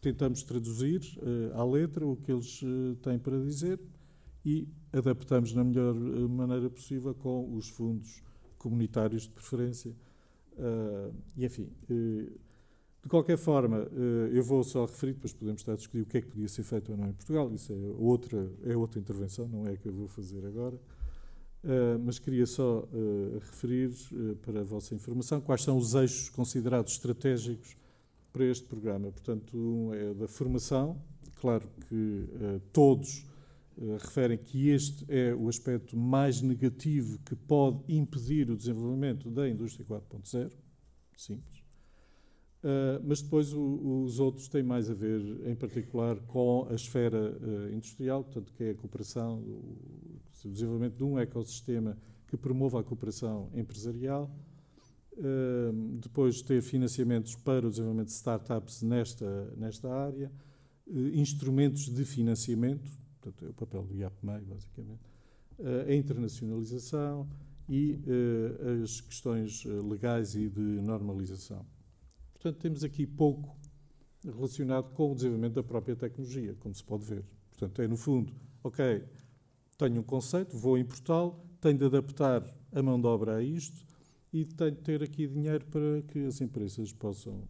tentamos 0.00 0.42
traduzir 0.42 1.00
eh, 1.18 1.52
à 1.54 1.64
letra 1.64 2.06
o 2.06 2.16
que 2.16 2.32
eles 2.32 2.60
eh, 2.62 2.96
têm 3.02 3.18
para 3.18 3.38
dizer 3.38 3.78
e 4.44 4.68
adaptamos 4.92 5.54
na 5.54 5.64
melhor 5.64 5.94
maneira 5.94 6.68
possível 6.68 7.14
com 7.14 7.54
os 7.54 7.68
fundos 7.68 8.22
comunitários 8.58 9.22
de 9.22 9.30
preferência. 9.30 9.94
E 11.34 11.44
enfim, 11.44 11.68
de 11.88 13.08
qualquer 13.08 13.38
forma, 13.38 13.88
eu 14.30 14.42
vou 14.44 14.62
só 14.62 14.84
referir, 14.84 15.14
depois 15.14 15.32
podemos 15.32 15.62
estar 15.62 15.72
a 15.72 15.76
discutir 15.76 16.02
o 16.02 16.06
que 16.06 16.18
é 16.18 16.20
que 16.20 16.28
podia 16.28 16.46
ser 16.46 16.62
feito 16.62 16.92
ou 16.92 16.98
não 16.98 17.08
em 17.08 17.12
Portugal, 17.14 17.50
isso 17.54 17.72
é 17.72 17.76
outra, 17.98 18.52
é 18.64 18.76
outra 18.76 19.00
intervenção, 19.00 19.48
não 19.48 19.66
é 19.66 19.72
a 19.72 19.76
que 19.78 19.88
eu 19.88 19.94
vou 19.94 20.06
fazer 20.06 20.44
agora. 20.46 20.78
Mas 22.04 22.18
queria 22.18 22.46
só 22.46 22.86
referir, 23.40 23.90
para 24.42 24.60
a 24.60 24.64
vossa 24.64 24.94
informação, 24.94 25.40
quais 25.40 25.62
são 25.62 25.76
os 25.76 25.94
eixos 25.94 26.28
considerados 26.28 26.92
estratégicos 26.92 27.76
para 28.32 28.44
este 28.44 28.66
programa. 28.66 29.10
Portanto, 29.10 29.56
um 29.56 29.94
é 29.94 30.12
da 30.14 30.28
formação, 30.28 31.00
claro 31.40 31.68
que 31.88 32.28
todos 32.72 33.24
eh, 33.76 33.96
referem 34.00 34.38
que 34.38 34.68
este 34.68 35.04
é 35.08 35.34
o 35.34 35.48
aspecto 35.48 35.96
mais 35.96 36.40
negativo 36.40 37.18
que 37.20 37.34
pode 37.34 37.82
impedir 37.88 38.50
o 38.50 38.56
desenvolvimento 38.56 39.30
da 39.30 39.48
indústria 39.48 39.84
4.0. 39.84 40.52
Simples. 41.16 41.64
Mas 43.04 43.20
depois 43.20 43.52
o, 43.52 44.02
os 44.04 44.18
outros 44.18 44.48
têm 44.48 44.62
mais 44.62 44.90
a 44.90 44.94
ver, 44.94 45.20
em 45.46 45.54
particular, 45.54 46.18
com 46.20 46.66
a 46.70 46.74
esfera 46.74 47.38
industrial, 47.70 48.24
portanto, 48.24 48.54
que 48.54 48.64
é 48.64 48.70
a 48.70 48.74
cooperação, 48.74 49.38
o, 49.38 50.18
o, 50.44 50.50
desenvolvimento 50.50 50.96
de 50.96 51.04
um 51.04 51.18
ecossistema 51.18 51.96
que 52.26 52.36
promova 52.36 52.80
a 52.80 52.84
cooperação 52.84 53.50
empresarial. 53.54 54.30
Uh, 55.12 55.98
depois 56.00 56.42
ter 56.42 56.60
financiamentos 56.60 57.36
para 57.36 57.66
o 57.66 57.70
desenvolvimento 57.70 58.08
de 58.08 58.14
startups 58.14 58.82
nesta, 58.82 59.54
nesta 59.56 59.88
área, 59.88 60.30
instrumentos 60.86 61.88
de 61.88 62.04
financiamento, 62.04 62.90
portanto, 63.20 63.44
é 63.46 63.48
o 63.48 63.54
papel 63.54 63.84
do 63.84 63.94
IAPMEI, 63.94 64.40
basicamente, 64.42 65.00
eh, 65.58 65.92
a 65.92 65.94
internacionalização 65.94 67.28
e 67.68 68.00
eh, 68.06 68.82
as 68.82 69.00
questões 69.00 69.64
eh, 69.64 69.68
legais 69.68 70.34
e 70.34 70.48
de 70.48 70.60
normalização. 70.60 71.64
Portanto, 72.32 72.58
temos 72.58 72.82
aqui 72.82 73.06
pouco 73.06 73.56
relacionado 74.24 74.90
com 74.90 75.12
o 75.12 75.14
desenvolvimento 75.14 75.54
da 75.54 75.62
própria 75.62 75.94
tecnologia, 75.94 76.54
como 76.58 76.74
se 76.74 76.82
pode 76.82 77.04
ver. 77.04 77.24
Portanto, 77.50 77.82
é 77.82 77.86
no 77.86 77.96
fundo, 77.96 78.32
ok, 78.62 79.04
tenho 79.76 80.00
um 80.00 80.04
conceito, 80.04 80.56
vou 80.56 80.78
importá-lo, 80.78 81.38
tenho 81.60 81.78
de 81.78 81.84
adaptar 81.84 82.44
a 82.72 82.82
mão 82.82 83.00
de 83.00 83.06
obra 83.06 83.36
a 83.36 83.42
isto 83.42 83.84
e 84.32 84.44
tenho 84.44 84.72
de 84.72 84.82
ter 84.82 85.02
aqui 85.02 85.26
dinheiro 85.26 85.64
para 85.66 86.02
que 86.02 86.26
as 86.26 86.40
empresas 86.40 86.92
possam 86.92 87.48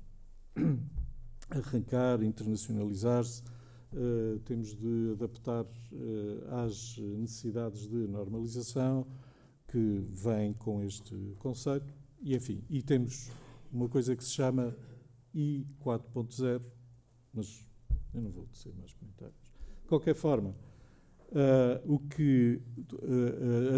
arrancar, 1.50 2.22
internacionalizar-se 2.22 3.42
Uh, 3.94 4.40
temos 4.40 4.74
de 4.74 5.12
adaptar 5.12 5.64
uh, 5.64 6.54
às 6.66 6.98
necessidades 6.98 7.88
de 7.88 8.08
normalização 8.08 9.06
que 9.68 10.04
vêm 10.10 10.52
com 10.52 10.82
este 10.82 11.14
conceito. 11.38 11.94
E, 12.20 12.34
enfim, 12.34 12.64
e 12.68 12.82
temos 12.82 13.30
uma 13.72 13.88
coisa 13.88 14.16
que 14.16 14.24
se 14.24 14.30
chama 14.30 14.76
I 15.32 15.64
4.0, 15.80 16.60
mas 17.32 17.64
eu 18.12 18.20
não 18.20 18.32
vou 18.32 18.46
dizer 18.46 18.74
mais 18.74 18.92
comentários. 18.94 19.52
De 19.82 19.88
qualquer 19.88 20.16
forma, 20.16 20.56
uh, 21.30 21.92
o 21.94 21.98
que, 21.98 22.60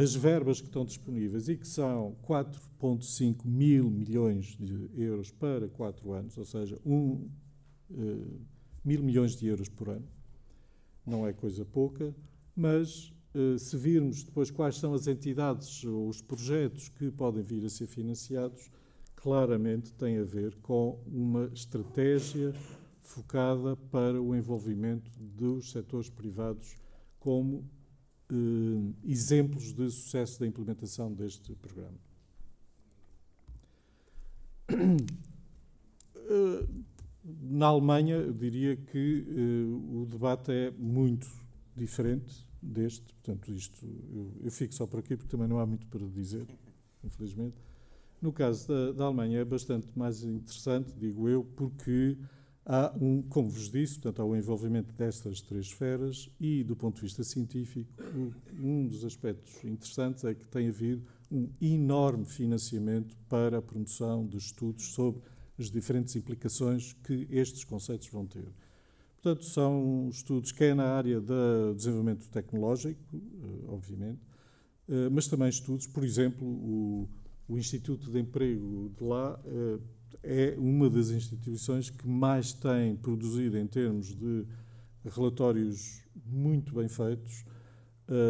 as 0.03 0.14
verbas 0.14 0.61
que 0.61 0.66
estão 0.66 0.84
disponíveis 0.84 1.49
e 1.49 1.57
que 1.57 1.66
são 1.66 2.16
4.5 2.26 3.44
mil 3.44 3.90
milhões 3.90 4.57
de 4.59 4.90
euros 4.97 5.30
para 5.30 5.68
4 5.68 6.12
anos, 6.12 6.36
ou 6.36 6.44
seja, 6.44 6.78
um 6.84 7.28
mil 8.84 9.03
milhões 9.03 9.36
de 9.36 9.47
euros 9.47 9.68
por 9.68 9.88
ano. 9.88 10.09
Não 11.07 11.26
é 11.26 11.32
coisa 11.32 11.64
pouca, 11.64 12.14
mas 12.55 13.12
se 13.59 13.76
virmos 13.76 14.24
depois 14.24 14.51
quais 14.51 14.76
são 14.76 14.92
as 14.92 15.07
entidades 15.07 15.84
ou 15.84 16.09
os 16.09 16.20
projetos 16.20 16.88
que 16.88 17.11
podem 17.12 17.44
vir 17.44 17.64
a 17.64 17.68
ser 17.68 17.86
financiados, 17.86 18.70
claramente 19.14 19.92
tem 19.92 20.18
a 20.18 20.24
ver 20.24 20.55
com 20.62 21.01
uma 21.07 21.51
estratégia 21.53 22.55
focada 23.03 23.76
para 23.90 24.20
o 24.20 24.34
envolvimento 24.36 25.11
dos 25.18 25.72
setores 25.72 26.09
privados 26.09 26.76
como 27.27 27.68
eh, 28.31 28.95
exemplos 29.05 29.72
de 29.72 29.91
sucesso 29.91 30.39
da 30.39 30.47
implementação 30.47 31.12
deste 31.12 31.53
programa. 31.57 31.99
Uh, 34.70 36.85
na 37.43 37.66
Alemanha, 37.66 38.14
eu 38.14 38.33
diria 38.33 38.77
que 38.77 39.27
uh, 39.29 40.03
o 40.03 40.07
debate 40.07 40.53
é 40.53 40.70
muito 40.70 41.29
diferente 41.74 42.47
deste. 42.62 43.12
Portanto, 43.14 43.51
isto 43.51 43.85
eu, 43.85 44.33
eu, 44.45 44.51
fico 44.53 44.72
só 44.72 44.87
por 44.87 45.01
aqui 45.01 45.16
porque 45.16 45.31
também 45.31 45.49
não 45.49 45.59
há 45.59 45.66
muito 45.66 45.89
para 45.89 46.07
dizer, 46.07 46.47
infelizmente. 47.03 47.57
No 48.22 48.33
caso 48.33 48.68
da, 48.68 48.93
da, 48.93 49.05
Alemanha 49.07 49.41
é 49.41 49.45
bastante 49.45 49.89
mais 49.99 50.22
interessante, 50.22 50.95
digo 50.97 51.29
eu, 51.29 51.43
porque 51.57 52.16
há 52.66 52.92
um, 53.00 53.22
como 53.22 53.48
vos 53.48 53.70
disse, 53.70 53.94
portanto, 53.94 54.20
há 54.20 54.24
o 54.24 54.36
envolvimento 54.36 54.92
destas 54.92 55.40
três 55.40 55.66
esferas 55.66 56.28
e, 56.40 56.64
do 56.64 56.74
ponto 56.74 56.96
de 56.96 57.02
vista 57.02 57.22
científico, 57.22 57.90
um 58.60 58.86
dos 58.88 59.04
aspectos 59.04 59.64
interessantes 59.64 60.24
é 60.24 60.34
que 60.34 60.44
tem 60.46 60.68
havido 60.68 61.02
um 61.30 61.48
enorme 61.60 62.24
financiamento 62.24 63.16
para 63.28 63.58
a 63.58 63.62
promoção 63.62 64.26
de 64.26 64.36
estudos 64.36 64.92
sobre 64.92 65.22
as 65.58 65.70
diferentes 65.70 66.14
implicações 66.16 66.92
que 67.04 67.26
estes 67.30 67.64
conceitos 67.64 68.08
vão 68.08 68.26
ter. 68.26 68.44
Portanto, 69.22 69.44
são 69.44 70.08
estudos 70.10 70.52
que 70.52 70.64
é 70.64 70.74
na 70.74 70.88
área 70.88 71.20
do 71.20 71.74
desenvolvimento 71.74 72.28
tecnológico, 72.28 73.00
eh, 73.14 73.64
obviamente, 73.68 74.20
eh, 74.88 75.08
mas 75.10 75.26
também 75.26 75.48
estudos, 75.48 75.86
por 75.86 76.04
exemplo, 76.04 76.46
o, 76.46 77.08
o 77.48 77.58
Instituto 77.58 78.10
de 78.10 78.20
Emprego 78.20 78.92
de 78.96 79.02
lá 79.02 79.40
eh, 79.44 79.78
é 80.27 80.57
uma 80.59 80.91
das 80.91 81.11
instituições 81.11 81.89
que 81.89 82.07
mais 82.07 82.53
tem 82.53 82.97
produzido 82.97 83.57
em 83.57 83.66
termos 83.66 84.14
de 84.14 84.45
relatórios 85.05 86.03
muito 86.27 86.74
bem 86.74 86.89
feitos 86.89 87.45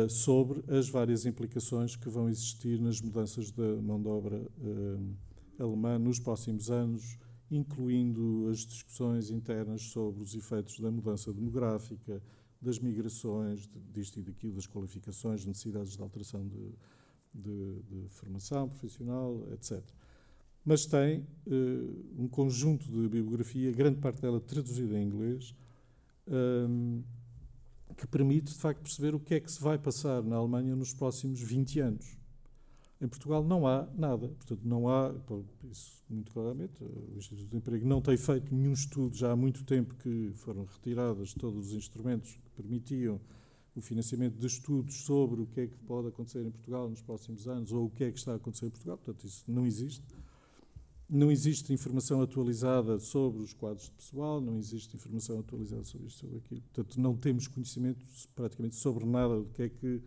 sobre 0.08 0.62
as 0.68 0.88
várias 0.90 1.24
implicações 1.24 1.96
que 1.96 2.08
vão 2.08 2.28
existir 2.28 2.78
nas 2.78 3.00
mudanças 3.00 3.50
da 3.50 3.76
mão 3.76 4.00
de 4.00 4.08
obra 4.08 4.46
alemã 5.58 5.98
nos 5.98 6.18
próximos 6.18 6.70
anos, 6.70 7.18
incluindo 7.50 8.48
as 8.50 8.58
discussões 8.58 9.30
internas 9.30 9.82
sobre 9.82 10.22
os 10.22 10.34
efeitos 10.34 10.78
da 10.80 10.90
mudança 10.90 11.32
demográfica, 11.32 12.22
das 12.60 12.78
migrações, 12.78 13.70
disto 13.92 14.20
e 14.20 14.22
daquilo, 14.22 14.54
das 14.54 14.66
qualificações, 14.66 15.44
necessidades 15.46 15.96
de 15.96 16.02
alteração 16.02 16.46
de, 16.46 16.72
de, 17.34 17.82
de 17.82 18.08
formação 18.08 18.68
profissional, 18.68 19.46
etc. 19.52 19.82
Mas 20.66 20.84
tem 20.84 21.20
uh, 21.46 22.04
um 22.18 22.26
conjunto 22.26 22.84
de 22.86 23.08
bibliografia, 23.08 23.70
grande 23.70 24.00
parte 24.00 24.20
dela 24.20 24.40
traduzida 24.40 24.98
em 24.98 25.06
inglês, 25.06 25.54
um, 26.26 27.04
que 27.96 28.04
permite, 28.08 28.52
de 28.52 28.58
facto, 28.58 28.80
perceber 28.80 29.14
o 29.14 29.20
que 29.20 29.34
é 29.34 29.40
que 29.40 29.50
se 29.50 29.62
vai 29.62 29.78
passar 29.78 30.24
na 30.24 30.34
Alemanha 30.34 30.74
nos 30.74 30.92
próximos 30.92 31.40
20 31.40 31.78
anos. 31.78 32.16
Em 33.00 33.06
Portugal 33.06 33.44
não 33.44 33.66
há 33.66 33.86
nada, 33.96 34.26
portanto, 34.26 34.62
não 34.64 34.88
há, 34.88 35.14
isso 35.70 36.02
muito 36.10 36.32
claramente, 36.32 36.72
o 36.82 37.16
Instituto 37.16 37.48
de 37.48 37.56
Emprego 37.56 37.86
não 37.86 38.00
tem 38.00 38.16
feito 38.16 38.52
nenhum 38.52 38.72
estudo 38.72 39.14
já 39.14 39.30
há 39.30 39.36
muito 39.36 39.64
tempo 39.64 39.94
que 39.94 40.32
foram 40.34 40.64
retirados 40.64 41.32
todos 41.34 41.68
os 41.68 41.74
instrumentos 41.74 42.32
que 42.32 42.50
permitiam 42.56 43.20
o 43.76 43.80
financiamento 43.82 44.38
de 44.38 44.46
estudos 44.46 45.02
sobre 45.02 45.42
o 45.42 45.46
que 45.46 45.60
é 45.60 45.66
que 45.66 45.76
pode 45.86 46.08
acontecer 46.08 46.44
em 46.44 46.50
Portugal 46.50 46.88
nos 46.88 47.02
próximos 47.02 47.46
anos 47.46 47.70
ou 47.70 47.84
o 47.84 47.90
que 47.90 48.04
é 48.04 48.10
que 48.10 48.18
está 48.18 48.32
a 48.32 48.36
acontecer 48.36 48.66
em 48.66 48.70
Portugal, 48.70 48.96
portanto, 48.96 49.24
isso 49.24 49.44
não 49.46 49.66
existe. 49.66 50.02
Não 51.08 51.30
existe 51.30 51.72
informação 51.72 52.20
atualizada 52.20 52.98
sobre 52.98 53.42
os 53.42 53.52
quadros 53.52 53.84
de 53.84 53.92
pessoal, 53.92 54.40
não 54.40 54.58
existe 54.58 54.96
informação 54.96 55.38
atualizada 55.38 55.84
sobre 55.84 56.08
isto, 56.08 56.18
sobre 56.18 56.38
aquilo. 56.38 56.60
Portanto, 56.62 57.00
não 57.00 57.16
temos 57.16 57.46
conhecimento 57.46 58.04
praticamente 58.34 58.74
sobre 58.74 59.04
nada 59.06 59.36
do 59.36 59.48
que 59.50 59.62
é 59.62 59.68
que 59.68 60.02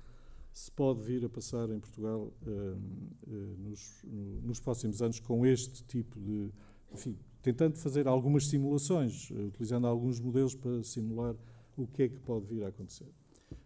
se 0.52 0.70
pode 0.72 1.02
vir 1.02 1.24
a 1.24 1.30
passar 1.30 1.70
em 1.70 1.80
Portugal 1.80 2.34
uh, 2.42 2.50
uh, 2.50 3.58
nos, 3.60 4.04
nos, 4.44 4.60
próximos 4.60 5.02
anos 5.02 5.20
com 5.22 5.46
este 5.46 5.84
tipo 5.86 6.20
de. 6.20 6.52
Enfim, 6.92 7.16
tentando 7.42 7.78
fazer 7.78 8.06
algumas 8.06 8.48
simulações, 8.48 9.30
uh, 9.30 9.48
utilizando 9.48 9.88
alguns 9.88 10.20
modelos 10.20 10.54
para 10.54 10.84
simular 10.84 11.34
o 11.78 11.88
que 11.88 12.04
é 12.04 12.10
que 12.10 12.20
pode 12.20 12.46
vir 12.48 12.66
a 12.66 12.68
acontecer. 12.68 13.08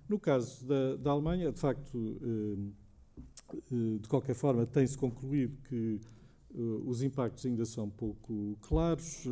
No 0.08 0.20
caso 0.20 0.64
da, 0.68 0.96
da 0.98 1.12
Alemanha, 1.12 1.52
de 1.52 1.60
facto, 1.60 1.98
de 3.72 4.08
qualquer 4.08 4.36
forma, 4.36 4.66
tem-se 4.68 4.98
concluído 4.98 5.58
que 5.68 6.00
os 6.86 7.02
impactos 7.02 7.46
ainda 7.46 7.66
são 7.66 7.90
pouco 7.90 8.58
claros, 8.62 9.26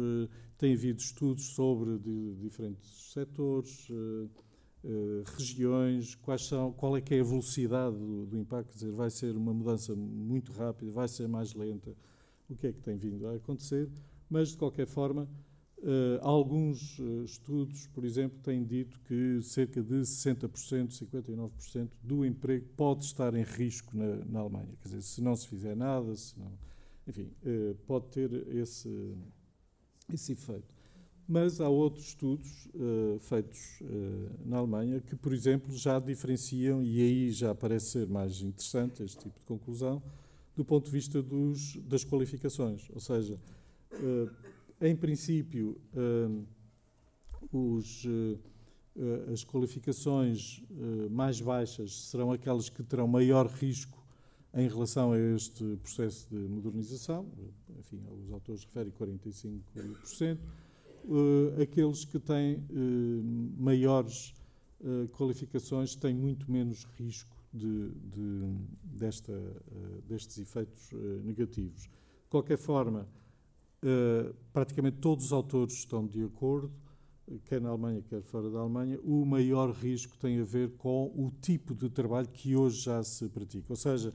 tem 0.58 0.74
havido 0.74 1.00
estudos 1.00 1.54
sobre 1.54 2.00
diferentes 2.40 3.12
setores 3.12 3.90
uh, 3.90 5.24
regiões, 5.38 6.16
quais 6.16 6.46
são, 6.46 6.72
qual 6.72 6.98
é 6.98 7.02
que 7.02 7.14
é 7.14 7.20
a 7.20 7.24
velocidade 7.24 7.96
do, 7.96 8.26
do, 8.26 8.38
impacto, 8.38 8.70
quer 8.70 8.74
dizer, 8.74 8.92
vai 8.92 9.10
ser 9.10 9.36
uma 9.36 9.54
mudança 9.54 9.96
muito 9.96 10.52
rápida, 10.52 10.92
vai 10.92 11.08
ser 11.08 11.28
mais 11.28 11.54
lenta, 11.54 11.96
o 12.50 12.56
que 12.56 12.68
é 12.68 12.74
que 12.74 12.82
tem 12.82 12.98
vindo 12.98 13.28
a 13.28 13.36
acontecer, 13.36 13.90
mas 14.30 14.50
de 14.50 14.58
qualquer 14.58 14.88
forma, 14.88 15.28
alguns 16.22 17.00
estudos, 17.26 17.88
por 17.88 18.06
exemplo, 18.06 18.40
têm 18.44 18.64
dito 18.64 19.00
que 19.02 19.42
cerca 19.42 19.82
de 19.82 20.02
60%, 20.02 20.90
59% 20.90 21.90
do 22.04 22.24
emprego 22.24 22.68
pode 22.78 23.04
estar 23.04 23.34
em 23.34 23.44
risco 23.44 23.96
na, 23.98 24.18
na, 24.26 24.40
Alemanha, 24.40 24.70
quer 24.82 24.90
dizer, 24.90 25.02
se 25.02 25.22
não 25.22 25.36
se 25.36 25.48
fizer 25.48 25.76
nada, 25.76 26.16
se 26.16 26.38
não, 26.40 26.52
enfim, 27.08 27.30
pode 27.86 28.08
ter 28.08 28.32
esse, 28.56 29.16
esse 30.14 30.34
efeito. 30.34 30.82
Mas 31.28 31.62
há 31.62 31.70
outros 31.70 32.08
estudos 32.08 32.68
uh, 32.76 33.18
feitos 33.20 33.80
uh, 33.82 34.30
na 34.46 34.58
Alemanha 34.58 35.00
que, 35.00 35.16
por 35.16 35.32
exemplo, 35.32 35.74
já 35.74 35.98
diferenciam, 35.98 36.84
e 36.84 37.00
aí 37.02 37.32
já 37.32 37.56
parece 37.56 37.92
ser 37.92 38.08
mais 38.08 38.42
interessante 38.42 39.02
este 39.02 39.18
tipo 39.18 39.40
de 39.40 39.46
conclusão, 39.46 40.04
do 40.56 40.66
ponto 40.66 40.88
de 40.88 40.92
vista 40.92 41.22
dos, 41.22 41.78
das 41.88 42.04
qualificações. 42.04 42.90
Ou 42.94 43.00
seja, 43.00 43.40
em 44.82 44.94
princípio, 44.94 45.80
os, 47.50 48.06
as 49.32 49.46
qualificações 49.46 50.62
mais 51.10 51.40
baixas 51.40 52.10
serão 52.10 52.34
aquelas 52.34 52.70
que 52.70 52.84
terão 52.84 53.08
maior 53.08 53.48
risco 53.48 54.01
em 54.54 54.68
relação 54.68 55.12
a 55.12 55.20
este 55.20 55.78
processo 55.78 56.28
de 56.30 56.36
modernização. 56.36 57.28
Enfim, 57.80 58.02
os 58.26 58.32
autores 58.32 58.64
referem 58.66 58.92
45% 58.92 60.38
uh, 61.06 61.62
aqueles 61.62 62.06
que 62.06 62.20
têm 62.20 62.56
uh, 62.56 63.24
maiores 63.58 64.34
uh, 64.82 65.08
qualificações 65.10 65.96
têm 65.96 66.14
muito 66.14 66.52
menos 66.52 66.86
risco 66.98 67.36
de, 67.54 67.90
de, 67.90 68.56
desta, 68.84 69.34
destes 70.08 70.38
efeitos 70.38 70.90
negativos. 71.26 71.82
De 71.82 72.30
qualquer 72.30 72.58
forma, 72.58 73.06
praticamente 74.54 75.00
todos 75.00 75.26
os 75.26 75.34
autores 75.34 75.74
estão 75.74 76.08
de 76.08 76.24
acordo, 76.24 76.72
quer 77.44 77.60
na 77.60 77.68
Alemanha, 77.68 78.02
quer 78.04 78.22
fora 78.22 78.50
da 78.50 78.60
Alemanha, 78.60 78.98
o 79.04 79.26
maior 79.26 79.72
risco 79.72 80.18
tem 80.18 80.40
a 80.40 80.46
ver 80.46 80.70
com 80.78 81.12
o 81.14 81.30
tipo 81.42 81.76
de 81.76 81.90
trabalho 81.90 82.30
que 82.30 82.56
hoje 82.56 82.84
já 82.84 83.04
se 83.04 83.28
pratica. 83.28 83.66
Ou 83.68 83.76
seja, 83.76 84.14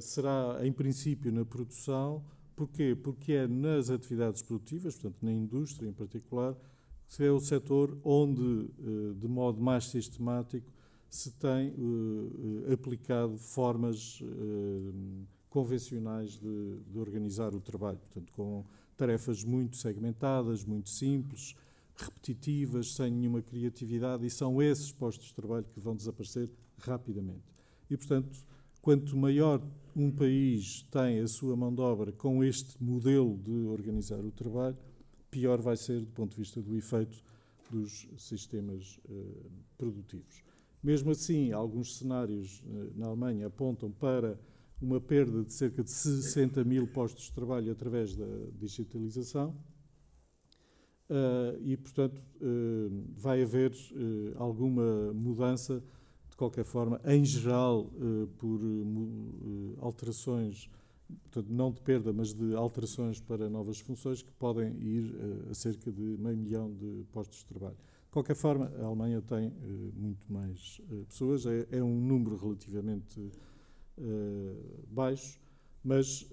será, 0.00 0.58
em 0.62 0.72
princípio, 0.72 1.32
na 1.32 1.44
produção 1.44 2.22
Porquê? 2.56 2.96
Porque 3.00 3.32
é 3.32 3.48
nas 3.48 3.90
atividades 3.90 4.42
produtivas, 4.42 4.94
portanto, 4.94 5.22
na 5.22 5.32
indústria 5.32 5.88
em 5.88 5.92
particular, 5.92 6.56
que 7.08 7.22
é 7.22 7.30
o 7.30 7.40
setor 7.40 7.98
onde, 8.04 8.70
eh, 8.78 9.14
de 9.18 9.28
modo 9.28 9.60
mais 9.60 9.86
sistemático, 9.86 10.72
se 11.10 11.30
tem 11.32 11.70
uh, 11.70 12.72
aplicado 12.72 13.38
formas 13.38 14.20
convencionais 15.48 16.32
de, 16.32 16.80
de, 16.90 16.98
organizar 16.98 17.54
o 17.54 17.60
trabalho, 17.60 17.98
portanto, 17.98 18.32
com 18.32 18.64
tarefas 18.96 19.44
muito 19.44 19.76
segmentadas, 19.76 20.64
muito 20.64 20.88
simples, 20.88 21.54
repetitivas, 21.94 22.96
sem 22.96 23.12
nenhuma 23.12 23.40
criatividade, 23.40 24.26
e 24.26 24.30
são 24.30 24.60
esses 24.60 24.90
postos 24.90 25.28
de 25.28 25.34
trabalho 25.34 25.66
que 25.72 25.78
vão 25.78 25.94
desaparecer 25.94 26.50
rapidamente. 26.80 27.44
E, 27.88 27.96
portanto, 27.96 28.44
quanto 28.84 29.16
maior 29.16 29.66
um 29.96 30.10
país 30.10 30.82
tem 30.90 31.18
a 31.20 31.26
sua 31.26 31.56
mão 31.56 31.74
de 31.74 31.80
obra 31.80 32.12
com 32.12 32.44
este 32.44 32.76
modelo 32.84 33.38
de 33.38 33.66
organizar 33.66 34.22
o 34.22 34.30
trabalho, 34.30 34.76
pior 35.30 35.58
vai 35.58 35.74
ser 35.74 36.00
do 36.00 36.12
ponto 36.12 36.32
de 36.32 36.36
vista 36.36 36.60
do 36.60 36.76
efeito 36.76 37.24
dos 37.70 38.06
sistemas 38.18 39.00
uh, 39.08 39.50
produtivos. 39.78 40.44
Mesmo 40.82 41.12
assim, 41.12 41.50
alguns 41.50 41.96
cenários 41.96 42.60
uh, 42.60 42.92
na 42.94 43.06
Alemanha 43.06 43.46
apontam 43.46 43.90
para 43.90 44.38
uma 44.82 45.00
perda 45.00 45.42
de 45.42 45.54
cerca 45.54 45.82
de 45.82 45.90
60 45.90 46.62
mil 46.62 46.86
postos 46.86 47.24
de 47.24 47.32
trabalho 47.32 47.72
através 47.72 48.14
da 48.14 48.26
digitalização. 48.52 49.56
Uh, 51.08 51.56
e, 51.62 51.74
portanto, 51.78 52.22
vai 53.16 53.42
haver 53.42 53.72
alguma 54.36 55.10
mudança 55.14 55.82
de 56.34 56.36
qualquer 56.36 56.64
forma, 56.64 57.00
em 57.04 57.24
geral, 57.24 57.88
eh, 57.94 58.26
por 58.38 58.60
eh, 58.60 58.64
eh, 58.64 59.78
alterações, 59.78 60.68
portanto, 61.22 61.48
não 61.48 61.70
de 61.70 61.80
perda, 61.80 62.12
mas 62.12 62.34
de 62.34 62.56
alterações 62.56 63.20
para 63.20 63.48
novas 63.48 63.78
funções, 63.78 64.20
que 64.20 64.32
podem 64.32 64.76
ir 64.82 65.14
a 65.48 65.54
cerca 65.54 65.92
de 65.92 66.02
meio 66.18 66.36
milhão 66.36 66.74
de 66.74 67.04
postos 67.12 67.38
de 67.38 67.46
trabalho. 67.46 67.76
De 67.76 68.10
qualquer 68.10 68.34
forma, 68.34 68.66
a 68.80 68.84
Alemanha 68.84 69.22
tem 69.22 69.52
muito 69.94 70.32
mais 70.32 70.80
pessoas, 71.08 71.46
é, 71.46 71.68
é 71.70 71.82
um 71.82 72.00
número 72.00 72.36
relativamente 72.36 73.30
baixo, 74.88 75.38
mas 75.82 76.28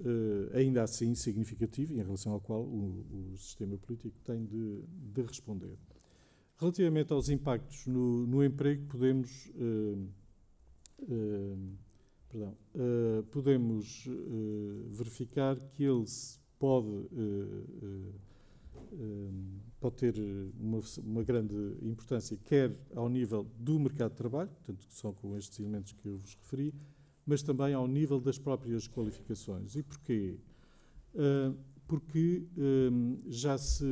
ainda 0.54 0.84
assim 0.84 1.14
significativo, 1.16 1.94
em 1.94 2.04
relação 2.04 2.34
ao 2.34 2.40
qual 2.40 2.62
o, 2.62 3.36
sistema 3.38 3.78
político 3.78 4.20
tem 4.24 4.46
de 4.46 5.22
responder. 5.22 5.78
Relativamente 6.62 7.12
aos 7.12 7.28
impactos 7.28 7.88
no, 7.88 8.28
no 8.28 8.44
emprego, 8.46 8.86
podemos, 8.86 9.48
uh, 9.56 10.08
uh, 11.00 11.78
perdão, 12.30 12.56
uh, 12.76 13.24
podemos 13.32 14.08
verificar 14.92 15.56
que 15.72 15.84
ele 15.84 16.06
pode, 16.60 17.08
pode 19.80 19.96
ter 19.96 20.14
uma, 20.60 20.80
uma, 21.04 21.24
grande 21.24 21.56
importância, 21.82 22.38
quer 22.38 22.78
ao 22.96 23.10
nível 23.10 23.44
do 23.58 23.80
mercado 23.80 24.12
de 24.12 24.18
trabalho, 24.18 24.50
portanto, 24.52 24.86
que 24.88 24.94
são 24.94 25.12
com 25.14 25.36
estes 25.36 25.60
elementos 25.60 25.94
que 25.94 26.08
eu 26.08 26.20
vos 26.20 26.36
referi, 26.36 26.76
mas 27.26 27.42
também 27.42 27.74
ao 27.74 27.88
nível 27.88 28.22
das 28.22 28.38
próprias 28.38 28.88
qualificações. 28.88 29.76
E 29.76 29.82
porquê? 29.82 30.38
porque 31.88 32.48
já 33.28 33.58
se 33.58 33.84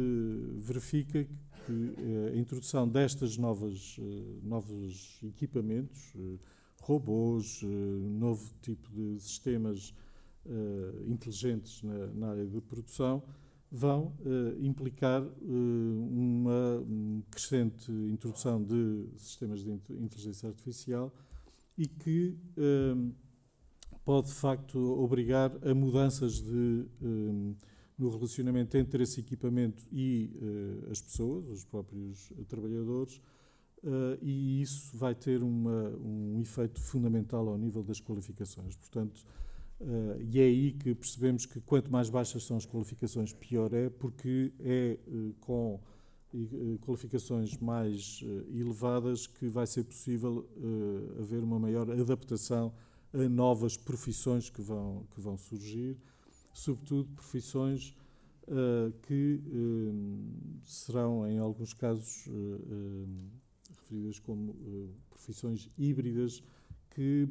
verifica 0.55 1.25
que 1.25 1.48
eh, 1.71 2.33
a 2.33 2.37
introdução 2.37 2.87
destas 2.87 3.37
novas 3.37 3.97
eh, 3.99 4.39
novos 4.43 5.19
equipamentos, 5.23 6.13
eh, 6.15 6.37
robôs, 6.81 7.61
novo 8.19 8.51
tipo 8.61 8.89
de 8.89 9.19
sistemas 9.19 9.93
inteligentes 11.07 11.83
na, 11.83 12.07
na 12.07 12.29
área 12.31 12.47
de 12.47 12.59
produção, 12.61 13.21
vão 13.69 14.15
implicar 14.59 15.21
uma 15.21 16.83
crescente 17.29 17.91
introdução 17.91 18.63
de 18.63 19.05
sistemas 19.17 19.59
de 19.59 19.69
inteligência 19.71 20.49
artificial 20.49 21.13
e 21.77 21.85
que 21.85 22.35
pode 24.03 24.27
de 24.27 24.33
facto 24.33 24.79
obrigar 24.79 25.51
a 25.61 25.75
mudanças 25.75 26.41
de 26.41 26.85
no 27.99 28.09
relacionamento 28.09 28.77
entre 28.77 29.03
esse 29.03 29.19
equipamento 29.19 29.83
e 29.91 30.31
uh, 30.41 30.89
as 30.91 31.01
pessoas, 31.01 31.45
os 31.49 31.65
próprios 31.65 32.31
trabalhadores, 32.47 33.17
uh, 33.83 34.17
e 34.21 34.61
isso 34.61 34.95
vai 34.95 35.13
ter 35.13 35.43
uma, 35.43 35.89
um 35.97 36.39
efeito 36.41 36.79
fundamental 36.79 37.49
ao 37.49 37.57
nível 37.57 37.83
das 37.83 37.99
qualificações. 37.99 38.77
Portanto, 38.77 39.25
uh, 39.81 40.21
e 40.21 40.39
é 40.39 40.43
aí 40.43 40.71
que 40.71 40.95
percebemos 40.95 41.45
que 41.45 41.59
quanto 41.59 41.91
mais 41.91 42.09
baixas 42.09 42.45
são 42.45 42.55
as 42.55 42.65
qualificações, 42.65 43.33
pior 43.33 43.73
é, 43.73 43.89
porque 43.89 44.53
é 44.61 44.97
com 45.41 45.79
qualificações 46.81 47.57
mais 47.57 48.23
elevadas 48.53 49.25
que 49.25 49.47
vai 49.47 49.65
ser 49.65 49.83
possível 49.83 50.47
haver 51.17 51.41
uma 51.41 51.57
maior 51.57 51.89
adaptação 51.89 52.71
a 53.11 53.27
novas 53.27 53.75
profissões 53.75 54.47
que 54.47 54.61
vão, 54.61 55.07
que 55.09 55.19
vão 55.19 55.35
surgir 55.39 55.97
sobretudo 56.59 57.09
profissões 57.15 57.95
uh, 58.47 58.91
que 59.03 59.41
uh, 59.47 60.59
serão, 60.63 61.27
em 61.27 61.37
alguns 61.37 61.73
casos, 61.73 62.27
uh, 62.27 63.07
referidas 63.69 64.19
como 64.19 64.55
profissões 65.09 65.69
híbridas 65.77 66.43
que 66.91 67.27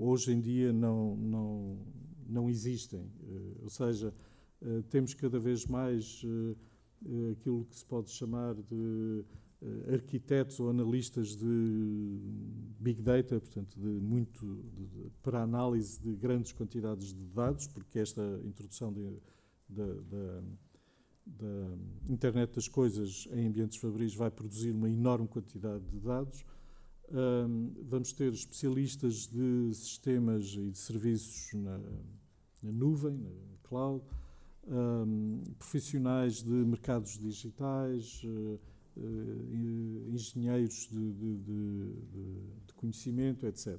hoje 0.00 0.32
em 0.32 0.40
dia 0.40 0.72
não, 0.72 1.16
não, 1.16 1.78
não 2.28 2.50
existem. 2.50 3.10
ou 3.62 3.70
seja, 3.70 4.12
temos 4.88 5.14
cada 5.14 5.38
vez 5.38 5.64
mais 5.66 6.22
aquilo 7.30 7.64
que 7.66 7.76
se 7.76 7.84
pode 7.84 8.10
chamar 8.10 8.54
de 8.54 9.24
arquitetos 9.92 10.58
ou 10.58 10.70
analistas 10.70 11.36
de 11.36 12.18
big 12.78 13.02
data, 13.02 13.38
portanto, 13.38 13.78
de 13.78 13.86
muito 13.86 14.46
de, 14.74 14.86
de, 14.86 15.10
para 15.22 15.42
análise 15.42 16.00
de 16.00 16.14
grandes 16.14 16.52
quantidades 16.52 17.08
de 17.08 17.26
dados, 17.34 17.66
porque 17.66 17.98
esta 17.98 18.22
introdução 18.44 18.92
da 18.92 19.10
internet 22.08 22.54
das 22.54 22.68
coisas 22.68 23.28
em 23.32 23.46
ambientes 23.46 23.76
fabris 23.76 24.14
vai 24.14 24.30
produzir 24.30 24.70
uma 24.70 24.88
enorme 24.88 25.28
quantidade 25.28 25.84
de 25.84 26.00
dados. 26.00 26.44
Vamos 27.88 28.12
ter 28.12 28.32
especialistas 28.32 29.26
de 29.26 29.74
sistemas 29.74 30.54
e 30.54 30.70
de 30.70 30.78
serviços 30.78 31.52
na, 31.52 31.78
na 32.62 32.72
nuvem, 32.72 33.18
na 33.18 33.56
cloud, 33.62 34.04
um, 34.66 35.42
profissionais 35.58 36.42
de 36.42 36.52
mercados 36.52 37.18
digitais, 37.18 38.22
uh, 38.24 38.60
engenheiros 40.12 40.88
de, 40.90 41.12
de, 41.12 41.36
de, 41.38 41.92
de, 42.66 42.74
conhecimento, 42.74 43.46
etc. 43.46 43.78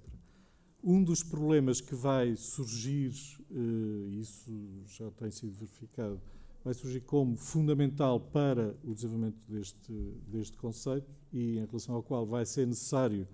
Um 0.83 1.03
dos 1.03 1.23
problemas 1.23 1.79
que 1.79 1.95
vai 1.95 2.35
surgir, 2.35 3.13
e 3.49 4.19
isso 4.19 4.51
já 4.87 5.09
tem 5.11 5.29
sido 5.29 5.53
verificado, 5.53 6.19
vai 6.63 6.73
surgir 6.73 7.01
como 7.01 7.35
fundamental 7.35 8.19
para 8.19 8.75
o 8.83 8.93
desenvolvimento 8.93 9.39
deste, 9.47 9.93
deste 10.27 10.57
conceito 10.57 11.07
e 11.31 11.57
em 11.57 11.65
relação 11.65 11.95
ao 11.95 12.03
qual 12.03 12.25
vai 12.25 12.45
ser 12.45 12.67
necessário 12.67 13.27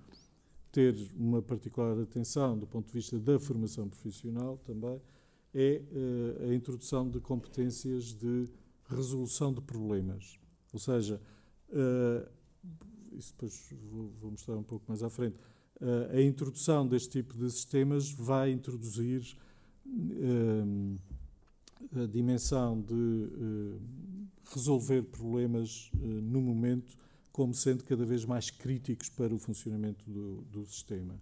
ter 0.72 0.96
uma 1.16 1.42
particular 1.42 1.98
atenção 2.00 2.58
do 2.58 2.68
ponto 2.68 2.88
de 2.88 2.94
vista 2.94 3.20
da 3.20 3.40
formação 3.40 3.90
profissional 3.90 4.58
também, 4.66 5.02
é 5.54 5.82
uh, 5.82 6.52
a 6.52 6.54
introdução 6.54 7.10
de 7.10 7.20
competências 7.20 8.14
de 8.14 8.48
resolução 8.88 9.54
de 9.54 9.62
problemas. 9.62 10.40
Ou 10.72 10.80
seja, 10.80 11.20
uh, 11.70 12.28
isso 13.18 13.34
depois 13.34 13.74
vou, 13.90 14.12
vou, 14.20 14.32
mostrar 14.32 14.56
um 14.56 14.64
pouco 14.64 14.86
mais 14.88 15.04
à 15.04 15.10
frente, 15.10 15.38
uh, 15.82 16.16
a 16.16 16.22
introdução 16.22 16.88
deste 16.88 17.10
tipo 17.10 17.36
de 17.38 17.50
sistemas 17.52 18.12
vai 18.12 18.52
introduzir 18.52 19.36
a 21.96 22.06
dimensão 22.08 22.82
de 22.82 23.78
resolver 24.44 25.04
problemas 25.04 25.90
no 25.94 26.42
momento 26.42 26.98
como 27.32 27.54
sendo 27.54 27.84
cada 27.84 28.04
vez 28.04 28.26
mais 28.26 28.50
críticos 28.50 29.10
para 29.10 29.34
o 29.34 29.38
funcionamento 29.38 30.10
do, 30.10 30.42
do 30.52 30.66
sistema. 30.66 31.22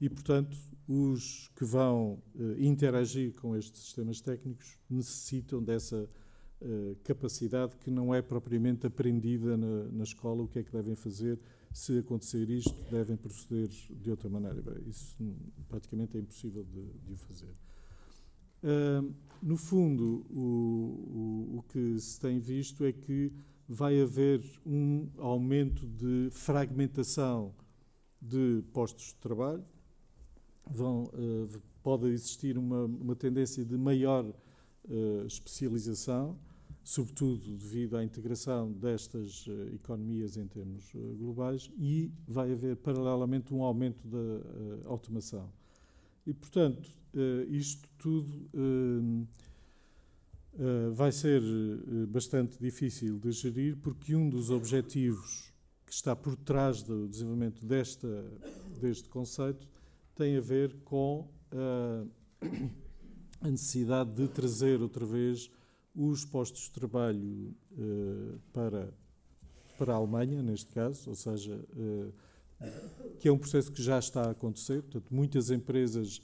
E, 0.00 0.08
portanto, 0.08 0.58
os 0.88 1.48
que 1.54 1.64
vão 1.64 2.20
uh, 2.34 2.58
interagir 2.58 3.32
com 3.34 3.56
estes 3.56 3.82
sistemas 3.82 4.20
técnicos 4.20 4.76
necessitam 4.90 5.62
dessa 5.62 5.96
uh, 5.96 6.08
capacidade 7.04 7.76
que 7.76 7.90
não 7.90 8.14
é 8.14 8.22
propriamente 8.22 8.86
aprendida 8.86 9.56
na, 9.56 9.84
na, 9.84 10.04
escola, 10.04 10.42
o 10.42 10.48
que 10.48 10.58
é 10.58 10.62
que 10.62 10.72
devem 10.72 10.94
fazer, 10.94 11.38
se 11.72 11.98
acontecer 11.98 12.48
isto, 12.50 12.74
devem 12.90 13.16
proceder 13.16 13.68
de 13.68 14.10
outra 14.10 14.28
maneira. 14.28 14.60
Bem, 14.62 14.88
isso 14.88 15.16
praticamente 15.68 16.16
é 16.16 16.20
impossível 16.20 16.64
de, 16.64 16.82
de 17.04 17.12
o 17.12 17.16
fazer. 17.16 17.54
Uh, 18.62 19.12
no 19.42 19.56
fundo, 19.56 20.24
o, 20.30 21.52
o, 21.52 21.58
o 21.58 21.64
que 21.68 21.98
se 21.98 22.20
tem 22.20 22.38
visto 22.38 22.84
é 22.84 22.92
que 22.92 23.32
vai 23.68 24.00
haver 24.00 24.44
um 24.64 25.08
aumento 25.18 25.86
de 25.86 26.28
fragmentação 26.30 27.54
de 28.20 28.62
postos 28.72 29.06
de 29.06 29.16
trabalho, 29.16 29.64
vão, 30.70 31.04
uh, 31.04 31.62
pode 31.82 32.06
existir 32.08 32.56
uma, 32.56 32.84
uma, 32.84 33.16
tendência 33.16 33.64
de 33.64 33.76
maior 33.76 34.24
uh, 34.24 35.26
especialização, 35.26 36.38
sobretudo 36.84 37.56
devido 37.56 37.96
à 37.96 38.04
integração 38.04 38.72
destas 38.72 39.46
uh, 39.46 39.74
economias 39.74 40.36
em 40.36 40.46
termos 40.46 40.92
globais, 41.18 41.70
e 41.78 42.10
vai 42.26 42.52
haver 42.52 42.76
paralelamente 42.76 43.54
um 43.54 43.62
aumento 43.62 44.06
da 44.08 44.88
automação. 44.88 45.52
E, 46.26 46.32
portanto, 46.32 46.88
isto 47.48 47.88
tudo 47.98 48.48
eh, 50.58 50.90
vai 50.90 51.10
ser 51.10 51.42
bastante 52.08 52.58
difícil 52.58 53.18
de 53.18 53.32
gerir, 53.32 53.76
porque 53.78 54.14
um 54.14 54.28
dos 54.28 54.50
objetivos 54.50 55.50
que 55.86 55.92
está 55.92 56.14
por 56.14 56.36
trás 56.36 56.82
do 56.82 57.08
desenvolvimento 57.08 57.64
desta, 57.64 58.24
deste 58.80 59.08
conceito 59.08 59.66
tem 60.14 60.36
a 60.36 60.40
ver 60.40 60.74
com 60.84 61.26
a 63.40 63.48
necessidade 63.48 64.12
de 64.12 64.28
trazer 64.28 64.80
outra 64.82 65.06
vez 65.06 65.50
os 65.94 66.24
postos 66.24 66.62
de 66.62 66.70
trabalho 66.70 67.54
para, 68.52 68.92
para 69.78 69.92
a 69.92 69.96
Alemanha, 69.96 70.42
neste 70.42 70.72
caso, 70.72 71.10
ou 71.10 71.16
seja, 71.16 71.62
que 73.20 73.28
é 73.28 73.32
um 73.32 73.38
processo 73.38 73.70
que 73.70 73.82
já 73.82 73.98
está 73.98 74.22
a 74.22 74.30
acontecer. 74.30 74.82
Portanto, 74.82 75.06
muitas 75.10 75.50
empresas 75.50 76.22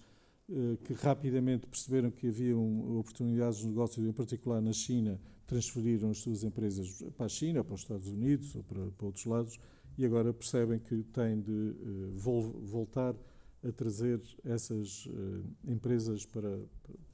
eh, 0.50 0.78
que 0.82 0.94
rapidamente 0.94 1.66
perceberam 1.66 2.10
que 2.10 2.26
haviam 2.26 2.98
oportunidades 2.98 3.58
de 3.58 3.66
negócio, 3.66 4.06
em 4.06 4.12
particular 4.12 4.62
na 4.62 4.72
China, 4.72 5.20
transferiram 5.46 6.10
as 6.10 6.20
suas 6.20 6.42
empresas 6.42 7.02
para 7.18 7.26
a 7.26 7.28
China, 7.28 7.62
para 7.62 7.74
os 7.74 7.82
Estados 7.82 8.08
Unidos 8.08 8.54
ou 8.56 8.62
para, 8.62 8.90
para 8.92 9.06
outros 9.06 9.26
lados, 9.26 9.60
e 9.98 10.06
agora 10.06 10.32
percebem 10.32 10.78
que 10.78 11.02
têm 11.02 11.40
de 11.42 11.50
uh, 11.50 12.12
vol 12.14 12.50
voltar 12.62 13.14
a 13.62 13.72
trazer 13.72 14.22
essas 14.42 15.04
uh, 15.06 15.44
empresas 15.66 16.24
para, 16.24 16.58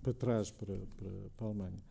para 0.00 0.12
trás, 0.12 0.52
para, 0.52 0.74
para, 0.96 1.10
para 1.36 1.46
a 1.46 1.50
Alemanha. 1.50 1.82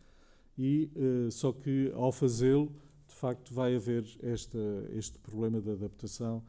E, 0.56 0.90
uh, 0.94 1.30
só 1.30 1.52
que, 1.52 1.90
ao 1.94 2.12
fazê-lo, 2.12 2.72
de 3.06 3.14
facto, 3.14 3.52
vai 3.52 3.74
haver 3.74 4.04
esta, 4.22 4.58
este 4.92 5.18
problema 5.18 5.60
de 5.60 5.70
adaptação 5.70 6.44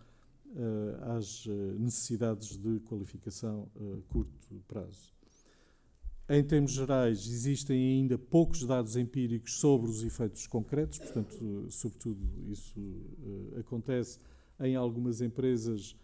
uh, 0.47 1.11
às 1.17 1.45
eh, 1.47 1.51
necessidades 1.77 2.57
de 2.57 2.79
qualificação 2.81 3.69
a 3.75 4.11
curto 4.11 4.63
prazo. 4.67 5.13
Em 6.27 6.43
termos 6.43 6.71
gerais, 6.71 7.19
existem 7.27 7.77
ainda 7.77 8.17
poucos 8.17 8.65
dados 8.65 8.95
empíricos 8.95 9.59
sobre 9.59 9.91
os 9.91 10.03
efeitos 10.03 10.47
concretos, 10.47 10.97
portanto, 10.97 11.67
sobretudo, 11.69 12.19
isso 12.49 12.79
acontece 13.59 14.19
em 14.59 14.75
algumas 14.75 15.21
empresas, 15.21 15.95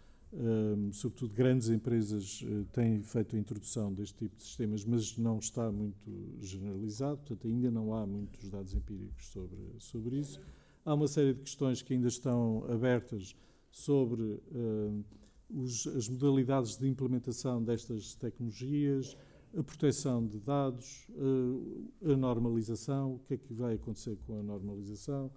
sobretudo 0.92 1.34
grandes 1.34 1.68
empresas, 1.68 2.42
têm 2.72 3.02
feito 3.02 3.36
a 3.36 3.38
introdução 3.38 3.92
deste 3.92 4.16
tipo 4.16 4.36
de 4.36 4.42
sistemas, 4.42 4.84
mas 4.84 5.16
não 5.16 5.38
está 5.38 5.70
muito 5.70 6.10
generalizado, 6.40 7.18
portanto, 7.18 7.46
ainda 7.46 7.70
não 7.70 7.94
há 7.94 8.06
muitos 8.06 8.48
dados 8.48 8.74
empíricos 8.74 9.26
sobre, 9.26 9.58
sobre 9.78 10.18
isso. 10.18 10.40
Há 10.84 10.94
uma 10.94 11.06
série 11.06 11.34
de 11.34 11.40
questões 11.40 11.82
que 11.82 11.92
ainda 11.94 12.08
estão 12.08 12.64
abertas 12.68 13.36
sobre 13.70 14.22
uh, 14.22 15.04
os, 15.48 15.86
as 15.86 16.08
modalidades 16.08 16.76
de 16.76 16.88
implementação 16.88 17.62
destas 17.62 18.14
tecnologias, 18.14 19.16
a 19.56 19.62
proteção 19.62 20.26
de 20.26 20.40
dados, 20.40 21.06
uh, 21.10 22.12
a 22.12 22.16
normalização, 22.16 23.14
o 23.14 23.18
que 23.20 23.34
é 23.34 23.36
que 23.36 23.52
vai 23.52 23.74
acontecer 23.74 24.16
com 24.26 24.40
a 24.40 24.42
normalização, 24.42 25.30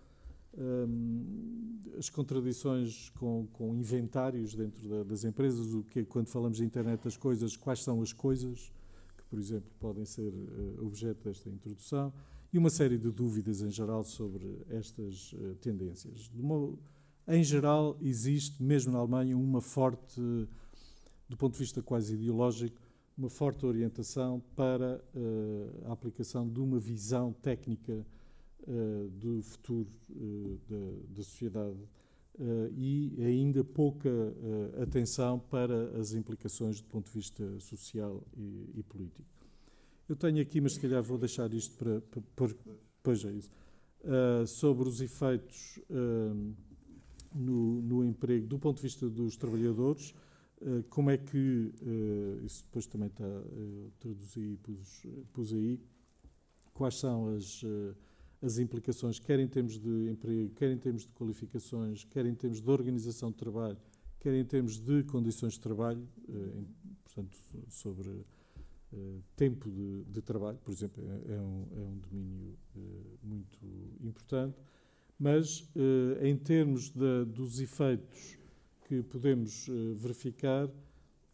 um, 0.58 1.80
as 1.98 2.10
contradições 2.10 3.10
com, 3.12 3.48
com 3.54 3.76
inventários 3.76 4.54
dentro 4.54 4.88
da, 4.88 5.04
das 5.04 5.24
empresas, 5.24 5.74
o 5.74 5.84
que 5.84 6.04
quando 6.04 6.28
falamos 6.28 6.58
de 6.58 6.66
internet 6.66 7.04
das 7.04 7.18
coisas, 7.18 7.56
quais 7.56 7.84
são 7.84 8.02
as 8.02 8.14
coisas 8.14 8.72
que, 9.18 9.24
por 9.30 9.40
exemplo, 9.40 9.70
podem 9.80 10.06
ser 10.06 10.34
uh, 10.34 10.86
objeto 10.86 11.24
desta 11.24 11.50
introdução 11.50 12.14
e 12.52 12.58
uma 12.58 12.70
série 12.70 12.98
de 12.98 13.12
dúvidas 13.12 13.62
em 13.62 13.70
geral 13.70 14.04
sobre 14.04 14.62
estas 14.70 15.34
uh, 15.34 15.56
tendências. 15.62 16.30
Modo, 16.34 16.80
em 17.28 17.44
geral, 17.44 17.98
existe, 18.02 18.62
mesmo 18.62 18.92
na 18.92 19.00
Alemanha, 19.00 19.38
uma 19.38 19.62
forte, 19.62 20.22
do 21.28 21.36
ponto 21.38 21.54
de 21.54 21.60
vista 21.60 21.82
quase 21.82 22.14
ideológico, 22.14 22.80
uma 23.18 23.30
forte 23.30 23.66
orientação 23.66 24.44
para 24.56 25.02
uh, 25.16 25.90
a 25.90 25.94
aplicação 25.94 26.48
de 26.48 26.60
uma 26.60 26.78
visão 26.78 27.34
técnica 27.34 28.06
uh, 28.68 29.10
do 29.10 29.42
futuro 29.42 29.88
uh, 30.10 30.60
da, 30.68 31.16
da, 31.16 31.24
sociedade 31.24 31.78
e 32.76 33.16
ainda 33.24 33.64
pouca 33.64 34.10
atenção 34.82 35.40
para 35.40 35.98
as 35.98 36.12
implicações 36.12 36.82
do 36.82 36.88
ponto 36.90 37.06
de 37.06 37.14
vista 37.14 37.60
social 37.62 38.22
e, 38.36 38.72
e, 38.76 38.84
político. 38.84 39.24
Eu 40.10 40.18
tenho 40.18 40.42
aqui, 40.42 40.60
mas 40.60 40.74
se 40.74 40.82
calhar 40.82 41.02
vou 41.02 41.18
deixar 41.18 41.54
isto 41.54 41.78
para. 41.78 42.02
para, 42.02 42.54
para 43.02 43.14
é 44.04 44.46
sobre 44.46 44.90
os 44.90 45.00
efeitos 45.00 45.80
no, 47.34 47.82
no, 47.82 48.04
emprego 48.04 48.48
do 48.48 48.60
ponto 48.60 48.76
de 48.76 48.84
vista 48.84 49.10
dos 49.10 49.38
trabalhadores, 49.38 50.14
como 50.90 51.10
é 51.12 51.18
que, 51.18 51.74
isso 52.44 52.66
depois 52.66 52.86
também 52.86 53.08
está, 53.08 53.24
uh, 53.24 53.92
traduzi 53.98 54.42
e 54.42 54.58
pus, 54.58 55.06
pus, 55.32 55.54
aí, 55.54 55.80
quais 56.74 56.96
são 56.96 57.34
as, 57.34 57.64
as 58.42 58.58
implicações, 58.58 59.20
quer 59.20 59.40
em 59.40 59.48
termos 59.48 59.80
de 59.80 60.10
emprego, 60.10 60.54
quer 60.56 60.72
em 60.72 60.78
termos 60.78 61.04
de 61.04 61.10
qualificações, 61.14 62.04
quer 62.06 62.26
em 62.26 62.36
termos 62.36 62.62
de 62.62 62.70
organização 62.70 63.32
de 63.32 63.38
trabalho, 63.38 63.78
quer 64.20 64.34
em 64.34 64.46
termos 64.46 64.78
de 64.78 65.04
condições 65.04 65.54
de 65.54 65.60
trabalho, 65.60 66.08
em, 66.28 66.68
portanto, 67.04 67.38
sobre 67.70 68.26
tempo 69.36 69.70
de, 69.70 70.04
de, 70.06 70.22
trabalho, 70.22 70.58
por 70.64 70.72
exemplo, 70.72 71.04
é, 71.04 71.34
é, 71.34 71.42
um, 71.42 71.68
é 71.76 71.82
um, 71.82 71.98
domínio 71.98 72.58
muito 73.22 73.60
importante 74.02 74.56
mas 75.18 75.68
eh, 75.76 76.30
em 76.30 76.36
termos 76.36 76.90
dos 76.90 77.60
efeitos 77.60 78.38
que 78.88 79.02
podemos 79.02 79.68
eh, 79.68 79.72
verificar, 79.96 80.70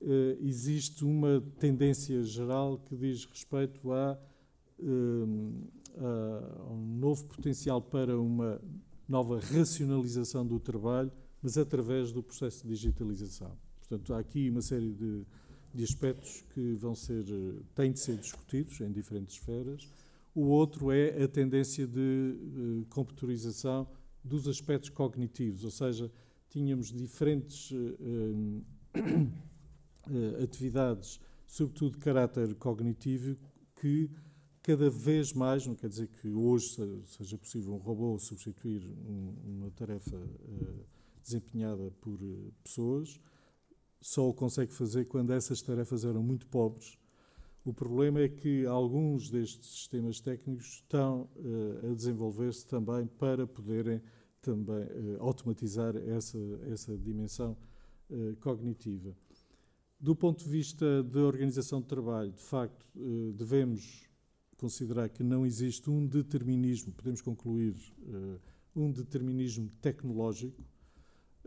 eh, 0.02 0.38
existe 0.42 1.04
uma 1.04 1.44
tendência 1.60 2.22
geral 2.24 2.78
que 2.78 2.96
diz 2.96 3.26
respeito 3.26 3.92
a, 3.92 4.18
a, 5.98 6.72
um 6.72 6.98
novo 7.00 7.26
potencial 7.26 7.82
para 7.82 8.20
uma 8.20 8.62
nova 9.08 9.40
racionalização 9.40 10.46
do 10.46 10.60
trabalho, 10.60 11.12
mas 11.42 11.58
através 11.58 12.12
do 12.12 12.22
processo 12.22 12.64
de 12.64 12.70
digitalização. 12.70 13.58
Portanto, 13.80 14.14
há 14.14 14.20
aqui 14.20 14.50
uma 14.50 14.62
série 14.62 14.94
de, 14.94 15.26
de 15.74 15.84
aspectos 15.84 16.44
que 16.54 16.76
vão 16.76 16.96
ser, 16.96 17.26
têm 17.76 17.92
de 17.92 18.00
ser 18.00 18.18
discutidos 18.18 18.80
em 18.80 18.92
diferentes 18.92 19.36
esferas 19.36 19.92
o 20.34 20.46
outro 20.46 20.92
é 20.92 21.24
a 21.24 21.28
tendência 21.28 21.86
de 21.86 22.00
uh, 22.00 22.86
computarização 22.90 23.88
dos 24.24 24.48
aspectos 24.48 24.90
cognitivos, 24.90 25.66
ou 25.66 25.72
seja, 25.72 26.12
tínhamos 26.50 26.92
diferentes 26.92 27.72
uh, 27.72 28.64
uh, 28.96 30.44
atividades, 30.44 31.20
sobretudo 31.46 31.94
de 31.94 31.98
caráter 31.98 32.56
cognitivo, 32.56 33.38
que 33.76 34.10
cada 34.64 34.90
vez 34.90 35.34
mais, 35.34 35.66
não 35.66 35.76
quer 35.76 35.90
dizer 35.90 36.08
que 36.08 36.30
hoje 36.30 36.78
seja 37.06 37.38
possível 37.38 37.74
um 37.74 37.78
robô 37.78 38.18
substituir 38.20 38.86
um, 38.86 39.34
uma 39.44 39.72
tarefa 39.72 40.16
uh, 40.16 40.86
desempenhada 41.22 41.92
por 42.00 42.20
pessoas, 42.64 43.20
só 44.00 44.28
o 44.28 44.34
consegue 44.34 44.74
fazer 44.74 45.06
quando 45.06 45.32
essas 45.34 45.62
tarefas 45.62 46.06
eram 46.06 46.22
muito 46.22 46.48
pobres. 46.48 46.98
O 47.64 47.74
problema 47.74 48.20
é 48.20 48.30
que 48.30 48.66
alguns 48.66 49.30
destes 49.30 49.68
sistemas 49.70 50.20
técnicos 50.20 50.66
estão 50.68 51.30
uh, 51.36 51.92
a 51.92 51.96
desenvolver-se 51.96 52.66
também 52.68 53.08
para 53.08 53.48
poderem 53.48 54.02
também 54.42 54.88
automatizar 55.20 55.96
essa, 55.96 56.40
essa 56.72 56.98
dimensão 56.98 57.56
cognitiva. 58.40 59.16
Do 60.00 60.16
ponto 60.16 60.44
de 60.44 60.50
vista 60.50 61.04
da 61.04 61.20
organização 61.20 61.80
de 61.80 61.86
trabalho, 61.86 62.32
de 62.32 62.42
facto, 62.42 62.88
devemos 63.36 64.10
considerar 64.62 65.10
que 65.10 65.24
não 65.24 65.46
existe 65.46 65.90
um 65.90 66.06
determinismo, 66.06 66.94
podemos 66.94 67.20
concluir, 67.20 67.76
um 68.76 68.92
determinismo 68.92 69.70
tecnológico, 69.82 70.64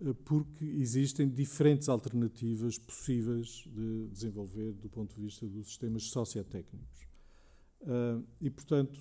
eh, 0.03 0.13
porque 0.25 0.65
existem 0.65 1.29
diferentes 1.29 1.89
alternativas 1.89 2.79
possíveis 2.79 3.65
de 3.67 4.09
desenvolver 4.09 4.73
do 4.73 4.89
ponto 4.89 5.15
de 5.15 5.23
vista 5.23 5.47
dos 5.47 5.69
sistemas 5.69 6.05
sociotécnicos. 6.05 7.07
Eh, 7.83 8.21
e, 8.43 8.51
portanto, 8.51 8.99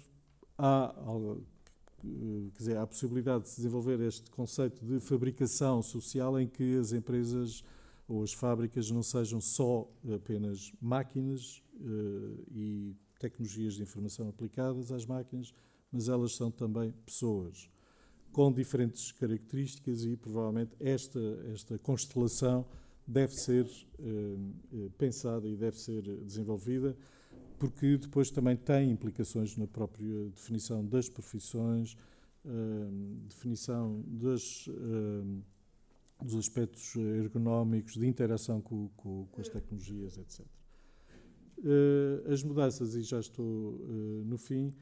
há, 0.57 0.93
eh, 2.03 2.49
quer 2.53 2.57
dizer, 2.57 2.77
há 2.77 2.83
a 2.83 2.87
possibilidade 2.87 3.43
de 3.43 3.49
se 3.49 3.57
desenvolver 3.57 3.99
este 4.01 4.29
conceito 4.29 4.85
de 4.85 4.99
fabricação 4.99 5.81
social 5.81 6.39
em 6.39 6.47
que 6.47 6.77
as 6.77 6.91
empresas 6.93 7.63
ou 8.07 8.21
as 8.21 8.33
fábricas 8.33 8.91
não 8.91 9.01
sejam 9.01 9.39
só 9.39 9.89
apenas 10.13 10.73
máquinas 10.81 11.63
e 12.51 12.93
tecnologias 13.23 13.75
de 13.75 13.83
informação 13.83 14.27
aplicadas 14.27 14.91
às 14.91 15.05
máquinas, 15.05 15.53
mas 15.91 16.09
elas 16.09 16.35
são 16.35 16.51
também 16.51 16.91
pessoas 17.05 17.69
com 18.33 18.51
diferentes 18.51 19.11
características 19.11 20.03
e 20.03 20.17
provavelmente 20.17 20.75
esta, 20.79 21.19
esta 21.53 21.77
constelação 21.77 22.65
deve 23.07 23.33
ser 23.33 23.65
uh, 23.99 24.89
pensada 24.97 25.47
e 25.47 25.55
deve 25.55 25.79
ser 25.79 26.01
desenvolvida, 26.01 26.97
porque 27.59 27.97
depois 27.97 28.31
também 28.31 28.57
tem 28.57 28.91
implicações 28.91 29.55
na 29.55 29.67
própria 29.67 30.29
definição 30.29 30.85
das 30.85 31.07
profissões, 31.07 31.95
uh, 32.43 33.27
definição 33.29 34.03
das, 34.07 34.67
uh, 34.67 35.43
dos 36.21 36.35
aspectos 36.35 36.95
ergonómicos, 36.95 37.93
de 37.93 38.07
interação 38.07 38.59
com, 38.59 38.89
com, 38.97 39.27
com 39.31 39.41
as 39.41 39.47
tecnologias, 39.47 40.17
etc. 40.17 40.62
as 42.31 42.43
mudanças, 42.43 42.95
e 42.95 43.01
já 43.01 43.19
estou 43.19 43.79
no 44.25 44.37
fim, 44.37 44.73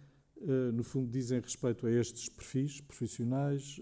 eh, 0.41 0.71
no 0.71 0.83
fundo, 0.83 1.09
dizem 1.09 1.39
respeito 1.39 1.85
a 1.85 1.91
estes 1.91 2.27
perfis 2.27 2.81
profissionais, 2.81 3.79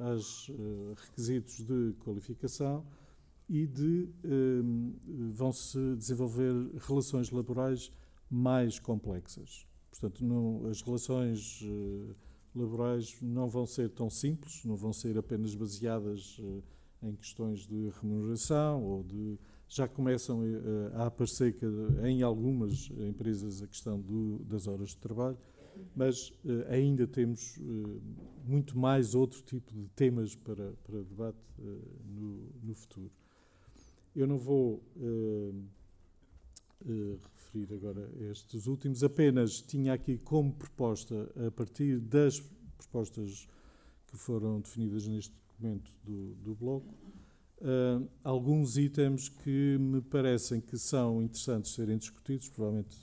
aos 0.00 0.50
requisitos 0.96 1.64
de 1.64 1.94
qualificação 2.04 2.84
e 3.48 3.66
de 3.66 4.08
vão-se 5.32 5.78
desenvolver 5.96 6.52
relações 6.80 7.30
laborais 7.30 7.90
mais 8.30 8.78
complexas. 8.78 9.66
Portanto, 9.90 10.24
não, 10.24 10.66
as 10.66 10.82
relações 10.82 11.62
laborais 12.54 13.16
não 13.22 13.48
vão 13.48 13.66
ser 13.66 13.90
tão 13.90 14.10
simples, 14.10 14.64
não 14.64 14.76
vão 14.76 14.92
ser 14.92 15.16
apenas 15.16 15.54
baseadas 15.54 16.38
em 17.02 17.14
questões 17.16 17.66
de 17.66 17.90
remuneração 18.00 18.82
ou 18.82 19.02
de 19.02 19.38
já 19.74 19.88
começam 19.88 20.40
a 20.94 21.06
aparecer 21.06 21.56
em 22.04 22.22
algumas 22.22 22.90
empresas 22.90 23.62
a 23.62 23.66
questão 23.66 24.00
do, 24.00 24.38
das 24.44 24.66
horas 24.66 24.90
de 24.90 24.98
trabalho 24.98 25.38
mas 25.94 26.28
uh, 26.28 26.70
ainda 26.70 27.06
temos 27.06 27.58
muito 28.44 28.78
mais 28.78 29.14
outro 29.14 29.42
tipo 29.42 29.72
de 29.72 29.88
temas 29.88 30.36
para, 30.36 30.72
para 30.84 31.02
debate 31.02 31.38
no, 32.06 32.48
no, 32.62 32.74
futuro. 32.74 33.10
Eu 34.14 34.26
não 34.26 34.38
vou 34.38 34.82
referir 37.54 37.72
agora 37.72 38.10
estes 38.30 38.66
últimos, 38.66 39.02
apenas 39.02 39.60
tinha 39.62 39.94
aqui 39.94 40.18
como 40.18 40.52
proposta, 40.52 41.30
a 41.46 41.50
partir 41.50 41.98
das 41.98 42.40
propostas 42.76 43.48
que 44.06 44.16
foram 44.16 44.60
definidas 44.60 45.06
neste 45.06 45.34
documento 45.48 45.90
do, 46.04 46.34
do 46.42 46.54
Bloco, 46.54 46.94
Uh, 47.60 48.06
alguns 48.22 48.76
itens 48.76 49.28
que 49.28 49.78
me 49.78 50.02
parecem 50.02 50.60
que 50.60 50.76
são 50.76 51.22
interessantes 51.22 51.72
serem 51.72 51.96
discutidos, 51.96 52.48
provavelmente 52.48 52.96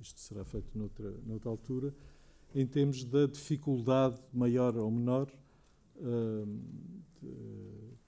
isto 0.00 0.20
será 0.20 0.44
feito 0.44 0.76
noutra, 0.76 1.10
noutra 1.24 1.48
altura, 1.48 1.94
em 2.54 2.66
termos 2.66 3.04
da 3.04 3.26
dificuldade 3.26 4.20
maior 4.32 4.76
ou 4.76 4.90
menor. 4.90 5.28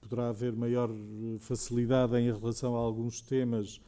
poderá 0.01 0.29
haver 0.29 0.53
maior 0.53 0.89
facilidade 1.39 2.15
em 2.17 2.31
relação 2.31 2.75
a 2.75 2.79
alguns 2.79 3.21
temas 3.21 3.81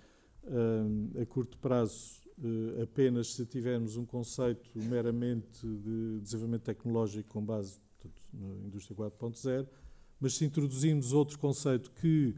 a 1.21 1.25
curto 1.25 1.57
prazo, 1.57 2.21
uh, 2.37 2.81
apenas 2.83 3.33
se 3.33 3.45
tivermos 3.45 3.97
um 3.97 4.05
conceito 4.05 4.69
meramente 4.75 5.67
de 5.67 6.21
desenvolvimento 6.21 6.63
tecnológico 6.63 7.29
com 7.29 7.43
base 7.43 7.79
portanto, 7.99 8.21
na 8.33 8.67
indústria 8.67 8.95
4.0, 8.95 9.67
mas 10.20 10.36
se 10.36 10.45
introduzirmos 10.45 11.13
outro 11.13 11.38
conceito 11.38 11.91
que 11.91 12.36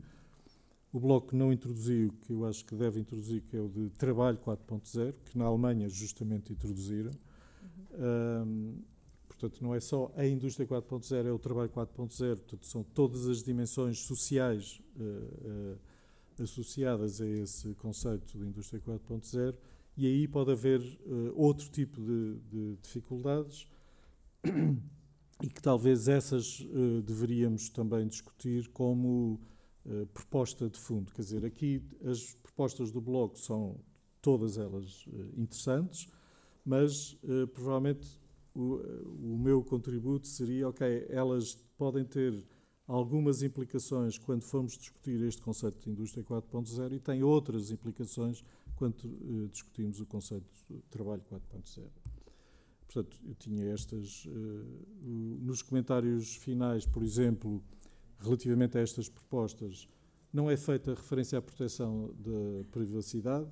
o 0.91 0.99
Bloco 0.99 1.35
não 1.35 1.53
introduziu, 1.53 2.11
que 2.21 2.33
eu 2.33 2.45
acho 2.45 2.65
que 2.65 2.75
deve 2.75 2.99
introduzir, 2.99 3.41
que 3.43 3.55
é 3.55 3.61
o 3.61 3.69
de 3.69 3.89
trabalho 3.91 4.37
4.0, 4.37 5.13
que 5.25 5.37
na 5.37 5.45
Alemanha 5.45 5.87
justamente 5.87 6.51
introduziram, 6.51 7.11
um, 7.93 8.75
portanto, 9.27 9.61
não 9.61 9.73
é 9.73 9.79
só 9.79 10.11
a 10.15 10.25
indústria 10.25 10.67
4.0, 10.67 11.25
é 11.25 11.31
o 11.31 11.39
trabalho 11.39 11.69
4.0, 11.69 12.37
portanto, 12.37 12.65
são 12.65 12.83
todas 12.83 13.27
as 13.27 13.43
dimensões 13.43 13.99
sociais 13.99 14.81
uh, 14.97 15.73
uh, 15.73 16.43
associadas 16.43 17.21
a 17.21 17.27
esse 17.27 17.73
conceito 17.75 18.37
de 18.37 18.45
indústria 18.45 18.81
4.0, 18.81 19.55
e 19.95 20.07
aí 20.07 20.27
pode 20.27 20.51
haver 20.51 20.81
uh, 20.81 21.33
outro 21.35 21.69
tipo 21.69 22.01
de, 22.01 22.39
de, 22.49 22.75
dificuldades 22.81 23.67
e 25.41 25.47
que 25.47 25.61
talvez 25.61 26.07
essas 26.07 26.65
deveríamos 27.05 27.69
também 27.69 28.07
discutir 28.07 28.67
como 28.69 29.39
proposta 30.13 30.69
de 30.69 30.77
fundo. 30.77 31.11
Quer 31.13 31.21
dizer, 31.21 31.45
aqui 31.45 31.81
as 32.03 32.33
propostas 32.35 32.91
do 32.91 32.99
Bloco 32.99 33.39
são 33.39 33.79
todas 34.21 34.57
elas 34.57 35.05
interessantes 35.37 36.09
mas 36.69 37.13
uh, 37.23 37.47
provavelmente 37.47 38.07
o, 38.53 38.75
o, 39.33 39.37
meu 39.39 39.63
contributo 39.63 40.27
seria, 40.27 40.69
ok, 40.69 41.07
elas 41.09 41.55
podem 41.75 42.05
ter 42.05 42.45
algumas 42.85 43.41
implicações 43.41 44.19
quando 44.19 44.43
formos 44.43 44.77
discutir 44.77 45.19
este 45.23 45.41
conceito 45.41 45.79
de 45.79 45.89
indústria 45.89 46.23
4.0 46.23 46.93
e 46.93 46.99
tem 46.99 47.23
outras 47.23 47.71
implicações 47.71 48.43
quando 48.75 49.03
uh, 49.05 49.47
discutimos 49.47 49.99
o 49.99 50.05
conceito 50.05 50.47
de 50.69 50.79
trabalho 50.91 51.23
4.0. 51.31 52.08
Portanto, 52.91 53.19
eu 53.23 53.35
tinha 53.35 53.71
estas. 53.71 54.25
Uh, 54.25 55.39
nos 55.41 55.61
comentários 55.61 56.35
finais, 56.35 56.87
por 56.87 57.03
exemplo, 57.03 57.63
relativamente 58.19 58.77
a 58.79 58.81
estas 58.81 59.07
propostas, 59.07 59.87
não 60.33 60.49
é 60.49 60.57
feita 60.57 60.95
referência 60.95 61.37
à 61.37 61.41
proteção 61.41 62.13
da 62.17 62.63
privacidade, 62.71 63.47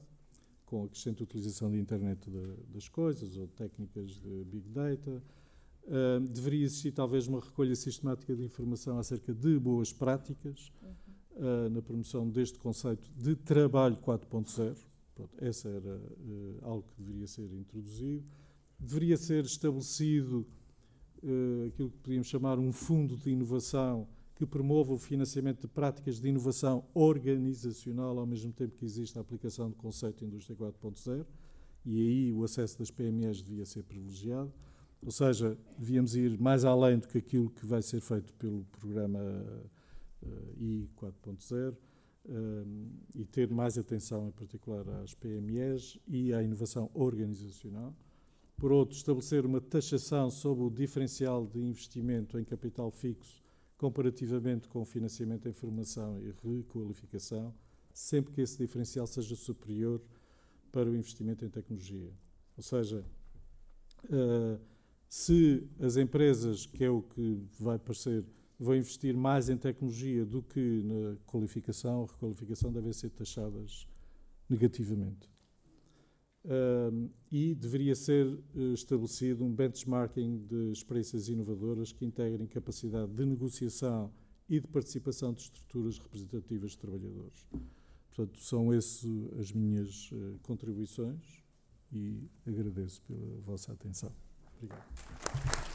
com 0.65 0.83
a 0.83 0.89
crescente 0.89 1.21
utilização 1.21 1.71
da 1.71 1.77
internet 1.77 2.29
das 2.69 2.89
coisas 2.89 3.37
ou 3.37 3.47
técnicas 3.47 4.19
de 4.19 4.43
big 4.45 4.69
data. 4.69 5.23
Uh, 5.83 6.19
deveria 6.19 6.65
existir 6.65 6.91
talvez 6.91 7.27
uma 7.27 7.39
recolha 7.39 7.75
sistemática 7.75 8.35
de 8.35 8.43
informação 8.43 8.97
acerca 8.97 9.33
de 9.33 9.57
boas 9.59 9.93
práticas 9.93 10.73
uh, 11.35 11.69
na 11.69 11.81
promoção 11.81 12.27
deste 12.27 12.57
conceito 12.57 13.09
de 13.15 13.35
trabalho 13.35 13.95
4.0. 13.97 14.75
Essa 15.37 15.69
era 15.69 15.95
uh, 15.95 16.57
algo 16.63 16.83
que 16.83 17.01
deveria 17.01 17.27
ser 17.27 17.53
introduzido. 17.53 18.25
Deveria 18.79 19.17
ser 19.17 19.43
estabelecido 19.45 20.45
aquilo 21.67 21.89
que 21.89 21.97
podíamos 21.97 22.27
chamar 22.27 22.59
um 22.59 22.71
fundo 22.71 23.17
de 23.17 23.31
inovação 23.31 24.07
que 24.37 24.45
promova 24.45 24.93
o 24.93 24.99
financiamento 24.99 25.61
de 25.61 25.67
práticas 25.67 26.19
de 26.21 26.29
inovação 26.29 26.85
organizacional, 26.93 28.19
ao 28.19 28.25
mesmo 28.25 28.53
tempo 28.53 28.77
que 28.77 28.85
existe 28.85 29.17
a 29.17 29.21
aplicação 29.21 29.67
do 29.67 29.75
conceito 29.75 30.23
indústria 30.23 30.55
4.0, 30.55 31.25
e 31.83 31.99
aí 31.99 32.33
o 32.33 32.43
acesso 32.43 32.77
das 32.77 32.91
PMEs 32.91 33.41
devia 33.41 33.65
ser 33.65 33.81
privilegiado. 33.83 34.53
Ou 35.03 35.11
seja, 35.11 35.57
devíamos 35.77 36.15
ir 36.15 36.39
mais 36.39 36.65
além 36.65 36.99
do 36.99 37.07
que 37.07 37.17
aquilo 37.17 37.49
que 37.49 37.65
vai 37.65 37.81
ser 37.81 37.99
feito 37.99 38.31
pelo 38.35 38.63
programa 38.79 39.19
uh, 40.21 40.63
I 40.63 40.87
4.0 40.95 41.73
uh, 41.73 41.77
e 43.15 43.25
ter 43.25 43.49
mais 43.49 43.75
atenção, 43.75 44.27
em 44.27 44.31
particular, 44.31 44.87
às 45.01 45.15
PMEs 45.15 45.97
e 46.07 46.31
à 46.31 46.43
inovação 46.43 46.91
organizacional. 46.93 47.95
Por 48.57 48.71
outro, 48.71 48.97
estabelecer 48.97 49.45
uma 49.45 49.61
taxação 49.61 50.31
sobre 50.31 50.63
o 50.63 50.69
diferencial 50.69 51.45
de 51.45 51.59
investimento 51.59 52.39
em 52.39 52.43
capital 52.43 52.89
fixo 52.89 53.41
comparativamente 53.77 54.67
com 54.67 54.81
o 54.81 54.85
financiamento 54.85 55.47
em 55.47 55.53
formação 55.53 56.19
e 56.19 56.33
requalificação, 56.43 57.53
sempre 57.93 58.33
que 58.33 58.41
esse 58.41 58.57
diferencial 58.57 59.05
seja 59.05 59.35
superior 59.35 60.01
para 60.71 60.89
o 60.89 60.95
investimento 60.95 61.45
em 61.45 61.49
tecnologia. 61.49 62.11
Ou 62.57 62.63
seja, 62.63 63.05
uh, 64.05 64.59
se 65.07 65.69
as 65.79 65.95
empresas, 65.95 66.65
que 66.65 66.83
é 66.83 66.89
o 66.89 67.03
que 67.03 67.39
vai 67.59 67.77
parecer, 67.77 68.25
vão 68.59 68.75
investir 68.75 69.15
mais 69.15 69.49
em 69.49 69.57
tecnologia 69.57 70.25
do 70.25 70.41
que 70.41 70.81
na 70.83 71.15
qualificação, 71.27 72.05
requalificação 72.05 72.71
devem 72.71 72.91
ser 72.91 73.11
taxadas 73.11 73.87
negativamente. 74.49 75.36
Uh, 76.45 77.09
e 77.29 77.53
deveria 77.53 77.93
ser 77.93 78.25
uh, 78.25 78.73
estabelecido 78.73 79.43
um 79.43 79.51
benchmarking 79.51 80.45
de 80.45 80.71
experiências 80.71 81.27
inovadoras 81.27 81.91
que 81.91 82.05
integrem 82.05 82.47
capacidade 82.47 83.11
de 83.11 83.25
negociação 83.25 84.13
e 84.47 84.59
de 84.61 84.67
participação 84.67 85.33
de 85.33 85.41
estruturas 85.41 85.97
representativas 85.97 86.71
de 86.71 86.77
trabalhadores. 86.77 87.45
Portanto, 88.07 88.39
são 88.39 88.71
essas 88.71 89.03
as 89.37 89.51
minhas 89.51 90.09
uh, 90.11 90.39
contribuições 90.41 91.43
e 91.91 92.29
agradeço 92.45 93.01
pela 93.01 93.41
vossa 93.41 93.73
atenção. 93.73 94.13
Obrigado. 94.55 95.66